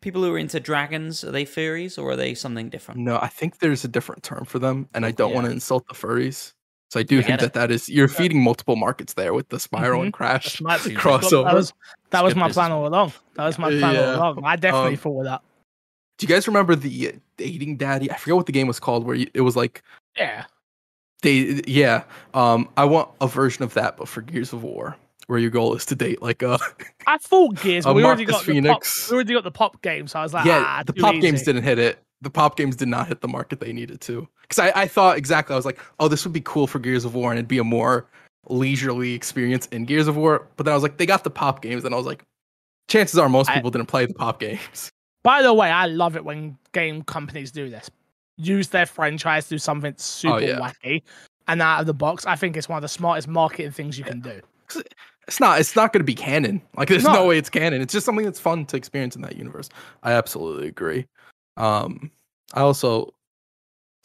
[0.00, 3.00] people who are into dragons, are they furries or are they something different?
[3.00, 5.86] no, I think there's a different term for them, and I don't want to insult
[5.88, 6.54] the furries.
[6.90, 7.52] So I do I think get it.
[7.52, 10.56] that that is you're feeding multiple markets there with the Spyro and That's crash
[10.96, 11.44] crossover.
[11.44, 11.74] That was
[12.08, 13.12] that was my plan all along.
[13.34, 14.14] That was my plan Yeah.
[14.14, 14.44] all along.
[14.44, 15.42] I definitely Um, thought with that.
[16.18, 18.10] Do you guys remember the uh, dating daddy?
[18.10, 19.82] I forget what the game was called, where you, it was like
[20.16, 20.44] Yeah.
[21.22, 22.02] they yeah.
[22.34, 24.96] Um, I want a version of that, but for Gears of War,
[25.28, 26.58] where your goal is to date like a
[27.06, 27.86] I thought Gears.
[27.86, 29.02] Uh, we already got the Phoenix.
[29.04, 29.10] pop.
[29.10, 30.64] We already got the pop game, so I was like, yeah.
[30.66, 31.98] ah, the pop games didn't hit it.
[32.20, 34.26] The pop games did not hit the market they needed to.
[34.42, 37.04] Because I, I thought exactly, I was like, oh, this would be cool for Gears
[37.04, 38.06] of War, and it'd be a more
[38.48, 40.48] leisurely experience in Gears of War.
[40.56, 42.24] But then I was like, they got the pop games, and I was like,
[42.88, 44.90] chances are most I- people didn't play the pop games.
[45.22, 47.90] By the way, I love it when game companies do this.
[48.36, 50.58] Use their franchise do something super Oh, yeah.
[50.60, 51.02] wacky
[51.48, 52.24] and out of the box.
[52.26, 54.40] I think it's one of the smartest marketing things you can do.
[55.26, 55.60] It's not.
[55.60, 56.62] It's not going to be canon.
[56.76, 57.12] Like, there's no.
[57.12, 57.26] No.
[57.26, 57.82] way it's canon.
[57.82, 59.68] It's just something that's fun to experience in that universe.
[60.02, 61.06] I absolutely agree.
[61.56, 62.10] Um,
[62.54, 63.12] I also,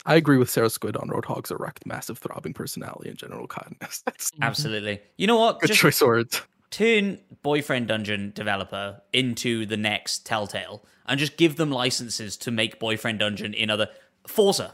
[0.06, 4.02] I agree with Sarah Squid on Roadhog's erect, massive, throbbing personality and general kindness.
[4.06, 4.99] That's Absolutely.
[5.18, 5.60] You know what?
[5.61, 6.41] good Just choice words.
[6.74, 12.80] Turn Boyfriend Dungeon developer into the next Telltale and just give them licenses to make
[12.80, 13.90] Boyfriend Dungeon in other
[14.28, 14.74] Forza.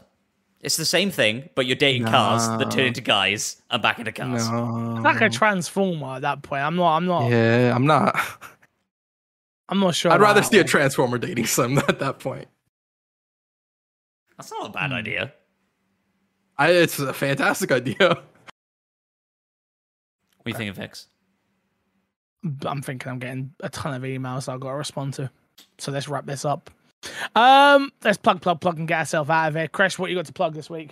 [0.62, 4.12] It's the same thing, but you're dating cars that turn into guys and back into
[4.12, 4.48] cars.
[4.50, 4.94] No.
[4.96, 6.62] It's like a transformer at that point.
[6.62, 6.96] I'm not.
[6.96, 7.28] I'm not.
[7.30, 8.16] Yeah, I'm not.
[9.68, 10.10] I'm not sure.
[10.10, 10.64] I'd rather that see a.
[10.64, 12.48] Transformer dating sim at that point.
[14.38, 14.96] That's not a bad Hmm.
[14.96, 15.34] idea.
[16.56, 17.96] I, it's a fantastic idea.
[17.98, 18.24] What
[20.46, 21.06] do you think of Fix?
[22.66, 25.30] I'm thinking I'm getting a ton of emails I've got to respond to.
[25.78, 26.70] So let's wrap this up.
[27.34, 29.68] Um, let's plug, plug, plug, and get ourselves out of here.
[29.68, 30.90] Chris, what you got to plug this week?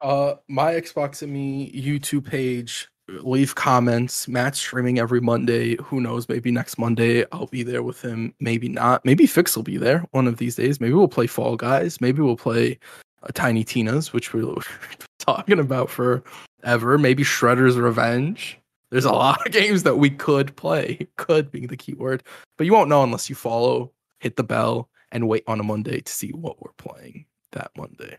[0.00, 2.88] Uh, my Xbox and Me YouTube page.
[3.08, 4.28] Leave comments.
[4.28, 5.76] Matt's streaming every Monday.
[5.82, 6.28] Who knows?
[6.28, 8.32] Maybe next Monday I'll be there with him.
[8.38, 9.04] Maybe not.
[9.04, 10.80] Maybe Fix will be there one of these days.
[10.80, 12.00] Maybe we'll play Fall Guys.
[12.00, 12.78] Maybe we'll play
[13.24, 14.54] uh, Tiny Tina's, which we're
[15.18, 16.98] talking about forever.
[16.98, 18.59] Maybe Shredder's Revenge.
[18.90, 21.08] There's a lot of games that we could play.
[21.16, 22.22] Could being the key word,
[22.56, 26.00] but you won't know unless you follow, hit the bell, and wait on a Monday
[26.00, 28.18] to see what we're playing that Monday.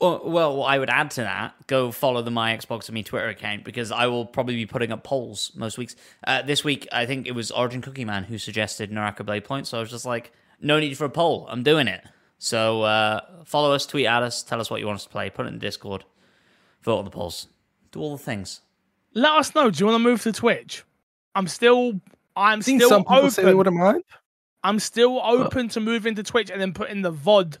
[0.00, 1.54] Well, well, I would add to that.
[1.68, 4.90] Go follow the My Xbox and Me Twitter account because I will probably be putting
[4.90, 5.94] up polls most weeks.
[6.26, 9.68] Uh, this week, I think it was Origin Cookie Man who suggested Naraka Blade Point.
[9.68, 11.46] So I was just like, no need for a poll.
[11.48, 12.02] I'm doing it.
[12.38, 15.30] So uh, follow us, tweet at us, tell us what you want us to play,
[15.30, 16.04] put it in Discord,
[16.82, 17.46] vote on the polls,
[17.92, 18.60] do all the things.
[19.14, 19.70] Let us know.
[19.70, 20.84] Do you want to move to Twitch?
[21.34, 22.00] I'm still.
[22.34, 23.58] I'm I've still some people say they open.
[23.58, 24.04] wouldn't mind.
[24.64, 27.58] I'm still open to moving to Twitch and then putting the VOD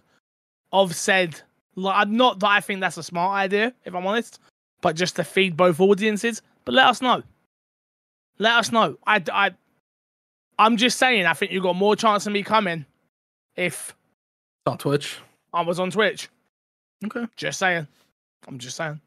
[0.72, 1.40] of said.
[1.74, 4.40] Like, not that I think that's a smart idea, if I'm honest,
[4.82, 6.42] but just to feed both audiences.
[6.64, 7.22] But let us know.
[8.38, 8.98] Let us know.
[9.06, 9.52] I, I,
[10.58, 11.24] I'm just saying.
[11.26, 12.84] I think you got more chance of me coming
[13.56, 13.94] if
[14.66, 15.18] on Twitch.
[15.52, 16.28] I was on Twitch.
[17.04, 17.26] Okay.
[17.36, 17.86] Just saying.
[18.46, 19.00] I'm just saying.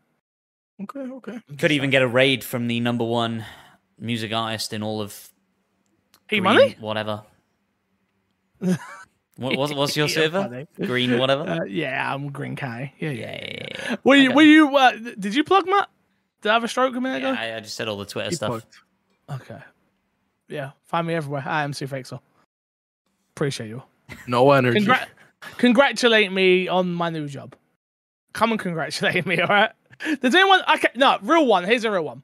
[0.83, 0.99] Okay.
[0.99, 1.39] Okay.
[1.57, 3.45] Could even get a raid from the number one
[3.99, 5.29] music artist in all of
[6.27, 6.75] Hey, Green money?
[6.79, 7.23] whatever.
[8.59, 8.77] what,
[9.57, 10.41] what's, what's your You're server?
[10.43, 10.67] funny.
[10.87, 11.43] Green whatever.
[11.43, 12.93] Uh, yeah, I'm Green K.
[12.99, 13.31] Yeah, yeah.
[13.31, 13.95] yeah, yeah, yeah.
[14.03, 14.31] Were you?
[14.33, 14.75] Were you?
[14.75, 15.89] Uh, did you plug Matt?
[16.41, 17.39] Did I have a stroke a minute Yeah, ago?
[17.39, 18.49] I, I just said all the Twitter He stuff.
[19.27, 19.41] plugged.
[19.41, 19.59] Okay.
[20.47, 21.43] Yeah, find me everywhere.
[21.45, 22.19] I am Sue Fixel.
[23.35, 23.81] Appreciate you.
[24.27, 24.79] No energy.
[24.79, 25.07] Congra-
[25.57, 27.55] congratulate me on my new job.
[28.33, 29.71] Come and congratulate me, all right?
[30.21, 30.61] Does anyone?
[30.75, 31.63] Okay, no, real one.
[31.63, 32.23] Here's a real one.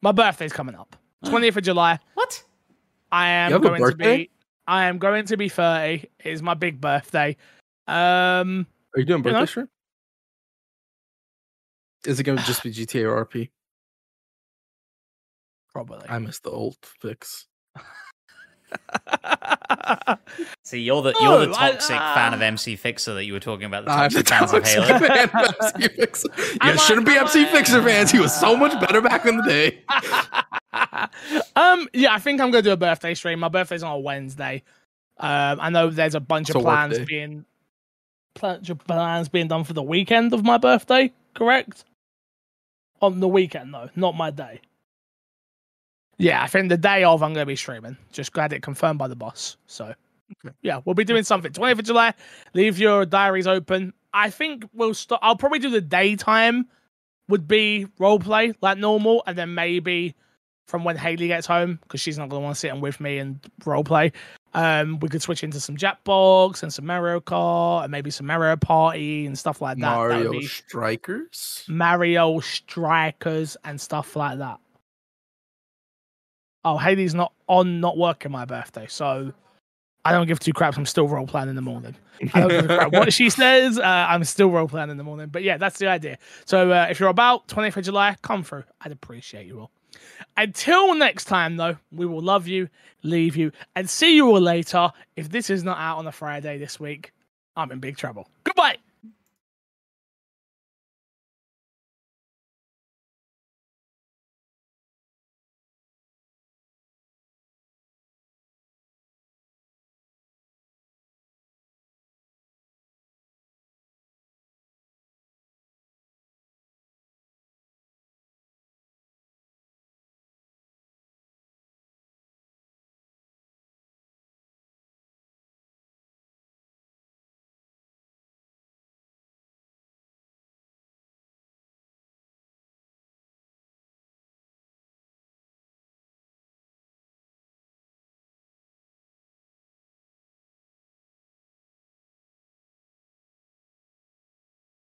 [0.00, 1.98] My birthday's coming up, twentieth of July.
[2.14, 2.42] What?
[3.10, 4.30] I am You have a going to be.
[4.66, 6.08] I am going to be thirty.
[6.20, 7.36] It's my big birthday.
[7.86, 9.44] Um, Are you doing You birthday know?
[9.46, 9.68] stream?
[12.06, 13.50] Is it gonna just be GTA or RP?
[15.72, 16.06] probably.
[16.08, 17.46] I miss the old fix.
[20.64, 22.14] See, you're the you're the No, I- toxic ah.
[22.14, 23.84] fan of MC Fixer that you were talking about.
[23.84, 25.06] The I'm the toxic fans of Halo.
[25.06, 26.28] fan of MC Fixer.
[26.38, 28.10] You I'm shouldn't be a- I'm MC a- Fixer fans.
[28.10, 29.82] He was so much better back in the day.
[31.56, 33.38] um, yeah, I think I'm gonna do a birthday stream.
[33.40, 34.62] My birthday's on a Wednesday.
[35.18, 37.04] Um, I know there's a bunch It's of a plans day.
[37.04, 37.44] being
[38.40, 41.12] bunch of plans being done for the weekend of my birthday.
[41.34, 41.84] Correct?
[43.00, 44.60] On the weekend though, not my day.
[46.18, 47.96] Yeah, I think the day of I'm going to be streaming.
[48.12, 49.56] Just glad it confirmed by the boss.
[49.66, 49.94] So,
[50.44, 50.54] Okay.
[50.62, 51.52] yeah, we'll be doing something.
[51.52, 52.14] 20th of July.
[52.54, 53.92] Leave your diaries open.
[54.14, 55.20] I think we'll start.
[55.22, 56.68] I'll probably do the daytime.
[57.28, 60.14] Would be role play like normal, and then maybe
[60.66, 63.00] from when Haley gets home because she's not going to want to sit in with
[63.00, 64.12] me and role play.
[64.54, 68.56] Um, we could switch into some Jackbox and some Mario Kart and maybe some Mario
[68.56, 69.94] Party and stuff like that.
[69.96, 71.64] Mario Strikers.
[71.68, 74.58] Mario Strikers and stuff like that.
[76.64, 79.32] Oh, Haley's not on, not working my birthday, so
[80.04, 80.76] I don't give two craps.
[80.76, 81.96] I'm still role playing in the morning.
[82.34, 83.78] I don't give a crap what she says.
[83.78, 86.18] Uh, I'm still role playing in the morning, but yeah, that's the idea.
[86.44, 88.64] So uh, if you're about 20th of July, come through.
[88.80, 89.70] I'd appreciate you all.
[90.36, 92.68] Until next time, though, we will love you,
[93.02, 94.90] leave you, and see you all later.
[95.16, 97.12] If this is not out on a Friday this week,
[97.56, 98.28] I'm in big trouble.
[98.44, 98.76] Goodbye.